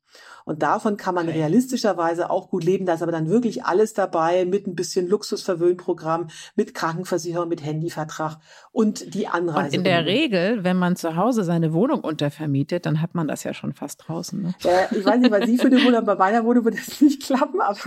Und 0.44 0.62
davon 0.62 0.96
kann 0.96 1.14
man 1.14 1.28
okay. 1.28 1.38
realistischerweise 1.38 2.31
auch 2.31 2.48
gut 2.48 2.64
leben. 2.64 2.87
Da 2.87 2.94
ist 2.94 3.02
aber 3.02 3.12
dann 3.12 3.28
wirklich 3.28 3.64
alles 3.64 3.94
dabei 3.94 4.44
mit 4.44 4.66
ein 4.66 4.74
bisschen 4.74 5.09
Luxusverwöhnprogramm, 5.09 6.28
mit 6.57 6.74
Krankenversicherung, 6.74 7.48
mit 7.48 7.64
Handyvertrag 7.64 8.38
und 8.72 9.14
die 9.14 9.28
Anreise. 9.28 9.68
Und 9.68 9.74
in 9.74 9.85
der 9.85 10.07
Regel, 10.07 10.64
wenn 10.64 10.76
man 10.76 10.96
zu 10.96 11.16
Hause 11.16 11.44
seine 11.44 11.72
Wohnung 11.72 12.00
untervermietet, 12.00 12.87
dann 12.87 13.00
hat 13.00 13.14
man 13.14 13.28
das 13.28 13.44
ja 13.44 13.55
schon 13.55 13.74
fast 13.74 14.07
draußen. 14.07 14.42
Ne? 14.42 14.55
Ja, 14.61 14.88
ich 14.90 15.05
weiß 15.05 15.20
nicht, 15.20 15.31
was 15.31 15.46
Sie 15.46 15.59
für 15.59 15.66
eine 15.66 15.85
Wohnung, 15.85 16.05
bei 16.05 16.14
meiner 16.14 16.44
Wohnung 16.44 16.64
würde 16.64 16.78
das 16.78 17.00
nicht 17.00 17.22
klappen. 17.22 17.61
Aber, 17.61 17.78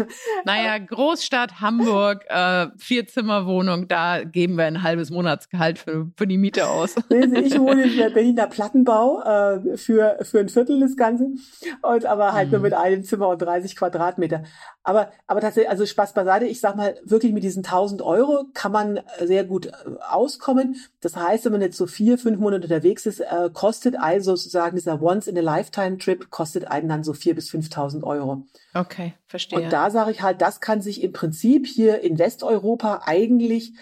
naja, 0.46 0.78
Großstadt 0.78 1.62
Hamburg, 1.62 2.26
äh, 2.30 2.68
Vierzimmerwohnung, 2.78 3.88
da 3.88 4.24
geben 4.24 4.58
wir 4.58 4.66
ein 4.66 4.84
halbes 4.84 5.10
Monatsgehalt 5.10 5.80
für, 5.80 6.08
für 6.16 6.28
die 6.28 6.38
Miete 6.38 6.68
aus. 6.68 6.96
Ich 7.46 7.60
wohne 7.60 7.84
in 7.84 7.98
der 7.98 8.10
Berliner 8.10 8.48
Plattenbau 8.48 9.22
äh, 9.22 9.78
für, 9.78 10.18
für 10.22 10.40
ein 10.40 10.50
Viertel 10.50 10.80
des 10.80 10.96
Ganzen. 10.96 11.40
Und 11.82 12.06
aber 12.06 12.34
halt 12.34 12.45
halt 12.46 12.52
nur 12.52 12.60
mhm. 12.60 12.64
mit 12.64 12.74
einem 12.74 13.04
Zimmer 13.04 13.30
und 13.30 13.42
30 13.42 13.76
Quadratmeter. 13.76 14.44
Aber, 14.84 15.12
aber 15.28 15.42
tatsächlich, 15.42 15.70
also 15.70 15.86
Spaß 15.86 16.14
beiseite, 16.14 16.46
ich 16.46 16.60
sag 16.60 16.76
mal, 16.76 16.96
wirklich 17.04 17.34
mit 17.34 17.44
diesen 17.44 17.64
1000 17.64 18.02
Euro 18.02 18.46
kann 18.54 18.72
man 18.72 19.00
sehr 19.20 19.44
gut 19.44 19.68
äh, 19.68 19.72
auskommen. 20.10 20.76
Das 21.02 21.16
heißt, 21.16 21.46
wenn 21.46 21.52
man 21.52 21.62
jetzt 21.62 21.78
so 21.78 21.88
vier, 21.88 22.18
fünf 22.18 22.40
Monate 22.40 22.64
unterwegs 22.64 23.06
ist, 23.06 23.20
äh, 23.20 23.50
kostet 23.54 23.96
also 24.00 24.36
sozusagen 24.36 24.76
dieser 24.76 25.02
Once-in-a-Lifetime-Trip 25.02 26.30
kostet 26.30 26.68
einen 26.70 26.90
dann 26.90 27.04
so 27.04 27.14
vier 27.14 27.36
bis 27.36 27.50
5.000 27.50 28.04
Euro. 28.04 28.44
Okay, 28.74 29.14
verstehe. 29.28 29.60
Und 29.60 29.74
da 29.74 29.90
sage 29.90 30.12
ich 30.12 30.22
halt, 30.22 30.42
das 30.42 30.60
kann 30.62 30.82
sich 30.82 31.04
im 31.04 31.14
Prinzip 31.14 31.66
hier 31.68 32.02
in 32.02 32.20
Westeuropa 32.20 33.02
eigentlich 33.06 33.74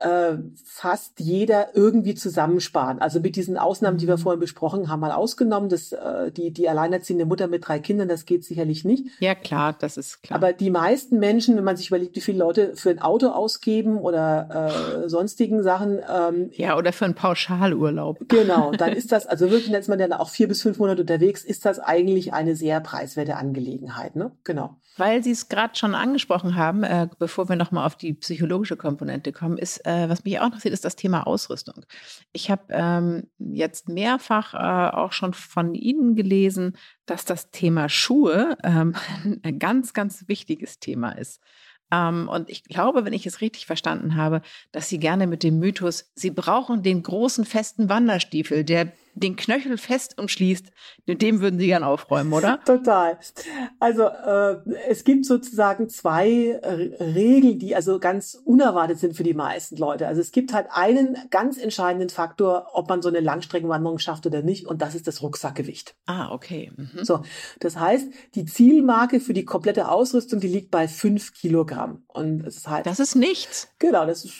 äh, 0.00 0.38
fast 0.64 1.20
jeder 1.20 1.76
irgendwie 1.76 2.14
zusammensparen. 2.14 3.00
Also 3.00 3.20
mit 3.20 3.36
diesen 3.36 3.58
Ausnahmen, 3.58 3.98
die 3.98 4.08
wir 4.08 4.16
mhm. 4.16 4.20
vorhin 4.20 4.40
besprochen 4.40 4.88
haben, 4.88 5.00
mal 5.00 5.12
ausgenommen, 5.12 5.68
dass 5.68 5.92
äh, 5.92 6.32
die, 6.32 6.52
die 6.52 6.68
alleinerziehende 6.68 7.26
Mutter 7.26 7.48
mit 7.48 7.68
drei 7.68 7.78
Kindern, 7.78 8.08
das 8.08 8.24
geht 8.24 8.44
sicherlich 8.44 8.84
nicht. 8.84 9.06
Ja, 9.20 9.34
klar, 9.34 9.76
das 9.78 9.96
ist 9.96 10.22
klar. 10.22 10.36
Aber 10.36 10.52
die 10.52 10.70
meisten 10.70 11.18
Menschen, 11.18 11.56
wenn 11.56 11.64
man 11.64 11.76
sich 11.76 11.88
überlegt, 11.88 12.16
wie 12.16 12.20
viele 12.20 12.38
Leute 12.38 12.72
für 12.76 12.90
ein 12.90 13.00
Auto 13.00 13.28
ausgeben 13.28 13.98
oder 13.98 15.04
äh, 15.04 15.08
sonstigen 15.08 15.62
Sachen. 15.62 16.00
Ähm, 16.10 16.50
ja, 16.54 16.76
oder 16.76 16.92
für 16.92 17.04
einen 17.04 17.14
Pauschalurlaub. 17.14 18.18
Genau, 18.28 18.72
dann 18.72 18.92
ist 18.92 19.12
das, 19.12 19.26
also 19.26 19.50
wirklich, 19.50 19.70
ist 19.70 19.88
man 19.88 19.98
dann 19.98 20.12
auch 20.12 20.30
vier 20.30 20.48
bis 20.48 20.62
fünf 20.62 20.78
Monate 20.78 21.02
unterwegs, 21.02 21.44
ist 21.44 21.64
das 21.66 21.78
eigentlich 21.78 22.32
eine 22.32 22.56
sehr 22.56 22.80
preiswerte 22.80 23.36
Angelegenheit. 23.36 24.16
Ne? 24.16 24.32
Genau. 24.44 24.76
Weil 24.96 25.22
Sie 25.22 25.30
es 25.30 25.48
gerade 25.48 25.76
schon 25.76 25.94
angesprochen 25.94 26.56
haben, 26.56 26.82
äh, 26.82 27.08
bevor 27.18 27.48
wir 27.48 27.56
nochmal 27.56 27.86
auf 27.86 27.96
die 27.96 28.12
psychologische 28.12 28.76
Komponente 28.76 29.32
kommen, 29.32 29.56
ist 29.56 29.80
äh, 29.90 30.08
was 30.08 30.24
mich 30.24 30.38
auch 30.38 30.46
interessiert, 30.46 30.74
ist 30.74 30.84
das 30.84 30.96
Thema 30.96 31.26
Ausrüstung. 31.26 31.84
Ich 32.32 32.50
habe 32.50 32.64
ähm, 32.70 33.24
jetzt 33.38 33.88
mehrfach 33.88 34.54
äh, 34.54 34.96
auch 34.96 35.12
schon 35.12 35.34
von 35.34 35.74
Ihnen 35.74 36.14
gelesen, 36.14 36.76
dass 37.06 37.24
das 37.24 37.50
Thema 37.50 37.88
Schuhe 37.88 38.56
ähm, 38.62 38.94
ein 39.42 39.58
ganz, 39.58 39.92
ganz 39.92 40.28
wichtiges 40.28 40.78
Thema 40.78 41.12
ist. 41.12 41.40
Ähm, 41.90 42.28
und 42.28 42.50
ich 42.50 42.62
glaube, 42.64 43.04
wenn 43.04 43.12
ich 43.12 43.26
es 43.26 43.40
richtig 43.40 43.66
verstanden 43.66 44.14
habe, 44.14 44.42
dass 44.70 44.88
Sie 44.88 44.98
gerne 44.98 45.26
mit 45.26 45.42
dem 45.42 45.58
Mythos, 45.58 46.12
Sie 46.14 46.30
brauchen 46.30 46.82
den 46.82 47.02
großen 47.02 47.44
festen 47.44 47.88
Wanderstiefel, 47.88 48.64
der 48.64 48.92
den 49.22 49.36
Knöchel 49.36 49.78
fest 49.78 50.18
umschließt, 50.18 50.66
mit 51.06 51.22
dem 51.22 51.40
würden 51.40 51.58
Sie 51.58 51.66
gern 51.66 51.84
aufräumen, 51.84 52.32
oder? 52.32 52.60
Total. 52.64 53.18
Also 53.78 54.04
äh, 54.04 54.56
es 54.88 55.04
gibt 55.04 55.26
sozusagen 55.26 55.88
zwei 55.88 56.58
äh, 56.62 57.02
Regeln, 57.02 57.58
die 57.58 57.76
also 57.76 57.98
ganz 57.98 58.40
unerwartet 58.44 58.98
sind 58.98 59.16
für 59.16 59.22
die 59.22 59.34
meisten 59.34 59.76
Leute. 59.76 60.06
Also 60.06 60.20
es 60.20 60.32
gibt 60.32 60.52
halt 60.52 60.66
einen 60.70 61.16
ganz 61.30 61.58
entscheidenden 61.58 62.08
Faktor, 62.08 62.68
ob 62.72 62.88
man 62.88 63.02
so 63.02 63.08
eine 63.08 63.20
Langstreckenwanderung 63.20 63.98
schafft 63.98 64.26
oder 64.26 64.42
nicht, 64.42 64.66
und 64.66 64.82
das 64.82 64.94
ist 64.94 65.06
das 65.06 65.22
Rucksackgewicht. 65.22 65.94
Ah, 66.06 66.32
okay. 66.32 66.72
Mhm. 66.76 67.04
So, 67.04 67.22
das 67.60 67.78
heißt, 67.78 68.08
die 68.34 68.44
Zielmarke 68.44 69.20
für 69.20 69.32
die 69.32 69.44
komplette 69.44 69.88
Ausrüstung, 69.88 70.40
die 70.40 70.48
liegt 70.48 70.70
bei 70.70 70.88
fünf 70.88 71.34
Kilogramm. 71.34 72.04
Und 72.08 72.46
es 72.46 72.56
ist 72.56 72.68
halt. 72.68 72.86
Das 72.86 73.00
ist 73.00 73.14
nichts. 73.14 73.68
Genau, 73.78 74.06
das 74.06 74.24
ist, 74.24 74.34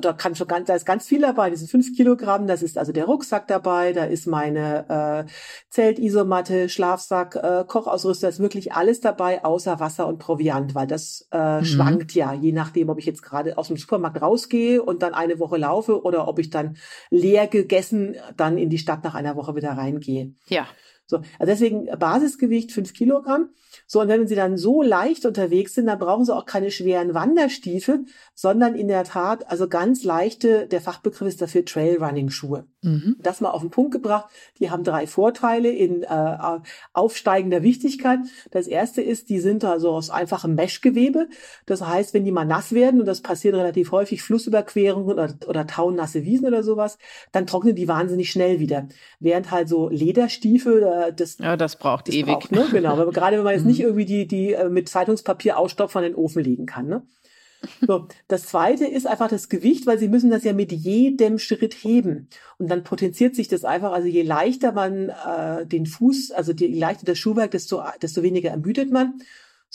da 0.00 0.12
kann 0.12 0.34
schon 0.34 0.48
ganz, 0.48 0.66
da 0.66 0.74
ist 0.74 0.86
ganz 0.86 1.06
viel 1.06 1.20
dabei. 1.20 1.50
Diese 1.50 1.66
fünf 1.66 1.94
Kilogramm, 1.96 2.46
das 2.46 2.62
ist 2.62 2.78
also 2.78 2.92
der 2.92 3.04
Rucksack 3.04 3.48
dabei, 3.48 3.92
da 3.92 4.04
ist 4.14 4.26
meine 4.26 5.26
äh, 5.26 5.30
Zeltisomatte, 5.68 6.70
Schlafsack, 6.70 7.36
äh, 7.36 7.64
Kochausrüster, 7.66 8.30
ist 8.30 8.40
wirklich 8.40 8.72
alles 8.72 9.00
dabei, 9.00 9.44
außer 9.44 9.80
Wasser 9.80 10.06
und 10.06 10.18
Proviant, 10.18 10.74
weil 10.74 10.86
das 10.86 11.28
äh, 11.32 11.58
mhm. 11.58 11.64
schwankt 11.64 12.14
ja, 12.14 12.32
je 12.32 12.52
nachdem, 12.52 12.88
ob 12.88 12.98
ich 12.98 13.06
jetzt 13.06 13.22
gerade 13.22 13.58
aus 13.58 13.68
dem 13.68 13.76
Supermarkt 13.76 14.22
rausgehe 14.22 14.82
und 14.82 15.02
dann 15.02 15.12
eine 15.12 15.38
Woche 15.38 15.58
laufe 15.58 16.02
oder 16.02 16.26
ob 16.28 16.38
ich 16.38 16.48
dann 16.48 16.76
leer 17.10 17.46
gegessen 17.46 18.16
dann 18.36 18.56
in 18.56 18.70
die 18.70 18.78
Stadt 18.78 19.04
nach 19.04 19.14
einer 19.14 19.36
Woche 19.36 19.54
wieder 19.54 19.72
reingehe. 19.72 20.32
Ja. 20.46 20.66
So, 21.06 21.18
also 21.18 21.52
deswegen 21.52 21.86
Basisgewicht 21.98 22.72
fünf 22.72 22.94
Kilogramm. 22.94 23.50
So, 23.86 24.00
und 24.00 24.08
wenn 24.08 24.26
sie 24.26 24.34
dann 24.34 24.56
so 24.56 24.82
leicht 24.82 25.26
unterwegs 25.26 25.74
sind, 25.74 25.86
dann 25.86 25.98
brauchen 25.98 26.24
sie 26.24 26.34
auch 26.34 26.46
keine 26.46 26.70
schweren 26.70 27.12
Wanderstiefel, 27.12 28.06
sondern 28.34 28.74
in 28.74 28.88
der 28.88 29.04
Tat, 29.04 29.50
also 29.50 29.68
ganz 29.68 30.04
leichte, 30.04 30.66
der 30.66 30.80
Fachbegriff 30.80 31.28
ist 31.28 31.42
dafür 31.42 31.64
Trailrunning-Schuhe. 31.64 32.66
Mhm. 32.82 33.16
Das 33.20 33.40
mal 33.40 33.50
auf 33.50 33.60
den 33.60 33.70
Punkt 33.70 33.92
gebracht. 33.92 34.30
Die 34.58 34.70
haben 34.70 34.84
drei 34.84 35.06
Vorteile 35.06 35.70
in 35.70 36.04
äh, 36.04 36.58
aufsteigender 36.92 37.62
Wichtigkeit. 37.62 38.20
Das 38.50 38.66
erste 38.66 39.02
ist, 39.02 39.28
die 39.28 39.40
sind 39.40 39.64
also 39.64 39.90
aus 39.90 40.10
einfachem 40.10 40.54
Meshgewebe. 40.54 41.28
Das 41.66 41.86
heißt, 41.86 42.14
wenn 42.14 42.24
die 42.24 42.32
mal 42.32 42.44
nass 42.44 42.72
werden, 42.72 43.00
und 43.00 43.06
das 43.06 43.20
passiert 43.20 43.54
relativ 43.54 43.92
häufig, 43.92 44.22
Flussüberquerungen 44.22 45.10
oder, 45.10 45.34
oder 45.46 45.66
taunasse 45.66 46.24
Wiesen 46.24 46.46
oder 46.46 46.62
sowas, 46.62 46.96
dann 47.32 47.46
trocknen 47.46 47.74
die 47.74 47.88
wahnsinnig 47.88 48.30
schnell 48.30 48.60
wieder. 48.60 48.88
Während 49.20 49.50
halt 49.50 49.68
so 49.68 49.88
Lederstiefel, 49.88 50.93
äh, 50.94 51.12
das, 51.12 51.38
ja, 51.38 51.56
das 51.56 51.76
braucht 51.76 52.08
das 52.08 52.14
ewig. 52.14 52.34
Braucht, 52.34 52.52
ne? 52.52 52.66
Genau, 52.70 52.92
aber 52.92 53.10
gerade 53.12 53.36
wenn 53.36 53.44
man 53.44 53.54
jetzt 53.54 53.62
mhm. 53.62 53.68
nicht 53.68 53.80
irgendwie 53.80 54.04
die, 54.04 54.26
die 54.26 54.52
äh, 54.52 54.68
mit 54.68 54.88
Zeitungspapier 54.88 55.58
ausstopfen 55.58 55.98
an 55.98 56.04
den 56.04 56.14
Ofen 56.14 56.42
legen 56.42 56.66
kann. 56.66 56.86
Ne? 56.86 57.02
So, 57.86 58.08
das 58.28 58.44
zweite 58.44 58.84
ist 58.84 59.06
einfach 59.06 59.28
das 59.28 59.48
Gewicht, 59.48 59.86
weil 59.86 59.98
sie 59.98 60.08
müssen 60.08 60.30
das 60.30 60.44
ja 60.44 60.52
mit 60.52 60.70
jedem 60.70 61.38
Schritt 61.38 61.72
heben. 61.72 62.28
Und 62.58 62.68
dann 62.70 62.84
potenziert 62.84 63.34
sich 63.34 63.48
das 63.48 63.64
einfach. 63.64 63.92
Also 63.92 64.06
je 64.06 64.22
leichter 64.22 64.72
man 64.72 65.08
äh, 65.08 65.66
den 65.66 65.86
Fuß, 65.86 66.30
also 66.32 66.52
je 66.52 66.68
leichter 66.68 67.06
das 67.06 67.18
Schuhwerk, 67.18 67.52
desto, 67.52 67.82
desto 68.02 68.22
weniger 68.22 68.50
ermüdet 68.50 68.92
man. 68.92 69.14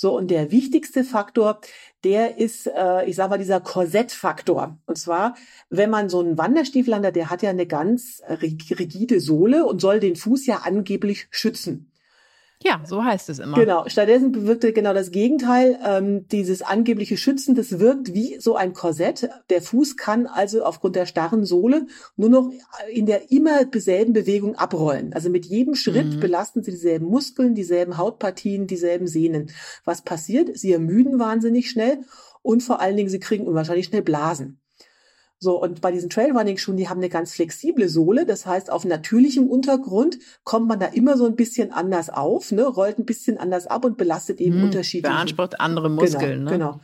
So, 0.01 0.15
und 0.15 0.31
der 0.31 0.49
wichtigste 0.49 1.03
Faktor, 1.03 1.59
der 2.05 2.37
ist, 2.37 2.67
äh, 2.67 3.03
ich 3.03 3.17
sage 3.17 3.31
mal, 3.31 3.37
dieser 3.37 3.59
Korsettfaktor. 3.59 4.79
Und 4.85 4.97
zwar, 4.97 5.35
wenn 5.69 5.89
man 5.89 6.07
so 6.07 6.21
einen 6.21 6.37
Wanderstiefel 6.37 6.95
hat, 6.95 7.17
der 7.17 7.29
hat 7.29 7.41
ja 7.41 7.49
eine 7.49 7.67
ganz 7.67 8.21
rigide 8.29 9.19
Sohle 9.19 9.65
und 9.65 9.81
soll 9.81 9.99
den 9.99 10.15
Fuß 10.15 10.45
ja 10.45 10.61
angeblich 10.63 11.27
schützen. 11.31 11.88
Ja, 12.61 12.81
so 12.85 13.05
heißt 13.05 13.29
es 13.29 13.39
immer. 13.39 13.55
Genau. 13.57 13.87
Stattdessen 13.87 14.33
bewirkte 14.33 14.73
genau 14.73 14.93
das 14.93 15.11
Gegenteil. 15.11 15.79
Ähm, 15.85 16.27
dieses 16.27 16.61
angebliche 16.61 17.15
Schützen, 17.15 17.55
das 17.55 17.79
wirkt 17.79 18.13
wie 18.13 18.37
so 18.39 18.55
ein 18.55 18.73
Korsett. 18.73 19.29
Der 19.49 19.61
Fuß 19.61 19.95
kann 19.95 20.27
also 20.27 20.65
aufgrund 20.65 20.97
der 20.97 21.05
starren 21.05 21.45
Sohle 21.45 21.87
nur 22.17 22.29
noch 22.29 22.51
in 22.91 23.05
der 23.05 23.31
immer 23.31 23.61
selben 23.75 24.11
Bewegung 24.11 24.55
abrollen. 24.55 25.13
Also 25.13 25.29
mit 25.29 25.45
jedem 25.45 25.75
Schritt 25.75 26.15
mhm. 26.15 26.19
belasten 26.19 26.61
sie 26.61 26.71
dieselben 26.71 27.07
Muskeln, 27.07 27.55
dieselben 27.55 27.97
Hautpartien, 27.97 28.67
dieselben 28.67 29.07
Sehnen. 29.07 29.51
Was 29.85 30.01
passiert? 30.01 30.57
Sie 30.57 30.73
ermüden 30.73 31.17
wahnsinnig 31.17 31.69
schnell 31.69 31.99
und 32.41 32.61
vor 32.61 32.81
allen 32.81 32.97
Dingen, 32.97 33.09
sie 33.09 33.19
kriegen 33.19 33.47
unwahrscheinlich 33.47 33.85
schnell 33.85 34.01
Blasen. 34.01 34.59
So, 35.41 35.61
und 35.61 35.79
bei 35.79 35.91
diesen 35.91 36.09
Trailrunning-Schuhen, 36.09 36.75
die 36.75 36.89
haben 36.89 36.97
eine 36.97 37.07
ganz 37.07 37.33
flexible 37.33 37.87
Sohle. 37.87 38.25
Das 38.25 38.45
heißt, 38.45 38.69
auf 38.69 38.83
natürlichem 38.83 39.47
Untergrund 39.47 40.19
kommt 40.43 40.67
man 40.67 40.81
da 40.81 40.87
immer 40.87 41.15
so 41.15 41.25
ein 41.25 41.37
bisschen 41.37 41.71
anders 41.71 42.09
auf, 42.09 42.51
ne, 42.51 42.63
rollt 42.63 42.99
ein 42.99 43.05
bisschen 43.05 43.37
anders 43.37 43.65
ab 43.65 43.85
und 43.85 43.97
belastet 43.97 44.41
eben 44.41 44.57
hm, 44.57 44.63
unterschiedlich. 44.65 45.09
Beansprucht 45.09 45.61
andere 45.61 45.89
Muskeln. 45.89 46.45
Genau, 46.45 46.51
ne? 46.51 46.57
genau. 46.57 46.79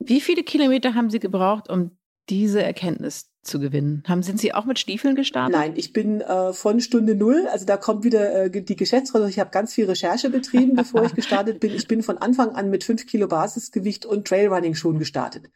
Wie 0.00 0.20
viele 0.20 0.42
Kilometer 0.42 0.94
haben 0.94 1.08
Sie 1.08 1.20
gebraucht, 1.20 1.70
um 1.70 1.92
diese 2.28 2.60
Erkenntnis 2.60 3.30
zu 3.42 3.60
gewinnen? 3.60 4.02
Haben, 4.08 4.24
sind 4.24 4.40
Sie 4.40 4.54
auch 4.54 4.64
mit 4.64 4.80
Stiefeln 4.80 5.14
gestartet? 5.14 5.54
Nein, 5.54 5.74
ich 5.76 5.92
bin 5.92 6.20
äh, 6.20 6.52
von 6.52 6.80
Stunde 6.80 7.14
null, 7.14 7.46
also 7.52 7.64
da 7.64 7.76
kommt 7.76 8.02
wieder 8.02 8.46
äh, 8.46 8.50
die 8.50 8.76
Geschäftsrolle. 8.76 9.28
Ich 9.28 9.38
habe 9.38 9.50
ganz 9.50 9.72
viel 9.72 9.86
Recherche 9.86 10.30
betrieben, 10.30 10.74
bevor 10.74 11.04
ich 11.04 11.14
gestartet 11.14 11.60
bin. 11.60 11.72
Ich 11.74 11.86
bin 11.86 12.02
von 12.02 12.18
Anfang 12.18 12.56
an 12.56 12.70
mit 12.70 12.82
fünf 12.82 13.06
Kilo 13.06 13.28
Basisgewicht 13.28 14.04
und 14.04 14.26
Trailrunning-Schuhen 14.26 14.98
gestartet. 14.98 15.48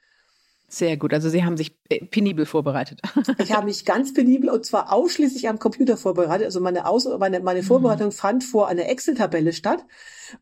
Sehr 0.74 0.96
gut. 0.96 1.14
Also 1.14 1.28
Sie 1.28 1.44
haben 1.44 1.56
sich 1.56 1.76
äh, 1.88 2.04
penibel 2.04 2.46
vorbereitet. 2.46 3.00
ich 3.38 3.52
habe 3.52 3.66
mich 3.66 3.84
ganz 3.84 4.12
penibel 4.12 4.50
und 4.50 4.66
zwar 4.66 4.92
ausschließlich 4.92 5.48
am 5.48 5.60
Computer 5.60 5.96
vorbereitet. 5.96 6.46
Also 6.46 6.60
meine, 6.60 6.88
Aus 6.88 7.06
meine, 7.20 7.38
meine 7.38 7.62
mhm. 7.62 7.66
Vorbereitung 7.66 8.08
mhm. 8.08 8.12
fand 8.12 8.42
vor 8.42 8.66
einer 8.66 8.88
Excel-Tabelle 8.88 9.52
statt, 9.52 9.84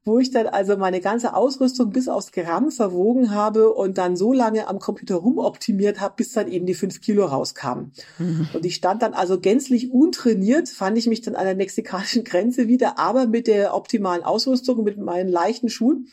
wo 0.07 0.19
ich 0.19 0.31
dann 0.31 0.47
also 0.47 0.79
meine 0.79 1.03
ganze 1.03 1.35
Ausrüstung 1.35 1.91
bis 1.91 2.09
aufs 2.09 2.33
Gramm 2.33 2.71
verwogen 2.71 3.35
habe 3.35 3.75
und 3.75 3.99
dann 3.99 4.17
so 4.17 4.33
lange 4.33 4.69
am 4.69 4.79
Computer 4.79 5.17
rumoptimiert 5.17 6.01
habe, 6.01 6.15
bis 6.17 6.33
dann 6.33 6.51
eben 6.51 6.65
die 6.65 6.73
fünf 6.73 7.03
Kilo 7.03 7.27
rauskamen. 7.27 7.93
Mhm. 8.19 8.49
Und 8.55 8.65
ich 8.65 8.77
stand 8.77 9.03
dann 9.03 9.13
also 9.13 9.39
gänzlich 9.39 9.93
untrainiert, 9.93 10.71
fand 10.71 10.97
ich 10.97 11.09
mich 11.09 11.21
dann 11.21 11.37
an 11.37 11.45
der 11.45 11.57
mexikanischen 11.57 12.25
Grenze 12.25 12.69
wieder, 12.69 12.99
aber 12.99 13.27
mit 13.27 13.47
der 13.47 13.75
optimalen 13.75 14.23
Ausrüstung, 14.23 14.83
mit 14.83 14.97
meinen 14.97 15.29
leichten 15.29 15.69
Schuhen. 15.69 16.09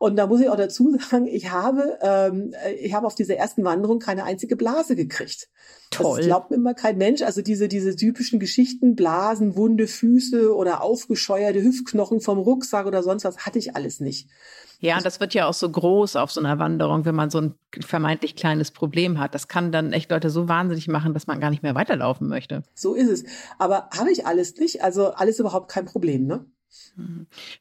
Und 0.00 0.16
da 0.16 0.26
muss 0.26 0.40
ich 0.40 0.48
auch 0.48 0.56
dazu 0.56 0.96
sagen, 1.10 1.26
ich 1.26 1.50
habe, 1.50 1.98
ähm, 2.00 2.54
ich 2.80 2.94
habe 2.94 3.06
auf 3.06 3.14
dieser 3.14 3.36
ersten 3.36 3.64
Wanderung 3.64 3.98
keine 3.98 4.24
einzige 4.24 4.56
Blase 4.56 4.96
gekriegt. 4.96 5.50
Toll. 5.90 6.16
Das 6.16 6.26
glaubt 6.26 6.50
mir 6.50 6.56
immer 6.56 6.72
kein 6.72 6.96
Mensch. 6.96 7.20
Also 7.20 7.42
diese, 7.42 7.68
diese 7.68 7.94
typischen 7.94 8.40
Geschichten, 8.40 8.96
Blasen, 8.96 9.56
wunde 9.56 9.86
Füße 9.86 10.56
oder 10.56 10.82
aufgescheuerte 10.82 11.62
Hüftknochen 11.62 12.22
vom 12.22 12.38
Rucksack 12.38 12.86
oder 12.86 13.02
sonst 13.02 13.24
was, 13.24 13.44
hatte 13.44 13.58
ich 13.58 13.76
alles 13.76 14.00
nicht. 14.00 14.30
Ja, 14.78 14.96
und 14.96 15.04
das 15.04 15.20
wird 15.20 15.34
ja 15.34 15.46
auch 15.46 15.52
so 15.52 15.68
groß 15.68 16.16
auf 16.16 16.32
so 16.32 16.40
einer 16.40 16.58
Wanderung, 16.58 17.04
wenn 17.04 17.14
man 17.14 17.28
so 17.28 17.38
ein 17.38 17.54
vermeintlich 17.84 18.36
kleines 18.36 18.70
Problem 18.70 19.18
hat. 19.18 19.34
Das 19.34 19.48
kann 19.48 19.70
dann 19.70 19.92
echt 19.92 20.10
Leute 20.10 20.30
so 20.30 20.48
wahnsinnig 20.48 20.88
machen, 20.88 21.12
dass 21.12 21.26
man 21.26 21.40
gar 21.40 21.50
nicht 21.50 21.62
mehr 21.62 21.74
weiterlaufen 21.74 22.26
möchte. 22.26 22.62
So 22.74 22.94
ist 22.94 23.10
es. 23.10 23.24
Aber 23.58 23.90
habe 23.94 24.10
ich 24.10 24.24
alles 24.24 24.56
nicht. 24.56 24.82
Also 24.82 25.08
alles 25.08 25.38
überhaupt 25.38 25.70
kein 25.70 25.84
Problem, 25.84 26.26
ne? 26.26 26.46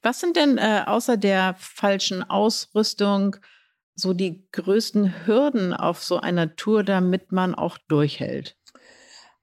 Was 0.02 0.20
sind 0.20 0.36
denn 0.36 0.58
äh, 0.58 0.84
außer 0.86 1.18
der 1.18 1.56
falschen 1.58 2.24
Ausrüstung 2.24 3.36
so 3.96 4.14
die 4.14 4.48
größten 4.52 5.26
Hürden 5.26 5.74
auf 5.74 6.04
so 6.04 6.20
einer 6.20 6.56
Tour, 6.56 6.84
damit 6.84 7.32
man 7.32 7.56
auch 7.56 7.78
durchhält? 7.88 8.56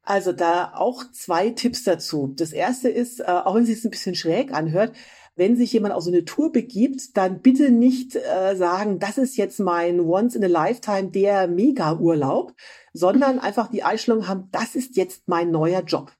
Also 0.02 0.32
da 0.32 0.72
auch 0.74 1.02
zwei 1.12 1.50
Tipps 1.50 1.82
dazu. 1.82 2.32
Das 2.36 2.52
erste 2.52 2.88
ist, 2.88 3.20
äh, 3.20 3.24
auch 3.24 3.54
wenn 3.54 3.64
es 3.64 3.68
sich 3.68 3.84
ein 3.84 3.90
bisschen 3.90 4.14
schräg 4.14 4.52
anhört, 4.52 4.92
wenn 5.34 5.56
sich 5.56 5.72
jemand 5.72 5.94
auf 5.94 6.02
so 6.02 6.10
eine 6.10 6.24
Tour 6.24 6.50
begibt, 6.50 7.16
dann 7.16 7.40
bitte 7.40 7.70
nicht 7.70 8.16
äh, 8.16 8.56
sagen, 8.56 8.98
das 8.98 9.18
ist 9.18 9.36
jetzt 9.36 9.60
mein 9.60 10.00
Once 10.00 10.34
in 10.34 10.44
a 10.44 10.46
Lifetime 10.46 11.10
der 11.10 11.46
Mega-Urlaub, 11.46 12.54
sondern 12.92 13.38
einfach 13.40 13.68
die 13.70 13.82
Einstellung 13.82 14.28
haben, 14.28 14.48
das 14.50 14.74
ist 14.74 14.96
jetzt 14.96 15.28
mein 15.28 15.50
neuer 15.50 15.82
Job. 15.82 16.10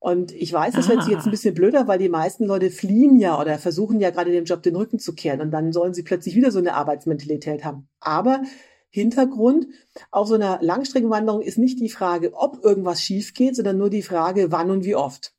Und 0.00 0.32
ich 0.32 0.50
weiß, 0.50 0.74
das 0.74 0.88
wird 0.88 1.06
jetzt 1.08 1.26
ein 1.26 1.30
bisschen 1.30 1.54
blöder, 1.54 1.86
weil 1.86 1.98
die 1.98 2.08
meisten 2.08 2.46
Leute 2.46 2.70
fliehen 2.70 3.18
ja 3.18 3.38
oder 3.38 3.58
versuchen 3.58 4.00
ja 4.00 4.08
gerade 4.08 4.32
dem 4.32 4.46
Job 4.46 4.62
den 4.62 4.74
Rücken 4.74 4.98
zu 4.98 5.14
kehren 5.14 5.42
und 5.42 5.50
dann 5.50 5.74
sollen 5.74 5.92
sie 5.92 6.02
plötzlich 6.02 6.34
wieder 6.34 6.50
so 6.50 6.58
eine 6.58 6.72
Arbeitsmentalität 6.72 7.66
haben. 7.66 7.86
Aber 8.00 8.40
Hintergrund 8.88 9.66
auf 10.10 10.26
so 10.26 10.36
einer 10.36 10.58
Langstreckenwanderung 10.62 11.42
ist 11.42 11.58
nicht 11.58 11.78
die 11.80 11.90
Frage, 11.90 12.32
ob 12.32 12.64
irgendwas 12.64 13.02
schief 13.02 13.34
geht, 13.34 13.56
sondern 13.56 13.76
nur 13.76 13.90
die 13.90 14.02
Frage, 14.02 14.50
wann 14.50 14.70
und 14.70 14.84
wie 14.84 14.96
oft. 14.96 15.34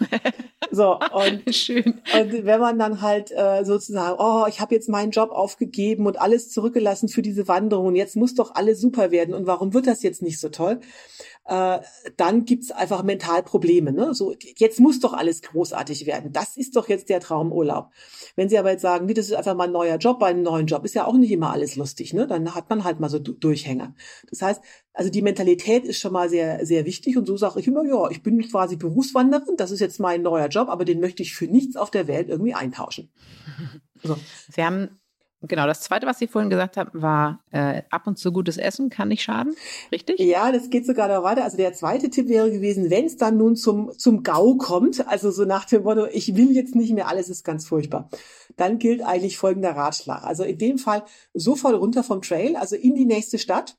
So, 0.70 0.98
und, 1.12 1.54
Schön. 1.54 2.00
und 2.14 2.44
wenn 2.44 2.60
man 2.60 2.78
dann 2.78 3.00
halt 3.00 3.30
äh, 3.30 3.64
sozusagen, 3.64 4.16
oh, 4.18 4.44
ich 4.48 4.60
habe 4.60 4.74
jetzt 4.74 4.88
meinen 4.88 5.12
Job 5.12 5.30
aufgegeben 5.30 6.06
und 6.06 6.20
alles 6.20 6.50
zurückgelassen 6.50 7.08
für 7.08 7.22
diese 7.22 7.48
Wanderung 7.48 7.86
und 7.86 7.96
jetzt 7.96 8.16
muss 8.16 8.34
doch 8.34 8.54
alles 8.54 8.80
super 8.80 9.10
werden 9.10 9.34
und 9.34 9.46
warum 9.46 9.72
wird 9.72 9.86
das 9.86 10.02
jetzt 10.02 10.22
nicht 10.22 10.38
so 10.38 10.48
toll? 10.48 10.80
Äh, 11.48 11.80
dann 12.18 12.44
gibt's 12.44 12.70
einfach 12.70 13.02
mental 13.02 13.42
Probleme. 13.42 13.90
Ne? 13.90 14.14
So, 14.14 14.34
jetzt 14.56 14.80
muss 14.80 15.00
doch 15.00 15.14
alles 15.14 15.40
großartig 15.40 16.04
werden. 16.04 16.30
Das 16.30 16.58
ist 16.58 16.76
doch 16.76 16.88
jetzt 16.88 17.08
der 17.08 17.20
Traumurlaub. 17.20 17.90
Wenn 18.36 18.50
Sie 18.50 18.58
aber 18.58 18.70
jetzt 18.70 18.82
sagen, 18.82 19.06
nee, 19.06 19.14
das 19.14 19.26
ist 19.26 19.32
einfach 19.32 19.54
mal 19.54 19.64
ein 19.64 19.72
neuer 19.72 19.96
Job 19.96 20.18
bei 20.18 20.26
einem 20.26 20.42
neuen 20.42 20.66
Job, 20.66 20.84
ist 20.84 20.94
ja 20.94 21.06
auch 21.06 21.14
nicht 21.14 21.30
immer 21.30 21.50
alles 21.50 21.76
lustig. 21.76 22.12
Ne? 22.12 22.26
Dann 22.26 22.54
hat 22.54 22.68
man 22.68 22.84
halt 22.84 23.00
mal 23.00 23.08
so 23.08 23.18
Durchhänger. 23.18 23.94
Das 24.28 24.42
heißt, 24.42 24.60
also 24.92 25.10
die 25.10 25.22
Mentalität 25.22 25.84
ist 25.84 25.98
schon 25.98 26.12
mal 26.12 26.28
sehr, 26.28 26.66
sehr 26.66 26.84
wichtig 26.84 27.16
und 27.16 27.26
so 27.26 27.38
sage 27.38 27.60
ich 27.60 27.66
immer, 27.66 27.84
ja, 27.84 28.10
ich 28.10 28.22
bin 28.22 28.40
quasi 28.42 28.76
Berufswanderin, 28.76 29.56
das 29.56 29.70
ist 29.70 29.80
jetzt 29.80 30.00
mein 30.00 30.20
neuer 30.20 30.48
Job, 30.48 30.68
aber 30.68 30.84
den 30.84 31.00
möchte 31.00 31.22
ich 31.22 31.34
für 31.34 31.46
nichts 31.46 31.76
auf 31.76 31.90
der 31.90 32.08
Welt 32.08 32.28
irgendwie 32.28 32.54
eintauschen. 32.54 33.10
So. 34.00 34.16
Sie 34.54 34.62
haben 34.62 35.00
Genau, 35.42 35.66
das 35.68 35.82
Zweite, 35.82 36.06
was 36.06 36.18
Sie 36.18 36.26
vorhin 36.26 36.50
gesagt 36.50 36.76
haben, 36.76 37.00
war 37.00 37.44
äh, 37.52 37.82
ab 37.90 38.08
und 38.08 38.18
zu 38.18 38.32
gutes 38.32 38.56
Essen 38.56 38.90
kann 38.90 39.06
nicht 39.06 39.22
schaden, 39.22 39.54
richtig? 39.92 40.18
Ja, 40.18 40.50
das 40.50 40.68
geht 40.68 40.84
sogar 40.84 41.06
noch 41.06 41.22
weiter. 41.22 41.44
Also 41.44 41.56
der 41.56 41.72
zweite 41.72 42.10
Tipp 42.10 42.28
wäre 42.28 42.50
gewesen, 42.50 42.90
wenn 42.90 43.04
es 43.04 43.16
dann 43.16 43.36
nun 43.36 43.54
zum, 43.54 43.96
zum 43.96 44.24
GAU 44.24 44.56
kommt, 44.56 45.06
also 45.06 45.30
so 45.30 45.44
nach 45.44 45.64
dem 45.64 45.84
Motto, 45.84 46.06
ich 46.06 46.34
will 46.34 46.50
jetzt 46.50 46.74
nicht 46.74 46.92
mehr, 46.92 47.06
alles 47.06 47.28
ist 47.28 47.44
ganz 47.44 47.68
furchtbar, 47.68 48.10
dann 48.56 48.78
gilt 48.78 49.00
eigentlich 49.02 49.38
folgender 49.38 49.76
Ratschlag. 49.76 50.24
Also 50.24 50.42
in 50.42 50.58
dem 50.58 50.76
Fall 50.76 51.04
sofort 51.34 51.76
runter 51.76 52.02
vom 52.02 52.20
Trail, 52.20 52.56
also 52.56 52.74
in 52.74 52.96
die 52.96 53.06
nächste 53.06 53.38
Stadt, 53.38 53.76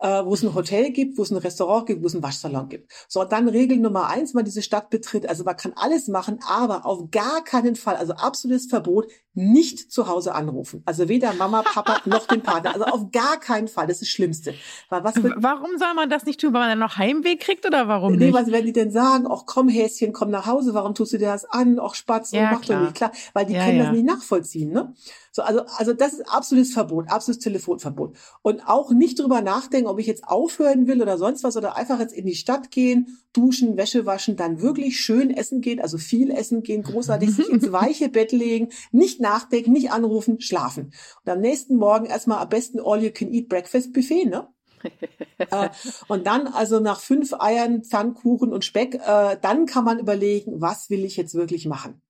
äh, 0.00 0.24
wo 0.24 0.34
es 0.34 0.42
ein 0.42 0.54
Hotel 0.54 0.90
gibt, 0.90 1.18
wo 1.18 1.22
es 1.22 1.30
ein 1.30 1.36
Restaurant 1.36 1.86
gibt, 1.86 2.02
wo 2.02 2.06
es 2.06 2.14
einen 2.14 2.22
Waschsalon 2.22 2.68
gibt. 2.68 2.90
So, 3.08 3.24
dann 3.24 3.48
Regel 3.48 3.78
Nummer 3.78 4.08
eins, 4.08 4.34
man 4.34 4.44
diese 4.44 4.62
Stadt 4.62 4.90
betritt. 4.90 5.28
Also 5.28 5.44
man 5.44 5.56
kann 5.56 5.72
alles 5.76 6.08
machen, 6.08 6.40
aber 6.48 6.86
auf 6.86 7.10
gar 7.10 7.42
keinen 7.44 7.76
Fall, 7.76 7.96
also 7.96 8.14
absolutes 8.14 8.66
Verbot, 8.66 9.06
nicht 9.34 9.90
zu 9.90 10.06
Hause 10.06 10.34
anrufen. 10.34 10.82
Also 10.86 11.08
weder 11.08 11.32
Mama, 11.34 11.62
Papa 11.62 12.00
noch 12.08 12.26
den 12.26 12.42
Partner. 12.42 12.72
Also 12.72 12.84
auf 12.86 13.10
gar 13.10 13.38
keinen 13.40 13.68
Fall. 13.68 13.86
Das 13.86 13.96
ist 13.96 14.02
das 14.02 14.08
Schlimmste. 14.08 14.54
Was 14.90 15.14
warum 15.16 15.76
soll 15.76 15.94
man 15.94 16.08
das 16.08 16.24
nicht 16.24 16.40
tun, 16.40 16.52
weil 16.52 16.60
man 16.60 16.70
dann 16.70 16.78
noch 16.78 16.96
Heimweh 16.96 17.36
kriegt 17.36 17.66
oder 17.66 17.88
warum 17.88 18.14
nee, 18.14 18.26
nicht? 18.26 18.34
was 18.34 18.50
werden 18.50 18.66
die 18.66 18.72
denn 18.72 18.92
sagen? 18.92 19.26
Ach 19.28 19.42
komm 19.46 19.68
Häschen, 19.68 20.12
komm 20.12 20.30
nach 20.30 20.46
Hause. 20.46 20.74
Warum 20.74 20.94
tust 20.94 21.12
du 21.12 21.18
dir 21.18 21.28
das 21.28 21.44
an? 21.44 21.80
Ach 21.80 21.94
Spatz, 21.94 22.30
ja, 22.30 22.52
mach 22.52 22.64
doch 22.64 22.80
nicht 22.80 22.94
klar. 22.94 23.10
Weil 23.32 23.46
die 23.46 23.54
ja, 23.54 23.64
können 23.64 23.78
ja. 23.78 23.84
das 23.84 23.92
nicht 23.92 24.06
nachvollziehen. 24.06 24.70
Ne? 24.70 24.94
So, 25.36 25.42
also, 25.42 25.62
also 25.78 25.92
das 25.92 26.12
ist 26.12 26.28
absolutes 26.28 26.72
Verbot, 26.72 27.10
absolutes 27.10 27.42
Telefonverbot. 27.42 28.16
Und 28.42 28.68
auch 28.68 28.92
nicht 28.92 29.18
drüber 29.18 29.40
nachdenken, 29.40 29.88
ob 29.88 29.98
ich 29.98 30.06
jetzt 30.06 30.22
aufhören 30.28 30.86
will 30.86 31.02
oder 31.02 31.18
sonst 31.18 31.42
was 31.42 31.56
oder 31.56 31.76
einfach 31.76 31.98
jetzt 31.98 32.14
in 32.14 32.24
die 32.24 32.36
Stadt 32.36 32.70
gehen, 32.70 33.18
duschen, 33.32 33.76
Wäsche 33.76 34.06
waschen, 34.06 34.36
dann 34.36 34.62
wirklich 34.62 35.00
schön 35.00 35.32
essen 35.32 35.60
gehen, 35.60 35.80
also 35.80 35.98
viel 35.98 36.30
essen 36.30 36.62
gehen, 36.62 36.84
großartig 36.84 37.34
sich 37.34 37.48
ins 37.48 37.72
weiche 37.72 38.08
Bett 38.08 38.30
legen, 38.30 38.68
nicht 38.92 39.20
nachdenken, 39.20 39.72
nicht 39.72 39.90
anrufen, 39.90 40.40
schlafen. 40.40 40.92
Und 41.24 41.32
am 41.32 41.40
nächsten 41.40 41.74
Morgen 41.74 42.06
erstmal 42.06 42.38
am 42.38 42.48
besten 42.48 42.78
All 42.78 43.02
You 43.02 43.10
Can 43.10 43.32
Eat 43.32 43.48
Breakfast 43.48 43.92
Buffet, 43.92 44.26
ne? 44.26 44.46
äh, 45.38 45.70
und 46.06 46.28
dann 46.28 46.46
also 46.46 46.78
nach 46.78 47.00
fünf 47.00 47.32
Eiern, 47.40 47.82
Pfannkuchen 47.82 48.52
und 48.52 48.64
Speck, 48.64 49.00
äh, 49.04 49.36
dann 49.42 49.66
kann 49.66 49.84
man 49.84 49.98
überlegen, 49.98 50.60
was 50.60 50.90
will 50.90 51.04
ich 51.04 51.16
jetzt 51.16 51.34
wirklich 51.34 51.66
machen. 51.66 52.02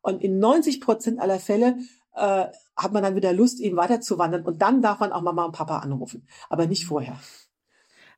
Und 0.00 0.24
in 0.24 0.38
90 0.38 0.80
Prozent 0.80 1.20
aller 1.20 1.40
Fälle 1.40 1.76
äh, 2.14 2.46
hat 2.82 2.92
man 2.92 3.02
dann 3.02 3.16
wieder 3.16 3.32
Lust, 3.32 3.60
eben 3.60 3.76
weiterzuwandern. 3.76 4.44
Und 4.44 4.62
dann 4.62 4.82
darf 4.82 5.00
man 5.00 5.12
auch 5.12 5.22
Mama 5.22 5.44
und 5.44 5.52
Papa 5.52 5.78
anrufen, 5.78 6.26
aber 6.48 6.66
nicht 6.66 6.86
vorher. 6.86 7.18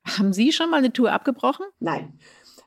Haben 0.05 0.33
Sie 0.33 0.51
schon 0.51 0.69
mal 0.69 0.77
eine 0.77 0.91
Tour 0.91 1.11
abgebrochen? 1.11 1.65
Nein. 1.79 2.19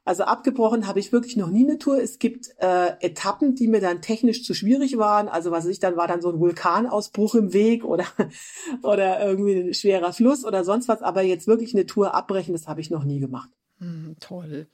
Also 0.04 0.22
abgebrochen 0.22 0.86
habe 0.86 1.00
ich 1.00 1.10
wirklich 1.10 1.36
noch 1.36 1.48
nie 1.48 1.64
eine 1.64 1.78
Tour. 1.78 2.00
Es 2.00 2.20
gibt 2.20 2.50
äh, 2.58 2.92
Etappen, 3.00 3.56
die 3.56 3.66
mir 3.66 3.80
dann 3.80 4.00
technisch 4.00 4.44
zu 4.44 4.54
schwierig 4.54 4.98
waren. 4.98 5.28
Also 5.28 5.50
was 5.50 5.66
ich 5.66 5.80
dann 5.80 5.96
war 5.96 6.06
dann 6.06 6.22
so 6.22 6.30
ein 6.30 6.38
Vulkanausbruch 6.38 7.34
im 7.34 7.52
Weg 7.52 7.84
oder 7.84 8.04
oder 8.84 9.20
irgendwie 9.26 9.68
ein 9.68 9.74
schwerer 9.74 10.12
Fluss 10.12 10.44
oder 10.44 10.64
sonst 10.64 10.86
was. 10.86 11.02
Aber 11.02 11.22
jetzt 11.22 11.48
wirklich 11.48 11.74
eine 11.74 11.86
Tour 11.86 12.14
abbrechen, 12.14 12.52
das 12.54 12.68
habe 12.68 12.80
ich 12.80 12.90
noch 12.90 13.02
nie 13.02 13.18
gemacht. 13.18 13.50
Hm, 13.78 14.16
toll. 14.20 14.68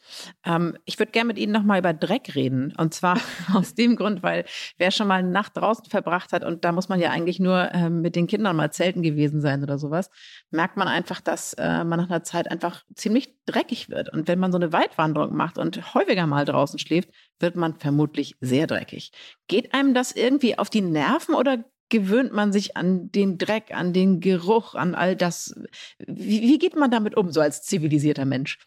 Ähm, 0.45 0.79
ich 0.85 0.97
würde 1.01 1.11
gerne 1.11 1.27
mit 1.27 1.39
Ihnen 1.39 1.53
nochmal 1.53 1.81
über 1.81 1.93
Dreck 1.93 2.37
reden. 2.37 2.73
Und 2.77 2.95
zwar 2.95 3.19
aus 3.53 3.75
dem 3.75 3.97
Grund, 3.97 4.23
weil 4.23 4.45
wer 4.79 4.93
schon 4.93 5.09
mal 5.09 5.17
eine 5.17 5.31
Nacht 5.31 5.57
draußen 5.57 5.87
verbracht 5.87 6.33
hat, 6.33 6.45
und 6.45 6.65
da 6.65 6.71
muss 6.71 6.89
man 6.89 7.01
ja 7.01 7.11
eigentlich 7.11 7.41
nur 7.41 7.71
ähm, 7.75 8.01
mit 8.01 8.15
den 8.15 8.29
Kindern 8.29 8.55
mal 8.55 8.71
zelten 8.71 9.03
gewesen 9.03 9.41
sein 9.41 9.65
oder 9.65 9.77
sowas, 9.77 10.09
merkt 10.51 10.77
man 10.77 10.87
einfach, 10.87 11.21
dass 11.21 11.53
äh, 11.55 11.83
man 11.83 11.99
nach 11.99 12.11
einer 12.11 12.23
Zeit 12.23 12.49
einfach 12.49 12.85
ziemlich 12.95 13.35
dreckig 13.45 13.91
wird. 13.91 14.13
Und 14.13 14.29
wenn 14.29 14.39
man 14.39 14.53
so 14.53 14.59
eine 14.59 14.73
Weitwanderung 14.73 15.35
macht 15.35 15.59
und 15.59 15.95
häufiger 15.95 16.29
mal 16.29 16.45
draußen 16.45 16.79
schläft, 16.79 17.11
wird 17.41 17.57
man 17.57 17.75
vermutlich 17.81 18.37
sehr 18.41 18.69
dreckig. 18.69 19.11
Geht 19.49 19.75
einem 19.75 19.95
das 19.95 20.13
irgendwie 20.13 20.59
auf 20.59 20.71
die 20.71 20.81
Nerven 20.81 21.35
oder 21.35 21.65
gewöhnt 21.89 22.33
man 22.33 22.53
sich 22.53 22.77
an 22.77 23.11
den 23.11 23.37
Dreck, 23.37 23.75
an 23.75 23.93
den 23.93 24.21
Geruch, 24.21 24.77
an 24.77 24.95
all 24.95 25.17
das? 25.17 25.55
Wie, 25.99 26.41
wie 26.43 26.59
geht 26.59 26.77
man 26.77 26.93
damit 26.93 27.17
um, 27.17 27.33
so 27.33 27.41
als 27.41 27.63
zivilisierter 27.63 28.25
Mensch? 28.27 28.59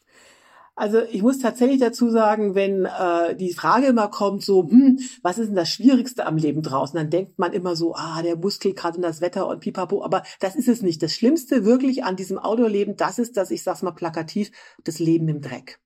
Also 0.78 1.02
ich 1.10 1.22
muss 1.22 1.40
tatsächlich 1.40 1.80
dazu 1.80 2.10
sagen, 2.10 2.54
wenn 2.54 2.84
äh, 2.84 3.34
die 3.36 3.54
Frage 3.54 3.88
immer 3.88 4.10
kommt, 4.10 4.44
so, 4.44 4.68
hm, 4.70 5.00
was 5.22 5.38
ist 5.38 5.48
denn 5.48 5.56
das 5.56 5.70
Schwierigste 5.70 6.26
am 6.26 6.36
Leben 6.36 6.62
draußen? 6.62 6.98
Dann 6.98 7.10
denkt 7.10 7.40
man 7.40 7.54
immer 7.54 7.78
so, 7.78 7.96
ah, 7.96 8.22
der 8.22 8.36
Muskelkater 8.36 8.98
und 8.98 9.02
das 9.02 9.22
Wetter 9.22 9.48
und 9.48 9.62
pipapo. 9.62 10.04
Aber 10.04 10.24
das 10.42 10.56
ist 10.56 10.68
es 10.68 10.82
nicht. 10.82 11.02
Das 11.02 11.14
Schlimmste 11.14 11.64
wirklich 11.64 12.04
an 12.04 12.18
diesem 12.18 12.38
Outdoor-Leben, 12.38 12.98
das 12.98 13.20
ist, 13.20 13.38
dass 13.38 13.52
ich 13.52 13.64
sag's 13.64 13.84
mal 13.84 13.92
plakativ, 13.92 14.52
das 14.84 15.00
Leben 15.00 15.30
im 15.30 15.40
Dreck. 15.40 15.80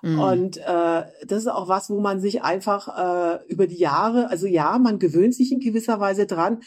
Mhm. 0.00 0.18
Und 0.18 0.56
äh, 0.56 1.02
das 1.26 1.42
ist 1.42 1.48
auch 1.48 1.68
was, 1.68 1.90
wo 1.90 2.00
man 2.00 2.18
sich 2.18 2.42
einfach 2.42 3.36
äh, 3.36 3.44
über 3.48 3.66
die 3.66 3.78
Jahre, 3.78 4.30
also 4.30 4.46
ja, 4.46 4.78
man 4.78 4.98
gewöhnt 4.98 5.34
sich 5.34 5.52
in 5.52 5.60
gewisser 5.60 6.00
Weise 6.00 6.26
dran, 6.26 6.60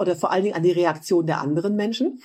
oder 0.00 0.16
vor 0.16 0.32
allen 0.32 0.42
Dingen 0.42 0.56
an 0.56 0.64
die 0.64 0.72
Reaktion 0.72 1.26
der 1.26 1.40
anderen 1.40 1.76
Menschen. 1.76 2.20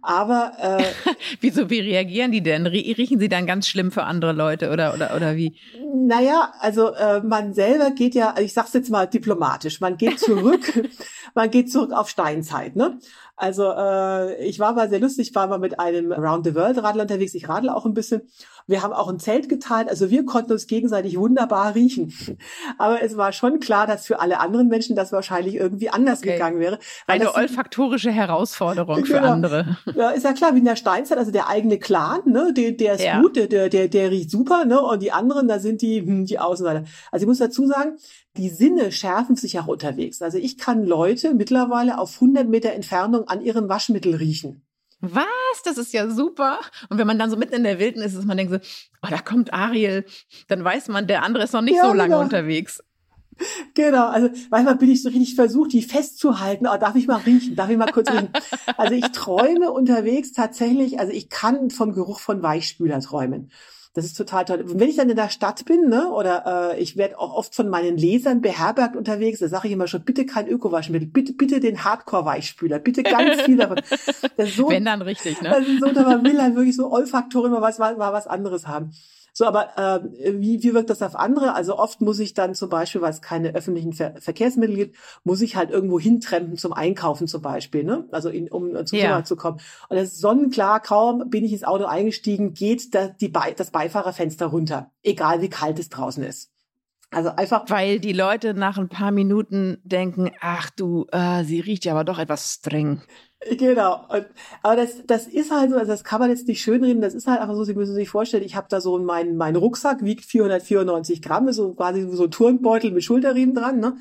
Aber 0.00 0.52
äh, 0.58 0.84
wieso, 1.40 1.70
wie 1.70 1.80
reagieren 1.80 2.32
die 2.32 2.42
denn? 2.42 2.66
Riechen 2.66 3.18
sie 3.18 3.28
dann 3.28 3.46
ganz 3.46 3.68
schlimm 3.68 3.90
für 3.90 4.04
andere 4.04 4.32
Leute 4.32 4.70
oder 4.70 4.94
oder 4.94 5.14
oder 5.16 5.36
wie? 5.36 5.56
Naja, 5.94 6.52
also 6.60 6.94
äh, 6.94 7.20
man 7.20 7.54
selber 7.54 7.90
geht 7.90 8.14
ja, 8.14 8.34
ich 8.38 8.52
sag's 8.52 8.72
jetzt 8.72 8.90
mal 8.90 9.06
diplomatisch, 9.06 9.80
man 9.80 9.96
geht 9.96 10.20
zurück, 10.20 10.72
man 11.34 11.50
geht 11.50 11.70
zurück 11.70 11.92
auf 11.92 12.08
Steinzeit, 12.08 12.76
ne? 12.76 12.98
Also 13.36 13.72
äh, 13.72 14.44
ich 14.44 14.60
war 14.60 14.74
mal 14.74 14.90
sehr 14.90 15.00
lustig, 15.00 15.30
ich 15.30 15.34
war 15.34 15.46
mal 15.46 15.58
mit 15.58 15.80
einem 15.80 16.12
Round 16.12 16.44
the 16.44 16.54
World 16.54 16.82
Radler 16.82 17.02
unterwegs, 17.02 17.34
ich 17.34 17.48
radle 17.48 17.74
auch 17.74 17.86
ein 17.86 17.94
bisschen. 17.94 18.22
Wir 18.66 18.82
haben 18.82 18.92
auch 18.92 19.08
ein 19.08 19.18
Zelt 19.18 19.48
geteilt, 19.48 19.88
also 19.88 20.10
wir 20.10 20.24
konnten 20.24 20.52
uns 20.52 20.66
gegenseitig 20.66 21.18
wunderbar 21.18 21.74
riechen. 21.74 22.12
Aber 22.78 23.02
es 23.02 23.16
war 23.16 23.32
schon 23.32 23.58
klar, 23.58 23.86
dass 23.86 24.06
für 24.06 24.20
alle 24.20 24.38
anderen 24.38 24.68
Menschen 24.68 24.94
das 24.94 25.12
wahrscheinlich 25.12 25.56
irgendwie 25.56 25.88
anders 25.88 26.20
okay. 26.20 26.34
gegangen 26.34 26.60
wäre. 26.60 26.78
Eine 27.06 27.34
olfaktorische 27.34 28.10
Herausforderung 28.10 29.02
genau. 29.02 29.08
für 29.08 29.20
andere. 29.22 29.78
Ja, 29.94 30.10
ist 30.10 30.24
ja 30.24 30.34
klar, 30.34 30.54
wie 30.54 30.58
in 30.58 30.64
der 30.64 30.76
Steinzeit, 30.76 31.18
also 31.18 31.32
der 31.32 31.48
eigene 31.48 31.78
Clan, 31.78 32.20
ne, 32.26 32.52
der, 32.54 32.72
der 32.72 32.94
ist 32.94 33.04
ja. 33.04 33.20
gut, 33.20 33.36
der, 33.36 33.68
der, 33.68 33.88
der 33.88 34.10
riecht 34.10 34.30
super, 34.30 34.64
ne, 34.64 34.80
und 34.80 35.02
die 35.02 35.10
anderen, 35.10 35.48
da 35.48 35.58
sind 35.58 35.82
die, 35.82 36.00
hm, 36.00 36.26
die 36.26 36.38
Außenseiter. 36.38 36.84
Also 37.10 37.24
ich 37.24 37.28
muss 37.28 37.38
dazu 37.38 37.66
sagen, 37.66 37.96
die 38.36 38.48
Sinne 38.48 38.92
schärfen 38.92 39.36
sich 39.36 39.58
auch 39.58 39.66
unterwegs. 39.66 40.22
Also 40.22 40.38
ich 40.38 40.56
kann 40.58 40.84
Leute 40.84 41.34
mittlerweile 41.34 41.98
auf 41.98 42.14
100 42.14 42.48
Meter 42.48 42.72
Entfernung 42.72 43.28
an 43.28 43.42
ihrem 43.42 43.68
Waschmittel 43.68 44.14
riechen. 44.14 44.62
Was? 45.00 45.26
Das 45.64 45.78
ist 45.78 45.92
ja 45.92 46.08
super. 46.08 46.60
Und 46.88 46.98
wenn 46.98 47.06
man 47.06 47.18
dann 47.18 47.28
so 47.28 47.36
mitten 47.36 47.54
in 47.54 47.64
der 47.64 47.78
Wildnis 47.78 48.14
ist, 48.14 48.24
man 48.24 48.36
denkt 48.36 48.52
so, 48.52 48.58
oh, 49.02 49.08
da 49.10 49.18
kommt 49.18 49.52
Ariel, 49.52 50.04
dann 50.48 50.64
weiß 50.64 50.88
man, 50.88 51.06
der 51.06 51.24
andere 51.24 51.44
ist 51.44 51.52
noch 51.52 51.60
nicht 51.60 51.76
ja, 51.76 51.86
so 51.86 51.92
lange 51.92 52.10
genau. 52.10 52.20
unterwegs. 52.20 52.82
Genau, 53.74 54.08
also 54.08 54.28
manchmal 54.50 54.76
bin 54.76 54.90
ich 54.90 55.02
so 55.02 55.08
richtig 55.08 55.34
versucht, 55.34 55.72
die 55.72 55.82
festzuhalten. 55.82 56.66
Oh, 56.66 56.76
darf 56.78 56.94
ich 56.94 57.06
mal 57.06 57.16
riechen? 57.16 57.56
Darf 57.56 57.70
ich 57.70 57.76
mal 57.76 57.90
kurz 57.90 58.10
riechen? 58.10 58.30
Also 58.76 58.94
ich 58.94 59.06
träume 59.12 59.70
unterwegs 59.70 60.32
tatsächlich, 60.32 61.00
also 61.00 61.12
ich 61.12 61.28
kann 61.28 61.70
vom 61.70 61.92
Geruch 61.92 62.20
von 62.20 62.42
Weichspüler 62.42 63.00
träumen. 63.00 63.50
Das 63.94 64.06
ist 64.06 64.16
total 64.16 64.46
toll. 64.46 64.64
wenn 64.64 64.88
ich 64.88 64.96
dann 64.96 65.10
in 65.10 65.16
der 65.16 65.28
Stadt 65.28 65.66
bin, 65.66 65.90
ne, 65.90 66.08
oder 66.08 66.72
äh, 66.72 66.80
ich 66.80 66.96
werde 66.96 67.18
auch 67.18 67.34
oft 67.34 67.54
von 67.54 67.68
meinen 67.68 67.98
Lesern 67.98 68.40
beherbergt 68.40 68.96
unterwegs, 68.96 69.40
da 69.40 69.48
sage 69.48 69.68
ich 69.68 69.74
immer 69.74 69.86
schon, 69.86 70.02
bitte 70.02 70.24
kein 70.24 70.48
Ökowaschmittel, 70.48 71.08
bitte, 71.08 71.34
bitte 71.34 71.60
den 71.60 71.84
Hardcore-Weichspüler, 71.84 72.78
bitte 72.78 73.02
ganz 73.02 73.42
viel 73.42 73.58
davon. 73.58 73.82
Das 74.36 74.48
ist 74.48 74.56
so, 74.56 74.70
Wenn 74.70 74.86
dann 74.86 75.02
richtig, 75.02 75.42
ne? 75.42 75.50
Das 75.50 75.68
ist 75.68 75.80
so, 75.80 75.92
man 75.92 76.24
will 76.24 76.40
halt 76.40 76.54
wirklich 76.54 76.74
so 76.74 76.90
Olfaktoren 76.90 77.52
mal 77.52 77.60
was, 77.60 77.78
mal 77.78 77.96
was 77.98 78.26
anderes 78.26 78.66
haben. 78.66 78.92
So, 79.34 79.46
aber 79.46 79.78
äh, 79.78 80.00
wie, 80.40 80.62
wie 80.62 80.74
wirkt 80.74 80.90
das 80.90 81.00
auf 81.00 81.16
andere? 81.16 81.54
Also 81.54 81.78
oft 81.78 82.02
muss 82.02 82.18
ich 82.18 82.34
dann 82.34 82.54
zum 82.54 82.68
Beispiel, 82.68 83.00
weil 83.00 83.10
es 83.10 83.22
keine 83.22 83.54
öffentlichen 83.54 83.94
Ver 83.94 84.14
Verkehrsmittel 84.18 84.76
gibt, 84.76 84.96
muss 85.24 85.40
ich 85.40 85.56
halt 85.56 85.70
irgendwo 85.70 85.98
hintrempen 85.98 86.58
zum 86.58 86.74
Einkaufen 86.74 87.26
zum 87.26 87.40
Beispiel, 87.40 87.82
ne? 87.84 88.06
Also 88.12 88.28
in, 88.28 88.50
um 88.50 88.72
zum 88.84 88.98
ja. 88.98 89.04
Supermarkt 89.04 89.26
zu 89.28 89.36
kommen. 89.36 89.60
Und 89.88 89.96
das 89.96 90.08
ist 90.08 90.20
sonnenklar, 90.20 90.80
kaum 90.80 91.30
bin 91.30 91.44
ich 91.44 91.52
ins 91.52 91.64
Auto 91.64 91.84
eingestiegen, 91.84 92.52
geht 92.52 92.94
da 92.94 93.08
die 93.08 93.28
Be 93.28 93.40
das 93.56 93.70
Beifahrerfenster 93.70 94.46
runter, 94.46 94.90
egal 95.02 95.40
wie 95.40 95.48
kalt 95.48 95.78
es 95.78 95.88
draußen 95.88 96.22
ist. 96.22 96.52
Also 97.12 97.30
einfach. 97.30 97.64
Weil 97.68 98.00
die 98.00 98.14
Leute 98.14 98.54
nach 98.54 98.78
ein 98.78 98.88
paar 98.88 99.10
Minuten 99.10 99.78
denken, 99.84 100.30
ach 100.40 100.70
du, 100.70 101.06
äh, 101.12 101.44
sie 101.44 101.60
riecht 101.60 101.84
ja 101.84 101.92
aber 101.92 102.04
doch 102.04 102.18
etwas 102.18 102.54
streng. 102.54 103.02
Genau. 103.50 104.06
Und, 104.08 104.26
aber 104.62 104.76
das, 104.76 105.04
das 105.06 105.26
ist 105.26 105.50
halt 105.50 105.70
so, 105.70 105.76
also 105.76 105.90
das 105.90 106.04
kann 106.04 106.20
man 106.20 106.30
jetzt 106.30 106.46
nicht 106.46 106.62
schönreden, 106.62 107.02
das 107.02 107.14
ist 107.14 107.26
halt 107.26 107.40
einfach 107.40 107.54
so, 107.54 107.64
Sie 107.64 107.74
müssen 107.74 107.94
sich 107.94 108.08
vorstellen, 108.08 108.44
ich 108.44 108.56
habe 108.56 108.68
da 108.70 108.80
so 108.80 108.98
meinen 108.98 109.36
mein 109.36 109.56
Rucksack, 109.56 110.04
wiegt 110.04 110.24
494 110.24 111.22
Gramm, 111.22 111.50
so 111.52 111.74
quasi 111.74 112.08
so 112.10 112.24
ein 112.24 112.30
Turnbeutel 112.30 112.92
mit 112.92 113.04
Schulterriemen 113.04 113.54
dran, 113.54 113.80
ne? 113.80 113.96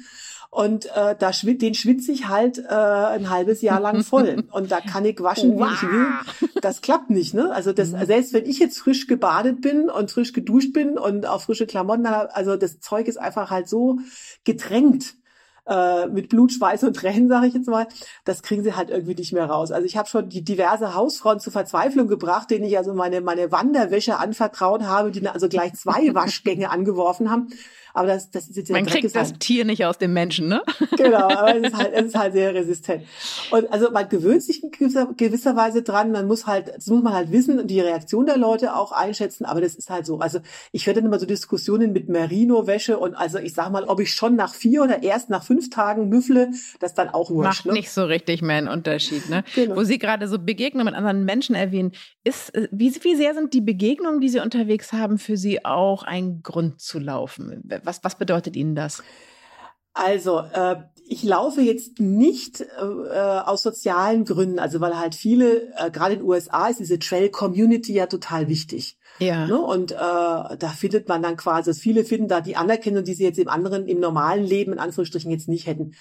Und 0.53 0.87
äh, 0.97 1.15
da 1.17 1.31
schwit, 1.31 1.61
den 1.61 1.73
schwitze 1.73 2.11
ich 2.11 2.27
halt 2.27 2.57
äh, 2.57 2.73
ein 2.73 3.29
halbes 3.29 3.61
Jahr 3.61 3.79
lang 3.79 4.03
voll. 4.03 4.43
Und 4.51 4.69
da 4.69 4.81
kann 4.81 5.05
ich 5.05 5.21
waschen, 5.21 5.57
wie 5.57 5.63
ich 5.63 5.81
will. 5.81 6.07
Das 6.61 6.81
klappt 6.81 7.09
nicht, 7.09 7.33
ne? 7.33 7.51
Also 7.53 7.71
das, 7.71 7.93
mhm. 7.93 8.05
selbst 8.05 8.33
wenn 8.33 8.45
ich 8.45 8.59
jetzt 8.59 8.77
frisch 8.77 9.07
gebadet 9.07 9.61
bin 9.61 9.89
und 9.89 10.11
frisch 10.11 10.33
geduscht 10.33 10.73
bin 10.73 10.97
und 10.97 11.25
auch 11.25 11.41
frische 11.41 11.67
Klamotten 11.67 12.09
habe, 12.09 12.35
also 12.35 12.57
das 12.57 12.81
Zeug 12.81 13.07
ist 13.07 13.17
einfach 13.17 13.49
halt 13.49 13.69
so 13.69 13.99
getränkt 14.43 15.15
äh, 15.71 16.07
mit 16.07 16.27
Blut, 16.27 16.51
Schweiß 16.51 16.83
und 16.83 16.95
Tränen, 16.95 17.29
sage 17.29 17.47
ich 17.47 17.53
jetzt 17.53 17.69
mal, 17.69 17.87
das 18.25 18.43
kriegen 18.43 18.61
sie 18.61 18.75
halt 18.75 18.89
irgendwie 18.89 19.15
nicht 19.15 19.31
mehr 19.31 19.45
raus. 19.45 19.71
Also 19.71 19.85
ich 19.85 19.95
habe 19.95 20.09
schon 20.09 20.27
die 20.27 20.43
diverse 20.43 20.93
Hausfrauen 20.93 21.39
zur 21.39 21.53
Verzweiflung 21.53 22.07
gebracht, 22.07 22.51
denen 22.51 22.65
ich 22.65 22.77
also 22.77 22.93
meine, 22.93 23.21
meine 23.21 23.51
Wanderwäsche 23.51 24.17
anvertraut 24.17 24.83
habe, 24.83 25.11
die 25.11 25.25
also 25.27 25.47
gleich 25.47 25.73
zwei 25.73 26.13
Waschgänge 26.13 26.69
angeworfen 26.69 27.31
haben. 27.31 27.47
Aber 27.93 28.07
das, 28.07 28.31
das 28.31 28.47
ist 28.47 28.55
jetzt 28.55 28.71
Man 28.71 28.85
kriegt 28.85 29.13
das 29.15 29.33
Tier 29.33 29.65
nicht 29.65 29.85
aus 29.85 29.97
dem 29.97 30.13
Menschen, 30.13 30.47
ne? 30.47 30.61
Genau, 30.97 31.29
aber 31.29 31.57
es 31.57 31.67
ist 31.67 31.77
halt, 31.77 31.93
es 31.93 32.05
ist 32.05 32.15
halt 32.15 32.33
sehr 32.33 32.53
resistent. 32.53 33.03
Und 33.51 33.71
also 33.71 33.91
man 33.91 34.07
gewöhnt 34.07 34.43
sich 34.43 34.63
in 34.63 34.71
gewisser, 34.71 35.09
gewisser 35.17 35.55
Weise 35.55 35.81
dran. 35.81 36.11
Man 36.11 36.27
muss 36.27 36.47
halt, 36.47 36.69
das 36.75 36.87
muss 36.87 37.03
man 37.03 37.13
halt 37.13 37.31
wissen 37.31 37.59
und 37.59 37.67
die 37.67 37.79
Reaktion 37.79 38.25
der 38.25 38.37
Leute 38.37 38.75
auch 38.75 38.91
einschätzen. 38.91 39.45
Aber 39.45 39.61
das 39.61 39.75
ist 39.75 39.89
halt 39.89 40.05
so. 40.05 40.19
Also 40.19 40.39
ich 40.71 40.87
höre 40.87 40.93
dann 40.93 41.05
immer 41.05 41.19
so 41.19 41.25
Diskussionen 41.25 41.91
mit 41.91 42.07
Merino-Wäsche 42.07 42.97
und 42.97 43.15
also 43.15 43.39
ich 43.39 43.53
sag 43.53 43.71
mal, 43.71 43.85
ob 43.85 43.99
ich 43.99 44.13
schon 44.13 44.35
nach 44.35 44.53
vier 44.53 44.83
oder 44.83 45.03
erst 45.03 45.29
nach 45.29 45.43
fünf 45.43 45.60
Tagen 45.69 46.09
müffle, 46.09 46.51
das 46.79 46.93
dann 46.93 47.09
auch 47.09 47.29
wurscht. 47.29 47.65
Macht 47.65 47.65
ne? 47.67 47.73
nicht 47.73 47.91
so 47.91 48.05
richtig 48.05 48.41
mehr 48.41 48.57
einen 48.57 48.67
Unterschied, 48.67 49.29
ne? 49.29 49.43
Genau. 49.55 49.75
Wo 49.75 49.83
Sie 49.83 49.99
gerade 49.99 50.27
so 50.27 50.39
Begegnungen 50.39 50.85
mit 50.85 50.95
anderen 50.95 51.25
Menschen 51.25 51.55
erwähnen, 51.55 51.91
ist, 52.23 52.53
äh, 52.55 52.67
wie, 52.71 52.93
wie 53.03 53.15
sehr 53.15 53.33
sind 53.33 53.53
die 53.53 53.61
Begegnungen, 53.61 54.21
die 54.21 54.29
Sie 54.29 54.39
unterwegs 54.39 54.93
haben, 54.93 55.17
für 55.17 55.37
Sie 55.37 55.63
auch 55.65 56.03
ein 56.03 56.41
Grund 56.41 56.81
zu 56.81 56.99
laufen? 56.99 57.61
Was, 57.83 58.03
was 58.03 58.15
bedeutet 58.15 58.55
Ihnen 58.55 58.75
das? 58.75 59.03
Also, 59.93 60.39
äh, 60.39 60.77
ich 61.05 61.23
laufe 61.23 61.61
jetzt 61.61 61.99
nicht 61.99 62.61
äh, 62.61 62.65
aus 62.81 63.63
sozialen 63.63 64.23
Gründen, 64.23 64.59
also 64.59 64.79
weil 64.79 64.97
halt 64.97 65.13
viele, 65.13 65.73
äh, 65.77 65.91
gerade 65.91 66.13
in 66.13 66.19
den 66.19 66.27
USA 66.27 66.67
ist 66.67 66.79
diese 66.79 66.99
Trail-Community 66.99 67.93
ja 67.93 68.05
total 68.05 68.47
wichtig. 68.47 68.97
Ja. 69.21 69.45
Ne? 69.45 69.61
Und 69.61 69.91
äh, 69.91 69.95
da 69.95 70.73
findet 70.75 71.07
man 71.07 71.21
dann 71.21 71.37
quasi, 71.37 71.73
viele 71.75 72.03
finden 72.03 72.27
da 72.27 72.41
die 72.41 72.55
Anerkennung, 72.55 73.03
die 73.03 73.13
sie 73.13 73.23
jetzt 73.23 73.37
im 73.37 73.49
anderen, 73.49 73.87
im 73.87 73.99
normalen 73.99 74.43
Leben 74.43 74.73
in 74.73 74.79
Anführungsstrichen 74.79 75.29
jetzt 75.29 75.47
nicht 75.47 75.67
hätten. 75.67 75.93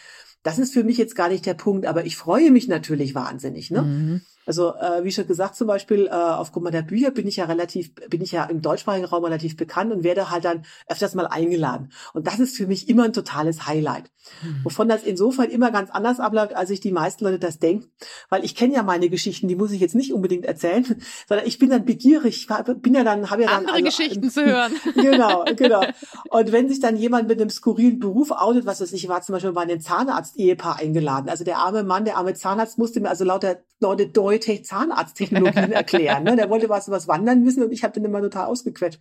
Das 0.43 0.59
ist 0.59 0.73
für 0.73 0.85
mich 0.85 0.97
jetzt 0.97 1.15
gar 1.15 1.29
nicht 1.29 1.45
der 1.45 1.55
Punkt, 1.55 1.87
aber 1.87 2.07
ich 2.07 2.17
freue 2.17 2.51
mich 2.51 2.67
natürlich 2.67 3.15
wahnsinnig. 3.15 3.71
Ne? 3.71 3.83
Mhm. 3.83 4.21
Also 4.51 4.75
äh, 4.75 5.05
wie 5.05 5.13
schon 5.13 5.29
gesagt, 5.29 5.55
zum 5.55 5.69
Beispiel 5.69 6.09
äh, 6.09 6.11
aufgrund 6.11 6.65
meiner 6.65 6.83
Bücher 6.83 7.13
bin 7.13 7.29
ich 7.29 7.37
ja 7.37 7.45
relativ, 7.45 7.95
bin 8.09 8.21
ich 8.21 8.33
ja 8.33 8.47
im 8.47 8.63
deutschsprachigen 8.63 9.07
Raum 9.07 9.23
relativ 9.23 9.57
bekannt 9.57 9.93
und 9.93 10.03
werde 10.03 10.29
halt 10.29 10.45
dann 10.45 10.65
öfters 10.89 11.15
mal 11.15 11.29
eingeladen. 11.29 11.93
Und 12.15 12.27
das 12.27 12.41
ist 12.41 12.57
für 12.57 12.67
mich 12.67 12.89
immer 12.89 13.05
ein 13.05 13.13
totales 13.13 13.69
Highlight. 13.69 14.11
Mhm. 14.43 14.65
Wovon 14.65 14.89
das 14.89 15.05
insofern 15.05 15.51
immer 15.51 15.71
ganz 15.71 15.91
anders 15.91 16.19
abläuft, 16.19 16.57
als 16.57 16.69
sich 16.69 16.81
die 16.81 16.91
meisten 16.91 17.25
Leute 17.25 17.39
das 17.39 17.61
denken. 17.61 17.93
Weil 18.29 18.45
ich 18.45 18.57
kenne 18.57 18.75
ja 18.75 18.83
meine 18.83 19.09
Geschichten, 19.09 19.47
die 19.47 19.55
muss 19.55 19.71
ich 19.71 19.81
jetzt 19.81 19.95
nicht 19.95 20.13
unbedingt 20.13 20.45
erzählen, 20.47 20.85
sondern 21.29 21.47
ich 21.47 21.61
bin 21.61 21.71
dann 21.71 21.85
begierig, 21.85 22.49
bin 22.83 22.95
ja 22.95 23.05
dann, 23.05 23.31
habe 23.31 23.43
ja 23.43 23.51
dann 23.51 23.59
andere 23.59 23.77
also, 23.77 23.85
Geschichten 23.85 24.31
zu 24.31 24.45
hören. 24.45 24.73
genau, 24.97 25.45
genau. 25.55 25.85
Und 26.31 26.51
wenn 26.51 26.69
sich 26.69 26.81
dann 26.81 26.97
jemand 26.97 27.29
mit 27.29 27.41
einem 27.41 27.51
skurrilen 27.51 28.01
Beruf 28.01 28.33
outet, 28.33 28.67
was 28.67 28.81
weiß 28.81 28.93
ich, 28.95 29.09
war 29.09 29.23
zum 29.23 29.35
Beispiel 29.35 29.53
bei 29.53 29.63
einem 29.63 29.81
Zahnarzt-Ehepaar 29.81 30.81
eingeladen. 30.81 31.29
Also 31.29 31.45
der 31.45 31.59
arme 31.59 31.85
Mann, 31.85 32.05
der 32.05 32.17
arme 32.17 32.35
Zahnarzt 32.35 32.79
musste 32.79 32.99
mir 32.99 33.11
also 33.11 33.25
lauter 33.25 33.61
Leute 33.81 34.09
Deutech 34.41 34.65
Zahnarzttechnologien 34.65 35.73
erklären. 35.73 36.25
Ne? 36.25 36.37
Der 36.37 36.51
wollte 36.51 36.69
was 36.69 36.91
was 36.91 37.09
wandern 37.09 37.45
wissen 37.45 37.63
und 37.63 37.73
ich 37.73 37.85
habe 37.85 37.95
den 37.95 38.05
immer 38.05 38.21
total 38.21 38.47
ausgequetscht. 38.47 39.01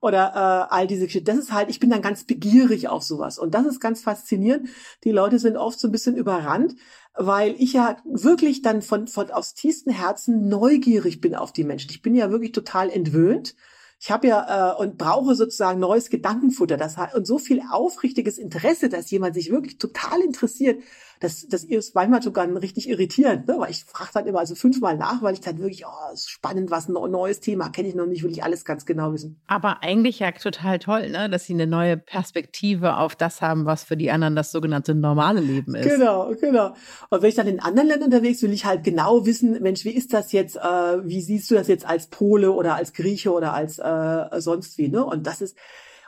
Oder 0.00 0.68
äh, 0.70 0.74
all 0.74 0.86
diese 0.86 1.06
Geschichten. 1.06 1.26
Das 1.26 1.36
ist 1.36 1.52
halt, 1.52 1.68
ich 1.68 1.80
bin 1.80 1.90
dann 1.90 2.00
ganz 2.00 2.24
begierig 2.24 2.88
auf 2.88 3.02
sowas. 3.02 3.38
Und 3.38 3.54
das 3.54 3.66
ist 3.66 3.80
ganz 3.80 4.02
faszinierend. 4.02 4.68
Die 5.02 5.10
Leute 5.10 5.40
sind 5.40 5.56
oft 5.56 5.80
so 5.80 5.88
ein 5.88 5.92
bisschen 5.92 6.16
überrannt, 6.16 6.76
weil 7.14 7.56
ich 7.58 7.72
ja 7.72 7.96
wirklich 8.04 8.62
dann 8.62 8.82
von, 8.82 9.08
von 9.08 9.32
aus 9.32 9.54
tiefstem 9.54 9.92
Herzen 9.92 10.48
neugierig 10.48 11.20
bin 11.20 11.34
auf 11.34 11.52
die 11.52 11.64
Menschen. 11.64 11.90
Ich 11.90 12.02
bin 12.02 12.14
ja 12.14 12.30
wirklich 12.30 12.52
total 12.52 12.88
entwöhnt. 12.88 13.56
Ich 13.98 14.12
habe 14.12 14.28
ja 14.28 14.74
äh, 14.74 14.80
und 14.80 14.96
brauche 14.96 15.34
sozusagen 15.34 15.80
neues 15.80 16.08
Gedankenfutter. 16.08 16.76
Das 16.76 16.96
hat 16.96 17.14
und 17.14 17.26
so 17.26 17.38
viel 17.38 17.60
aufrichtiges 17.68 18.38
Interesse, 18.38 18.88
dass 18.88 19.10
jemand 19.10 19.34
sich 19.34 19.50
wirklich 19.50 19.78
total 19.78 20.20
interessiert 20.20 20.80
das, 21.20 21.46
das 21.48 21.64
ist 21.64 21.94
manchmal 21.94 22.22
sogar 22.22 22.46
richtig 22.60 22.88
irritierend, 22.88 23.48
ne? 23.48 23.56
weil 23.58 23.70
ich 23.70 23.84
frage 23.84 24.10
dann 24.14 24.26
immer 24.26 24.40
also 24.40 24.54
fünfmal 24.54 24.96
nach, 24.96 25.22
weil 25.22 25.34
ich 25.34 25.40
dann 25.40 25.58
wirklich, 25.58 25.84
oh, 25.86 26.12
ist 26.12 26.30
spannend, 26.30 26.70
was 26.70 26.88
ein 26.88 26.92
neues 26.92 27.40
Thema, 27.40 27.68
kenne 27.68 27.88
ich 27.88 27.94
noch 27.94 28.06
nicht, 28.06 28.22
will 28.22 28.30
ich 28.30 28.42
alles 28.42 28.64
ganz 28.64 28.86
genau 28.86 29.12
wissen. 29.12 29.40
Aber 29.46 29.82
eigentlich 29.82 30.18
ja 30.18 30.30
total 30.32 30.78
toll, 30.78 31.10
ne? 31.10 31.28
dass 31.30 31.44
sie 31.44 31.54
eine 31.54 31.66
neue 31.66 31.96
Perspektive 31.96 32.96
auf 32.96 33.16
das 33.16 33.42
haben, 33.42 33.66
was 33.66 33.84
für 33.84 33.96
die 33.96 34.10
anderen 34.10 34.36
das 34.36 34.52
sogenannte 34.52 34.94
normale 34.94 35.40
Leben 35.40 35.74
ist. 35.74 35.88
Genau, 35.88 36.32
genau. 36.40 36.74
Und 37.10 37.22
wenn 37.22 37.28
ich 37.28 37.34
dann 37.34 37.46
in 37.46 37.60
anderen 37.60 37.88
Ländern 37.88 38.12
unterwegs 38.12 38.40
bin, 38.40 38.50
will 38.50 38.54
ich 38.54 38.64
halt 38.64 38.84
genau 38.84 39.26
wissen, 39.26 39.60
Mensch, 39.62 39.84
wie 39.84 39.90
ist 39.90 40.12
das 40.12 40.32
jetzt, 40.32 40.56
äh, 40.56 40.60
wie 40.60 41.20
siehst 41.20 41.50
du 41.50 41.54
das 41.54 41.68
jetzt 41.68 41.86
als 41.86 42.06
Pole 42.08 42.52
oder 42.52 42.76
als 42.76 42.92
Grieche 42.92 43.32
oder 43.32 43.54
als 43.54 43.78
äh, 43.78 44.40
sonst 44.40 44.78
wie, 44.78 44.88
ne? 44.88 45.04
Und 45.04 45.26
das 45.26 45.40
ist, 45.40 45.56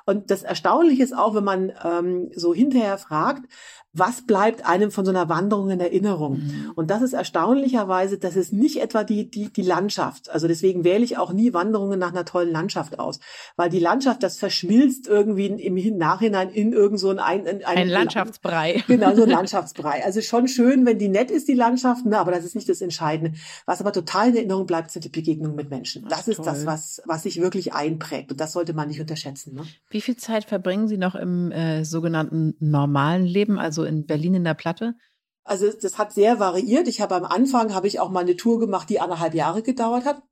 und 0.05 0.31
das 0.31 0.45
Erstaunliche 0.45 1.03
ist 1.03 1.17
auch, 1.17 1.35
wenn 1.35 1.45
man 1.45 1.73
ähm, 1.85 2.31
so 2.35 2.55
hinterher 2.55 2.97
fragt, 2.97 3.43
was 3.99 4.23
bleibt 4.23 4.67
einem 4.67 4.91
von 4.91 5.05
so 5.05 5.11
einer 5.11 5.29
Wanderung 5.29 5.71
in 5.71 5.81
Erinnerung? 5.81 6.39
Mhm. 6.39 6.73
Und 6.75 6.91
das 6.91 7.03
ist 7.03 7.13
erstaunlicherweise, 7.13 8.19
das 8.19 8.37
ist 8.37 8.53
nicht 8.53 8.81
etwa 8.81 9.05
die, 9.05 9.31
die, 9.31 9.53
die 9.53 9.63
Landschaft. 9.63 10.31
Also 10.31 10.49
deswegen 10.49 10.85
wähle 10.85 11.05
ich 11.05 11.19
auch 11.19 11.33
nie 11.33 11.53
Wanderungen 11.53 11.99
nach 11.99 12.13
einer 12.13 12.25
tollen 12.25 12.51
Landschaft 12.51 12.99
aus. 12.99 13.21
Weil 13.57 13.71
die 13.71 13.79
Landschaft, 13.79 14.23
das 14.23 14.39
verschmilzt 14.39 15.07
irgendwie 15.07 15.47
im 15.47 15.97
Nachhinein 15.97 16.51
in 16.51 16.73
irgend 16.73 17.01
so 17.01 17.11
ein, 17.11 17.19
ein, 17.19 17.47
ein, 17.47 17.65
ein 17.65 17.89
Landschaftsbrei. 17.89 18.83
Genau, 18.87 19.15
so 19.15 19.25
ein 19.25 19.31
Landschaftsbrei. 19.31 20.05
Also 20.05 20.21
schon 20.21 20.49
schön, 20.49 20.87
wenn 20.87 20.99
die 20.99 21.09
nett 21.09 21.31
ist, 21.31 21.49
die 21.49 21.55
Landschaft, 21.55 22.07
ne, 22.07 22.19
aber 22.19 22.31
das 22.31 22.45
ist 22.45 22.55
nicht 22.55 22.69
das 22.69 22.81
Entscheidende. 22.81 23.37
Was 23.67 23.81
aber 23.81 23.93
total 23.93 24.31
in 24.31 24.37
Erinnerung 24.37 24.67
bleibt, 24.67 24.91
sind 24.91 25.05
die 25.05 25.09
Begegnungen 25.09 25.57
mit 25.57 25.71
Menschen. 25.71 26.07
Das, 26.09 26.29
ist 26.29 26.37
toll. 26.37 26.47
das, 26.47 26.67
was, 26.67 27.03
was 27.05 27.25
sich 27.25 27.41
wirklich 27.41 27.73
einprägt. 27.73 28.31
Und 28.31 28.41
das 28.41 28.53
sollte 28.53 28.75
man 28.75 28.89
nicht 28.89 29.01
unterschätzen. 29.01 29.55
Ne? 29.55 29.63
Wie 29.91 30.01
viel 30.01 30.17
Zeit 30.17 30.45
verbringen 30.45 30.89
Sie 30.89 30.97
noch 30.97 31.15
im 31.15 31.51
äh, 31.51 31.85
sogenannten 31.85 32.55
normalen 32.61 33.27
Leben, 33.27 33.59
also 33.59 33.85
in 33.87 34.07
Berlin 34.07 34.35
in 34.35 34.45
der 34.45 34.55
Platte? 34.55 34.95
Also 35.45 35.71
das 35.71 35.97
hat 35.97 36.13
sehr 36.13 36.41
variiert. 36.41 36.89
Ich 36.89 37.01
habe 37.01 37.15
am 37.15 37.25
Anfang 37.25 37.75
habe 37.75 37.87
ich 37.87 38.01
auch 38.01 38.11
mal 38.11 38.21
eine 38.21 38.37
Tour 38.37 38.59
gemacht, 38.59 38.91
die 38.91 39.01
anderthalb 39.01 39.35
Jahre 39.35 39.63
gedauert 39.63 40.05
hat. 40.05 40.23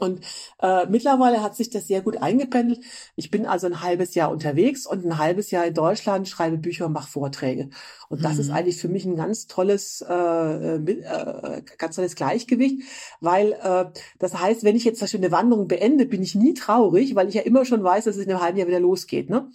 Und 0.00 0.20
äh, 0.60 0.86
mittlerweile 0.86 1.42
hat 1.42 1.56
sich 1.56 1.70
das 1.70 1.86
sehr 1.86 2.02
gut 2.02 2.18
eingependelt. 2.18 2.80
Ich 3.16 3.30
bin 3.30 3.46
also 3.46 3.66
ein 3.66 3.80
halbes 3.80 4.14
Jahr 4.14 4.30
unterwegs 4.30 4.86
und 4.86 5.04
ein 5.04 5.18
halbes 5.18 5.50
Jahr 5.50 5.64
in 5.64 5.74
Deutschland, 5.74 6.28
schreibe 6.28 6.58
Bücher 6.58 6.86
und 6.86 6.92
mache 6.92 7.10
Vorträge. 7.10 7.70
Und 8.08 8.22
das 8.22 8.34
mhm. 8.34 8.40
ist 8.40 8.50
eigentlich 8.50 8.76
für 8.76 8.88
mich 8.88 9.04
ein 9.04 9.16
ganz 9.16 9.46
tolles, 9.46 10.04
äh, 10.06 10.74
äh, 10.74 11.62
ganz 11.78 11.96
tolles 11.96 12.16
Gleichgewicht, 12.16 12.82
weil 13.20 13.52
äh, 13.52 13.86
das 14.18 14.38
heißt, 14.38 14.64
wenn 14.64 14.76
ich 14.76 14.84
jetzt 14.84 14.98
zum 14.98 15.06
Beispiel 15.06 15.20
eine 15.20 15.32
Wanderung 15.32 15.68
beende, 15.68 16.06
bin 16.06 16.22
ich 16.22 16.34
nie 16.34 16.54
traurig, 16.54 17.14
weil 17.14 17.28
ich 17.28 17.34
ja 17.34 17.42
immer 17.42 17.64
schon 17.64 17.82
weiß, 17.82 18.04
dass 18.04 18.16
es 18.16 18.24
in 18.24 18.30
einem 18.30 18.42
halben 18.42 18.58
Jahr 18.58 18.68
wieder 18.68 18.80
losgeht. 18.80 19.30
Ne? 19.30 19.50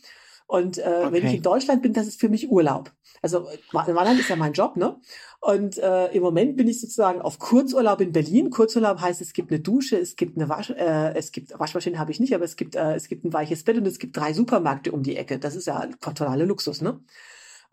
Und 0.54 0.78
äh, 0.78 0.82
okay. 0.82 1.08
wenn 1.10 1.26
ich 1.26 1.34
in 1.34 1.42
Deutschland 1.42 1.82
bin, 1.82 1.94
das 1.94 2.06
ist 2.06 2.20
für 2.20 2.30
mich 2.30 2.52
Urlaub. 2.52 2.92
Also 3.24 3.48
Wandern 3.72 4.20
ist 4.20 4.30
ja 4.30 4.36
mein 4.36 4.54
Job, 4.54 4.78
ne? 4.78 4.98
Und 5.40 5.80
äh, 5.80 6.12
im 6.12 6.22
Moment 6.22 6.58
bin 6.58 6.68
ich 6.68 6.80
sozusagen 6.80 7.22
auf 7.22 7.40
Kurzurlaub 7.40 8.02
in 8.02 8.12
Berlin. 8.12 8.52
Kurzurlaub 8.52 9.02
heißt, 9.02 9.20
es 9.20 9.34
gibt 9.34 9.50
eine 9.50 9.62
Dusche, 9.62 9.98
es 9.98 10.16
gibt 10.16 10.38
eine 10.38 10.50
Wasch, 10.50 10.70
äh, 10.70 11.16
es 11.16 11.32
gibt 11.32 11.60
Waschmaschine 11.60 11.98
habe 11.98 12.12
ich 12.12 12.20
nicht, 12.20 12.36
aber 12.36 12.46
es 12.46 12.56
gibt 12.56 12.76
äh, 12.76 12.94
es 12.94 13.08
gibt 13.08 13.26
ein 13.26 13.34
weiches 13.34 13.64
Bett 13.64 13.78
und 13.78 13.88
es 13.88 13.98
gibt 13.98 14.16
drei 14.16 14.32
Supermärkte 14.32 14.92
um 14.92 15.02
die 15.02 15.18
Ecke. 15.18 15.40
Das 15.40 15.56
ist 15.56 15.66
ja 15.66 15.88
totaler 16.00 16.46
Luxus, 16.46 16.82
ne? 16.82 17.00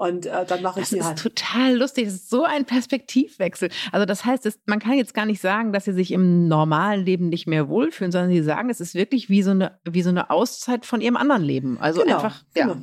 Und 0.00 0.24
äh, 0.24 0.46
dann 0.46 0.62
mache 0.62 0.80
ich 0.80 0.88
das 0.88 0.92
mir 0.92 1.04
halt. 1.04 1.18
Das 1.18 1.26
ist 1.26 1.36
total 1.36 1.76
lustig. 1.76 2.06
Das 2.06 2.14
ist 2.14 2.30
so 2.30 2.44
ein 2.44 2.64
Perspektivwechsel. 2.64 3.68
Also 3.92 4.06
das 4.06 4.24
heißt, 4.24 4.46
es, 4.46 4.58
man 4.64 4.78
kann 4.78 4.94
jetzt 4.94 5.12
gar 5.12 5.26
nicht 5.26 5.42
sagen, 5.42 5.74
dass 5.74 5.84
sie 5.84 5.92
sich 5.92 6.10
im 6.12 6.48
normalen 6.48 7.04
Leben 7.04 7.28
nicht 7.28 7.46
mehr 7.46 7.68
wohlfühlen, 7.68 8.10
sondern 8.10 8.30
sie 8.30 8.42
sagen, 8.42 8.70
es 8.70 8.80
ist 8.80 8.94
wirklich 8.94 9.28
wie 9.28 9.42
so 9.42 9.50
eine, 9.50 9.78
wie 9.84 10.00
so 10.00 10.08
eine 10.08 10.30
Auszeit 10.30 10.86
von 10.86 11.02
ihrem 11.02 11.18
anderen 11.18 11.42
Leben. 11.42 11.76
Also 11.82 12.00
genau, 12.00 12.14
einfach, 12.14 12.42
ja. 12.56 12.68
Genau. 12.68 12.78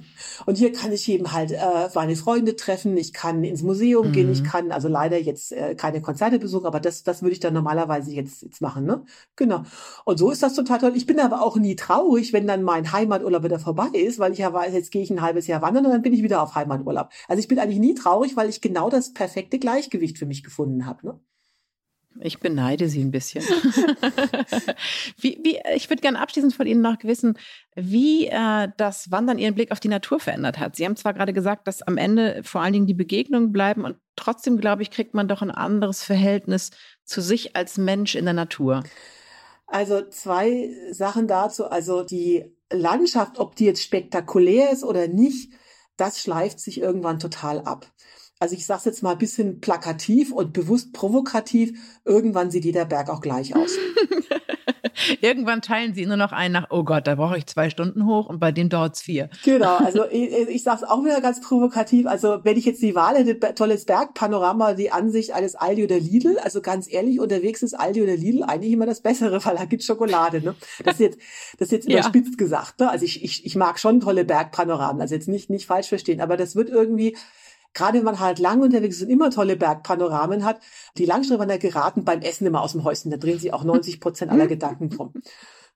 Und 0.45 0.59
hier 0.59 0.71
kann 0.71 0.91
ich 0.91 1.09
eben 1.09 1.33
halt 1.33 1.53
äh, 1.53 1.57
meine 1.95 2.15
Freunde 2.15 2.55
treffen, 2.55 2.95
ich 2.95 3.13
kann 3.13 3.43
ins 3.43 3.63
Museum 3.63 4.09
mhm. 4.09 4.11
gehen, 4.11 4.31
ich 4.31 4.43
mhm. 4.43 4.47
kann 4.47 4.71
also 4.71 4.87
leider 4.87 5.19
jetzt 5.19 5.53
äh, 5.53 5.73
keine 5.73 6.03
Konzerte 6.03 6.37
besuchen, 6.37 6.67
aber 6.67 6.79
das, 6.79 7.01
das 7.01 7.23
würde 7.23 7.33
ich 7.33 7.39
dann 7.39 7.55
normalerweise 7.55 8.11
jetzt, 8.11 8.43
jetzt 8.43 8.61
machen. 8.61 8.85
Ne? 8.85 9.03
Genau. 9.35 9.63
Und 10.05 10.19
so 10.19 10.29
ist 10.29 10.43
das 10.43 10.53
total 10.53 10.77
toll. 10.77 10.91
Ich 10.93 11.07
bin 11.07 11.19
aber 11.19 11.41
auch 11.41 11.55
nie 11.55 11.75
traurig, 11.75 12.31
wenn 12.31 12.45
dann 12.45 12.61
mein 12.61 12.91
Heimaturlaub 12.91 13.43
wieder 13.43 13.57
vorbei 13.57 13.89
ist, 13.93 14.19
weil 14.19 14.33
ich 14.33 14.37
ja 14.37 14.53
weiß, 14.53 14.71
jetzt 14.75 14.91
gehe 14.91 15.01
ich 15.01 15.09
ein 15.09 15.23
halbes 15.23 15.47
Jahr 15.47 15.63
wandern 15.63 15.83
und 15.87 15.91
dann 15.91 16.03
bin 16.03 16.13
ich 16.13 16.21
wieder 16.21 16.43
auf 16.43 16.53
Heimaturlaub 16.53 17.06
habe. 17.07 17.15
Also 17.27 17.39
ich 17.39 17.47
bin 17.47 17.59
eigentlich 17.59 17.79
nie 17.79 17.95
traurig, 17.95 18.35
weil 18.35 18.49
ich 18.49 18.61
genau 18.61 18.89
das 18.89 19.13
perfekte 19.13 19.59
Gleichgewicht 19.59 20.17
für 20.17 20.25
mich 20.25 20.43
gefunden 20.43 20.85
habe. 20.85 21.05
Ne? 21.05 21.19
Ich 22.19 22.39
beneide 22.39 22.89
Sie 22.89 23.03
ein 23.03 23.11
bisschen. 23.11 23.43
wie, 25.19 25.39
wie, 25.43 25.59
ich 25.75 25.89
würde 25.89 26.01
gerne 26.01 26.19
abschließend 26.19 26.53
von 26.53 26.65
Ihnen 26.65 26.81
noch 26.81 26.97
wissen, 27.03 27.37
wie 27.75 28.27
äh, 28.27 28.69
das 28.77 29.11
Wandern 29.11 29.37
Ihren 29.37 29.55
Blick 29.55 29.71
auf 29.71 29.79
die 29.79 29.87
Natur 29.87 30.19
verändert 30.19 30.57
hat. 30.57 30.75
Sie 30.75 30.85
haben 30.85 30.95
zwar 30.95 31.13
gerade 31.13 31.33
gesagt, 31.33 31.67
dass 31.67 31.81
am 31.81 31.97
Ende 31.97 32.41
vor 32.43 32.61
allen 32.61 32.73
Dingen 32.73 32.87
die 32.87 32.93
Begegnungen 32.93 33.51
bleiben 33.51 33.85
und 33.85 33.97
trotzdem, 34.15 34.57
glaube 34.57 34.81
ich, 34.81 34.91
kriegt 34.91 35.13
man 35.13 35.27
doch 35.27 35.41
ein 35.41 35.51
anderes 35.51 36.03
Verhältnis 36.03 36.71
zu 37.03 37.21
sich 37.21 37.55
als 37.55 37.77
Mensch 37.77 38.15
in 38.15 38.25
der 38.25 38.33
Natur. 38.33 38.83
Also 39.67 40.01
zwei 40.09 40.69
Sachen 40.91 41.27
dazu. 41.27 41.65
Also 41.65 42.03
die 42.03 42.45
Landschaft, 42.71 43.37
ob 43.37 43.55
die 43.55 43.65
jetzt 43.65 43.83
spektakulär 43.83 44.71
ist 44.71 44.83
oder 44.83 45.07
nicht, 45.07 45.51
das 45.97 46.21
schleift 46.21 46.59
sich 46.59 46.79
irgendwann 46.79 47.19
total 47.19 47.61
ab. 47.61 47.91
Also 48.39 48.55
ich 48.55 48.65
sage 48.65 48.83
jetzt 48.85 49.01
mal 49.01 49.13
ein 49.13 49.17
bisschen 49.17 49.61
plakativ 49.61 50.31
und 50.31 50.53
bewusst 50.53 50.93
provokativ, 50.93 51.77
irgendwann 52.05 52.51
sieht 52.51 52.65
jeder 52.65 52.85
Berg 52.85 53.09
auch 53.09 53.21
gleich 53.21 53.55
aus. 53.55 53.71
Irgendwann 55.21 55.61
teilen 55.61 55.93
sie 55.93 56.05
nur 56.05 56.17
noch 56.17 56.31
ein 56.31 56.51
nach, 56.51 56.67
oh 56.69 56.83
Gott, 56.83 57.07
da 57.07 57.15
brauche 57.15 57.37
ich 57.37 57.45
zwei 57.45 57.69
Stunden 57.69 58.05
hoch 58.05 58.27
und 58.27 58.39
bei 58.39 58.51
dem 58.51 58.69
dauert 58.69 58.95
es 58.95 59.01
vier. 59.01 59.29
Genau, 59.43 59.77
also 59.77 60.05
ich, 60.11 60.31
ich 60.49 60.63
sage 60.63 60.83
es 60.83 60.89
auch 60.89 61.03
wieder 61.03 61.21
ganz 61.21 61.41
provokativ. 61.41 62.07
Also 62.07 62.39
wenn 62.43 62.57
ich 62.57 62.65
jetzt 62.65 62.81
die 62.81 62.95
Wahl 62.95 63.15
hätte, 63.15 63.53
tolles 63.53 63.85
Bergpanorama, 63.85 64.73
die 64.73 64.91
Ansicht 64.91 65.33
eines 65.33 65.55
Aldi 65.55 65.83
oder 65.83 65.99
Lidl, 65.99 66.39
also 66.39 66.61
ganz 66.61 66.91
ehrlich, 66.91 67.19
unterwegs 67.19 67.63
ist 67.63 67.73
Aldi 67.73 68.01
oder 68.01 68.15
Lidl 68.15 68.43
eigentlich 68.43 68.73
immer 68.73 68.85
das 68.85 69.01
Bessere, 69.01 69.43
weil 69.45 69.55
da 69.55 69.65
gibt 69.65 69.83
Schokolade. 69.83 70.41
Ne? 70.41 70.55
Das 70.83 70.95
ist 70.95 70.99
jetzt, 70.99 71.19
das 71.59 71.67
ist 71.67 71.71
jetzt 71.71 71.89
überspitzt 71.89 72.31
ja. 72.31 72.37
gesagt. 72.37 72.79
Ne? 72.79 72.89
Also 72.89 73.05
ich, 73.05 73.23
ich, 73.23 73.45
ich 73.45 73.55
mag 73.55 73.79
schon 73.79 73.99
tolle 73.99 74.25
Bergpanoramen, 74.25 75.01
also 75.01 75.15
jetzt 75.15 75.27
nicht, 75.27 75.49
nicht 75.49 75.65
falsch 75.65 75.87
verstehen, 75.87 76.21
aber 76.21 76.37
das 76.37 76.55
wird 76.55 76.69
irgendwie 76.69 77.15
gerade 77.77 77.99
wenn 77.99 78.05
man 78.05 78.19
halt 78.19 78.39
lang 78.39 78.61
unterwegs 78.61 78.97
ist 78.97 79.03
und 79.03 79.09
immer 79.09 79.29
tolle 79.29 79.55
Bergpanoramen 79.55 80.43
hat, 80.43 80.59
die 80.97 81.05
Langstreckenwanderer 81.05 81.59
geraten 81.59 82.03
beim 82.03 82.21
Essen 82.21 82.47
immer 82.47 82.61
aus 82.61 82.71
dem 82.71 82.83
Häuschen. 82.83 83.11
Da 83.11 83.17
drehen 83.17 83.39
sich 83.39 83.53
auch 83.53 83.63
90 83.63 84.01
Prozent 84.01 84.31
aller 84.31 84.47
Gedanken 84.47 84.89
drum. 84.89 85.13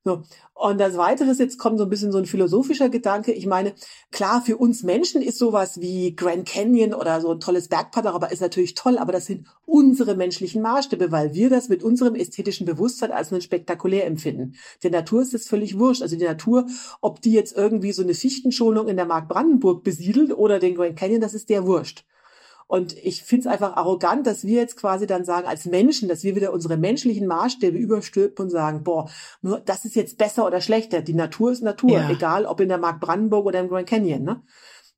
So. 0.03 0.23
Und 0.55 0.79
das 0.79 0.97
Weitere 0.97 1.29
ist, 1.29 1.39
jetzt 1.39 1.59
kommt 1.59 1.77
so 1.77 1.83
ein 1.83 1.89
bisschen 1.89 2.11
so 2.11 2.17
ein 2.17 2.25
philosophischer 2.25 2.89
Gedanke. 2.89 3.33
Ich 3.33 3.45
meine, 3.45 3.73
klar, 4.11 4.41
für 4.41 4.57
uns 4.57 4.81
Menschen 4.81 5.21
ist 5.21 5.37
sowas 5.37 5.79
wie 5.79 6.15
Grand 6.15 6.47
Canyon 6.47 6.95
oder 6.95 7.21
so 7.21 7.31
ein 7.31 7.39
tolles 7.39 7.67
Bergpanorama 7.67 8.27
ist 8.27 8.41
natürlich 8.41 8.73
toll, 8.73 8.97
aber 8.97 9.11
das 9.11 9.27
sind 9.27 9.47
unsere 9.65 10.15
menschlichen 10.15 10.63
Maßstäbe, 10.63 11.11
weil 11.11 11.35
wir 11.35 11.51
das 11.51 11.69
mit 11.69 11.83
unserem 11.83 12.15
ästhetischen 12.15 12.65
Bewusstsein 12.65 13.11
als 13.11 13.31
ein 13.31 13.41
spektakulär 13.41 14.07
empfinden. 14.07 14.55
Der 14.81 14.91
Natur 14.91 15.21
ist 15.21 15.35
das 15.35 15.47
völlig 15.47 15.77
wurscht. 15.77 16.01
Also 16.01 16.15
die 16.15 16.25
Natur, 16.25 16.65
ob 17.01 17.21
die 17.21 17.33
jetzt 17.33 17.55
irgendwie 17.55 17.91
so 17.91 18.01
eine 18.01 18.15
Fichtenschonung 18.15 18.87
in 18.87 18.97
der 18.97 19.05
Mark 19.05 19.29
Brandenburg 19.29 19.83
besiedelt 19.83 20.35
oder 20.35 20.57
den 20.57 20.75
Grand 20.75 20.97
Canyon, 20.97 21.21
das 21.21 21.35
ist 21.35 21.49
der 21.49 21.65
wurscht. 21.65 22.05
Und 22.72 22.95
ich 23.03 23.24
finde 23.24 23.49
es 23.49 23.53
einfach 23.53 23.76
arrogant, 23.76 24.26
dass 24.26 24.45
wir 24.45 24.61
jetzt 24.61 24.78
quasi 24.78 25.05
dann 25.05 25.26
sagen, 25.26 25.45
als 25.45 25.65
Menschen, 25.65 26.07
dass 26.07 26.24
wir 26.24 26.38
wieder 26.38 26.53
unsere 26.53 26.78
menschlichen 26.78 27.28
Maßstäbe 27.28 27.78
überstülpen 27.78 28.45
und 28.45 28.49
sagen, 28.49 28.86
boah, 28.86 29.09
nur 29.41 29.59
das 29.59 29.84
ist 29.84 29.93
jetzt 29.93 30.17
besser 30.17 30.47
oder 30.47 30.61
schlechter. 30.61 31.01
Die 31.01 31.13
Natur 31.13 31.51
ist 31.51 31.63
Natur, 31.63 31.91
ja. 31.91 32.09
egal 32.09 32.45
ob 32.45 32.61
in 32.61 32.69
der 32.69 32.78
Mark 32.78 33.01
Brandenburg 33.01 33.45
oder 33.45 33.59
im 33.59 33.67
Grand 33.67 33.89
Canyon. 33.89 34.24
Ne? 34.24 34.41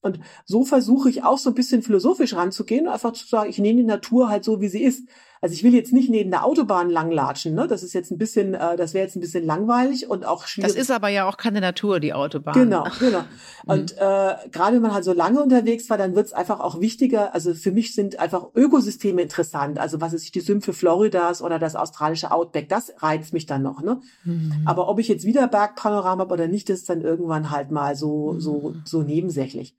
Und 0.02 0.20
so 0.46 0.66
versuche 0.66 1.10
ich 1.10 1.24
auch 1.24 1.40
so 1.40 1.50
ein 1.50 1.56
bisschen 1.56 1.82
philosophisch 1.82 2.36
ranzugehen, 2.36 2.88
einfach 2.88 3.14
zu 3.14 3.26
sagen, 3.26 3.50
ich 3.50 3.58
nehme 3.58 3.82
die 3.82 3.88
Natur 3.88 4.30
halt 4.30 4.44
so, 4.44 4.62
wie 4.62 4.68
sie 4.68 4.84
ist. 4.84 5.10
Also 5.44 5.56
ich 5.56 5.64
will 5.66 5.74
jetzt 5.74 5.92
nicht 5.92 6.10
neben 6.10 6.32
der 6.32 6.46
Autobahn 6.46 6.90
langlatschen, 6.90 7.54
ne? 7.54 7.68
Das 7.68 7.84
ist 7.84 7.92
jetzt 7.92 8.12
ein 8.12 8.18
bisschen, 8.18 8.54
äh, 8.54 8.78
das 8.78 8.94
wäre 8.94 9.04
jetzt 9.04 9.18
ein 9.18 9.20
bisschen 9.20 9.46
langweilig 9.46 10.10
und 10.10 10.26
auch 10.26 10.48
schwierig. 10.48 10.72
Das 10.72 10.82
ist 10.82 10.90
aber 10.90 11.10
ja 11.10 11.28
auch 11.28 11.36
keine 11.36 11.60
Natur, 11.60 12.00
die 12.00 12.14
Autobahn. 12.14 12.54
Genau, 12.54 12.88
genau. 13.00 13.26
Und 13.66 13.92
äh, 13.98 14.36
gerade 14.54 14.76
wenn 14.76 14.82
man 14.82 14.94
halt 14.94 15.04
so 15.04 15.12
lange 15.12 15.44
unterwegs 15.44 15.90
war, 15.90 15.98
dann 15.98 16.16
wird 16.16 16.28
es 16.28 16.32
einfach 16.32 16.62
auch 16.62 16.80
wichtiger. 16.80 17.36
Also 17.36 17.54
für 17.56 17.74
mich 17.74 17.94
sind 17.94 18.20
einfach 18.20 18.56
Ökosysteme 18.56 19.22
interessant. 19.22 19.80
Also 19.80 20.00
was 20.00 20.14
ist 20.14 20.34
die 20.34 20.40
Sümpfe 20.40 20.72
Floridas 20.72 21.42
oder 21.42 21.60
das 21.60 21.76
australische 21.76 22.32
Outback, 22.32 22.70
das 22.70 22.94
reizt 23.00 23.34
mich 23.34 23.46
dann 23.46 23.64
noch. 23.64 23.82
Ne? 23.82 24.00
Mhm. 24.24 24.62
Aber 24.64 24.88
ob 24.88 24.98
ich 24.98 25.10
jetzt 25.10 25.26
wieder 25.26 25.50
Bergpanorama 25.50 26.22
habe 26.22 26.34
oder 26.34 26.48
nicht, 26.48 26.70
das 26.70 26.80
ist 26.80 26.90
dann 26.90 27.02
irgendwann 27.02 27.52
halt 27.52 27.70
mal 27.70 27.98
so, 27.98 28.40
so, 28.40 28.70
mhm. 28.70 28.84
so 28.86 29.04
nebensächlich. 29.04 29.76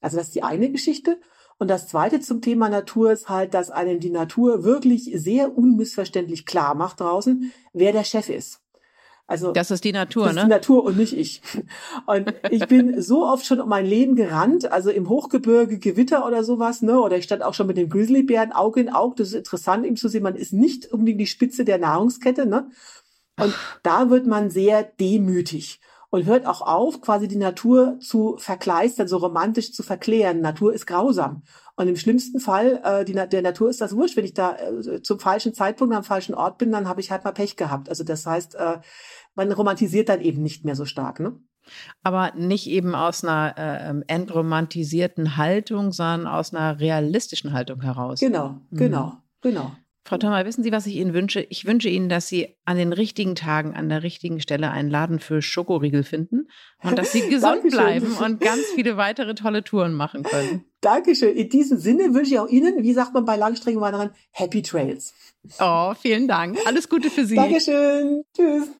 Also 0.00 0.16
das 0.16 0.28
ist 0.28 0.34
die 0.34 0.42
eine 0.42 0.70
Geschichte. 0.70 1.18
Und 1.58 1.68
das 1.68 1.88
zweite 1.88 2.20
zum 2.20 2.40
Thema 2.40 2.68
Natur 2.68 3.12
ist 3.12 3.28
halt, 3.28 3.54
dass 3.54 3.70
einem 3.70 4.00
die 4.00 4.10
Natur 4.10 4.64
wirklich 4.64 5.10
sehr 5.14 5.56
unmissverständlich 5.56 6.46
klar 6.46 6.74
macht 6.74 7.00
draußen, 7.00 7.52
wer 7.72 7.92
der 7.92 8.04
Chef 8.04 8.28
ist. 8.28 8.60
Also 9.26 9.52
das 9.52 9.70
ist 9.70 9.84
die 9.84 9.92
Natur, 9.92 10.26
das 10.26 10.34
ne? 10.34 10.40
Ist 10.40 10.46
die 10.46 10.50
Natur 10.50 10.84
und 10.84 10.98
nicht 10.98 11.16
ich. 11.16 11.40
Und 12.06 12.34
ich 12.50 12.66
bin 12.66 13.00
so 13.00 13.24
oft 13.24 13.46
schon 13.46 13.60
um 13.60 13.68
mein 13.68 13.86
Leben 13.86 14.14
gerannt, 14.16 14.70
also 14.70 14.90
im 14.90 15.08
Hochgebirge 15.08 15.78
Gewitter 15.78 16.26
oder 16.26 16.44
sowas, 16.44 16.82
ne? 16.82 17.00
Oder 17.00 17.16
ich 17.16 17.24
stand 17.24 17.42
auch 17.42 17.54
schon 17.54 17.66
mit 17.66 17.76
dem 17.76 17.88
Grizzlybären 17.88 18.52
Auge 18.52 18.80
in 18.80 18.90
Auge. 18.90 19.14
Das 19.18 19.28
ist 19.28 19.34
interessant, 19.34 19.86
ihm 19.86 19.96
zu 19.96 20.08
sehen. 20.08 20.24
Man 20.24 20.36
ist 20.36 20.52
nicht 20.52 20.92
unbedingt 20.92 21.20
die 21.20 21.26
Spitze 21.26 21.64
der 21.64 21.78
Nahrungskette, 21.78 22.44
ne? 22.44 22.70
Und 23.40 23.54
da 23.82 24.10
wird 24.10 24.26
man 24.26 24.50
sehr 24.50 24.82
demütig 24.82 25.80
und 26.12 26.26
hört 26.26 26.44
auch 26.46 26.60
auf, 26.60 27.00
quasi 27.00 27.26
die 27.26 27.36
Natur 27.36 27.98
zu 27.98 28.36
verkleistern, 28.36 29.08
so 29.08 29.16
romantisch 29.16 29.72
zu 29.72 29.82
verklären. 29.82 30.42
Natur 30.42 30.74
ist 30.74 30.86
grausam. 30.86 31.42
Und 31.74 31.88
im 31.88 31.96
schlimmsten 31.96 32.38
Fall, 32.38 32.82
äh, 32.84 33.06
die, 33.06 33.14
der 33.14 33.40
Natur 33.40 33.70
ist 33.70 33.80
das 33.80 33.96
wurscht. 33.96 34.18
Wenn 34.18 34.26
ich 34.26 34.34
da 34.34 34.54
äh, 34.58 35.00
zum 35.00 35.18
falschen 35.18 35.54
Zeitpunkt 35.54 35.94
am 35.94 36.04
falschen 36.04 36.34
Ort 36.34 36.58
bin, 36.58 36.70
dann 36.70 36.86
habe 36.86 37.00
ich 37.00 37.10
halt 37.10 37.24
mal 37.24 37.32
Pech 37.32 37.56
gehabt. 37.56 37.88
Also 37.88 38.04
das 38.04 38.26
heißt, 38.26 38.56
äh, 38.56 38.80
man 39.34 39.50
romantisiert 39.52 40.10
dann 40.10 40.20
eben 40.20 40.42
nicht 40.42 40.66
mehr 40.66 40.76
so 40.76 40.84
stark. 40.84 41.18
Ne? 41.18 41.40
Aber 42.02 42.32
nicht 42.36 42.66
eben 42.66 42.94
aus 42.94 43.24
einer 43.24 43.54
äh, 43.56 43.88
ähm, 43.88 44.04
entromantisierten 44.06 45.38
Haltung, 45.38 45.92
sondern 45.92 46.26
aus 46.26 46.52
einer 46.52 46.78
realistischen 46.78 47.54
Haltung 47.54 47.80
heraus. 47.80 48.20
Genau, 48.20 48.60
mhm. 48.68 48.76
genau, 48.76 49.12
genau. 49.40 49.72
Frau 50.04 50.18
Thoma, 50.18 50.44
wissen 50.44 50.64
Sie, 50.64 50.72
was 50.72 50.86
ich 50.86 50.96
Ihnen 50.96 51.14
wünsche? 51.14 51.46
Ich 51.48 51.64
wünsche 51.64 51.88
Ihnen, 51.88 52.08
dass 52.08 52.26
Sie 52.26 52.56
an 52.64 52.76
den 52.76 52.92
richtigen 52.92 53.36
Tagen, 53.36 53.74
an 53.74 53.88
der 53.88 54.02
richtigen 54.02 54.40
Stelle 54.40 54.70
einen 54.72 54.90
Laden 54.90 55.20
für 55.20 55.42
Schokoriegel 55.42 56.02
finden 56.02 56.48
und 56.82 56.98
dass 56.98 57.12
Sie 57.12 57.20
gesund 57.30 57.62
bleiben 57.70 58.16
und 58.16 58.40
ganz 58.40 58.62
viele 58.74 58.96
weitere 58.96 59.34
tolle 59.36 59.62
Touren 59.62 59.94
machen 59.94 60.24
können. 60.24 60.64
Dankeschön. 60.80 61.36
In 61.36 61.48
diesem 61.48 61.78
Sinne 61.78 62.14
wünsche 62.14 62.32
ich 62.32 62.40
auch 62.40 62.48
Ihnen, 62.48 62.82
wie 62.82 62.92
sagt 62.92 63.14
man 63.14 63.24
bei 63.24 63.36
Langstreckenwanderern, 63.36 64.10
Happy 64.32 64.62
Trails. 64.62 65.14
Oh, 65.60 65.94
vielen 65.94 66.26
Dank. 66.26 66.58
Alles 66.66 66.88
Gute 66.88 67.08
für 67.08 67.24
Sie. 67.24 67.36
Dankeschön. 67.36 68.24
Tschüss. 68.36 68.70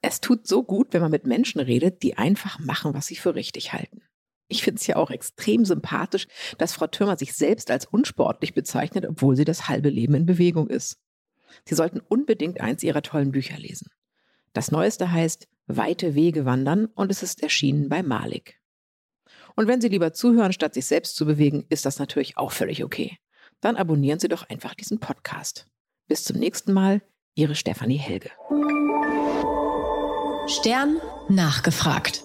Es 0.00 0.20
tut 0.20 0.46
so 0.46 0.62
gut, 0.62 0.88
wenn 0.92 1.00
man 1.00 1.10
mit 1.10 1.26
Menschen 1.26 1.60
redet, 1.60 2.02
die 2.02 2.18
einfach 2.18 2.58
machen, 2.60 2.94
was 2.94 3.06
sie 3.06 3.16
für 3.16 3.34
richtig 3.34 3.72
halten. 3.72 4.02
Ich 4.48 4.62
finde 4.62 4.80
es 4.80 4.86
ja 4.86 4.96
auch 4.96 5.10
extrem 5.10 5.64
sympathisch, 5.64 6.26
dass 6.58 6.74
Frau 6.74 6.86
Thürmer 6.86 7.16
sich 7.16 7.32
selbst 7.32 7.70
als 7.70 7.86
unsportlich 7.86 8.54
bezeichnet, 8.54 9.06
obwohl 9.08 9.36
sie 9.36 9.44
das 9.44 9.68
halbe 9.68 9.88
Leben 9.88 10.14
in 10.14 10.26
Bewegung 10.26 10.68
ist. 10.68 10.98
Sie 11.64 11.74
sollten 11.74 12.00
unbedingt 12.00 12.60
eins 12.60 12.82
ihrer 12.82 13.02
tollen 13.02 13.32
Bücher 13.32 13.58
lesen. 13.58 13.88
Das 14.52 14.70
neueste 14.70 15.10
heißt 15.10 15.48
Weite 15.66 16.14
Wege 16.14 16.44
wandern 16.44 16.86
und 16.86 17.10
es 17.10 17.22
ist 17.22 17.42
erschienen 17.42 17.88
bei 17.88 18.02
Malik. 18.02 18.60
Und 19.56 19.68
wenn 19.68 19.80
Sie 19.80 19.88
lieber 19.88 20.12
zuhören, 20.12 20.52
statt 20.52 20.74
sich 20.74 20.86
selbst 20.86 21.16
zu 21.16 21.26
bewegen, 21.26 21.64
ist 21.68 21.86
das 21.86 21.98
natürlich 21.98 22.36
auch 22.36 22.52
völlig 22.52 22.84
okay. 22.84 23.18
Dann 23.60 23.76
abonnieren 23.76 24.18
Sie 24.18 24.28
doch 24.28 24.48
einfach 24.48 24.74
diesen 24.74 25.00
Podcast. 25.00 25.66
Bis 26.06 26.24
zum 26.24 26.38
nächsten 26.38 26.72
Mal, 26.72 27.02
Ihre 27.34 27.54
Stefanie 27.54 27.96
Helge. 27.96 28.30
Stern 30.46 31.00
nachgefragt. 31.28 32.22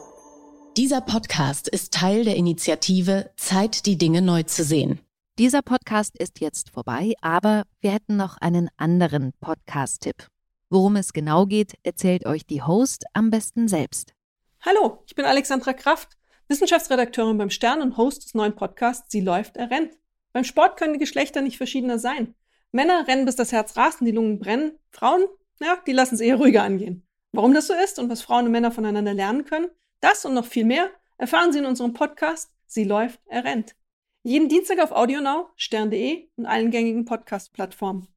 Dieser 0.79 1.01
Podcast 1.01 1.67
ist 1.67 1.93
Teil 1.93 2.23
der 2.23 2.37
Initiative 2.37 3.31
Zeit, 3.35 3.85
die 3.85 3.97
Dinge 3.97 4.21
neu 4.21 4.43
zu 4.43 4.63
sehen. 4.63 4.99
Dieser 5.37 5.61
Podcast 5.61 6.17
ist 6.17 6.39
jetzt 6.39 6.69
vorbei, 6.69 7.15
aber 7.19 7.63
wir 7.81 7.91
hätten 7.91 8.15
noch 8.15 8.37
einen 8.37 8.69
anderen 8.77 9.33
Podcast-Tipp. 9.41 10.27
Worum 10.69 10.95
es 10.95 11.11
genau 11.11 11.47
geht, 11.47 11.73
erzählt 11.83 12.25
euch 12.25 12.45
die 12.45 12.61
Host 12.61 13.03
am 13.11 13.29
besten 13.29 13.67
selbst. 13.67 14.13
Hallo, 14.61 15.03
ich 15.05 15.15
bin 15.15 15.25
Alexandra 15.25 15.73
Kraft, 15.73 16.15
Wissenschaftsredakteurin 16.47 17.37
beim 17.37 17.49
Stern 17.49 17.81
und 17.81 17.97
Host 17.97 18.23
des 18.23 18.33
neuen 18.33 18.55
Podcasts 18.55 19.11
Sie 19.11 19.19
läuft, 19.19 19.57
er 19.57 19.69
rennt. 19.71 19.91
Beim 20.31 20.45
Sport 20.45 20.77
können 20.77 20.93
die 20.93 20.99
Geschlechter 20.99 21.41
nicht 21.41 21.57
verschiedener 21.57 21.99
sein. 21.99 22.35
Männer 22.71 23.05
rennen, 23.05 23.25
bis 23.25 23.35
das 23.35 23.51
Herz 23.51 23.75
rast 23.75 23.99
und 23.99 24.05
die 24.05 24.13
Lungen 24.13 24.39
brennen. 24.39 24.79
Frauen, 24.91 25.25
ja, 25.59 25.77
die 25.85 25.91
lassen 25.91 26.15
es 26.15 26.21
eher 26.21 26.37
ruhiger 26.37 26.63
angehen. 26.63 27.05
Warum 27.33 27.53
das 27.53 27.67
so 27.67 27.73
ist 27.73 27.99
und 27.99 28.09
was 28.09 28.21
Frauen 28.21 28.45
und 28.45 28.53
Männer 28.53 28.71
voneinander 28.71 29.13
lernen 29.13 29.43
können, 29.43 29.67
das 30.01 30.25
und 30.25 30.33
noch 30.33 30.45
viel 30.45 30.65
mehr 30.65 30.89
erfahren 31.17 31.51
Sie 31.51 31.59
in 31.59 31.65
unserem 31.65 31.93
Podcast 31.93 32.51
Sie 32.71 32.83
läuft, 32.83 33.19
er 33.25 33.45
rennt. 33.45 33.75
Jeden 34.21 34.47
Dienstag 34.47 34.77
auf 34.77 34.91
AudioNow, 34.91 35.47
stern.de 35.55 36.27
und 36.35 36.45
allen 36.45 36.69
gängigen 36.69 37.05
Podcast-Plattformen. 37.05 38.07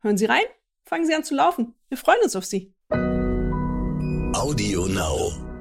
Hören 0.00 0.18
Sie 0.18 0.26
rein, 0.26 0.44
fangen 0.84 1.06
Sie 1.06 1.14
an 1.14 1.24
zu 1.24 1.34
laufen. 1.34 1.74
Wir 1.88 1.96
freuen 1.96 2.20
uns 2.22 2.36
auf 2.36 2.44
Sie. 2.44 2.74
AudioNow. 4.34 5.51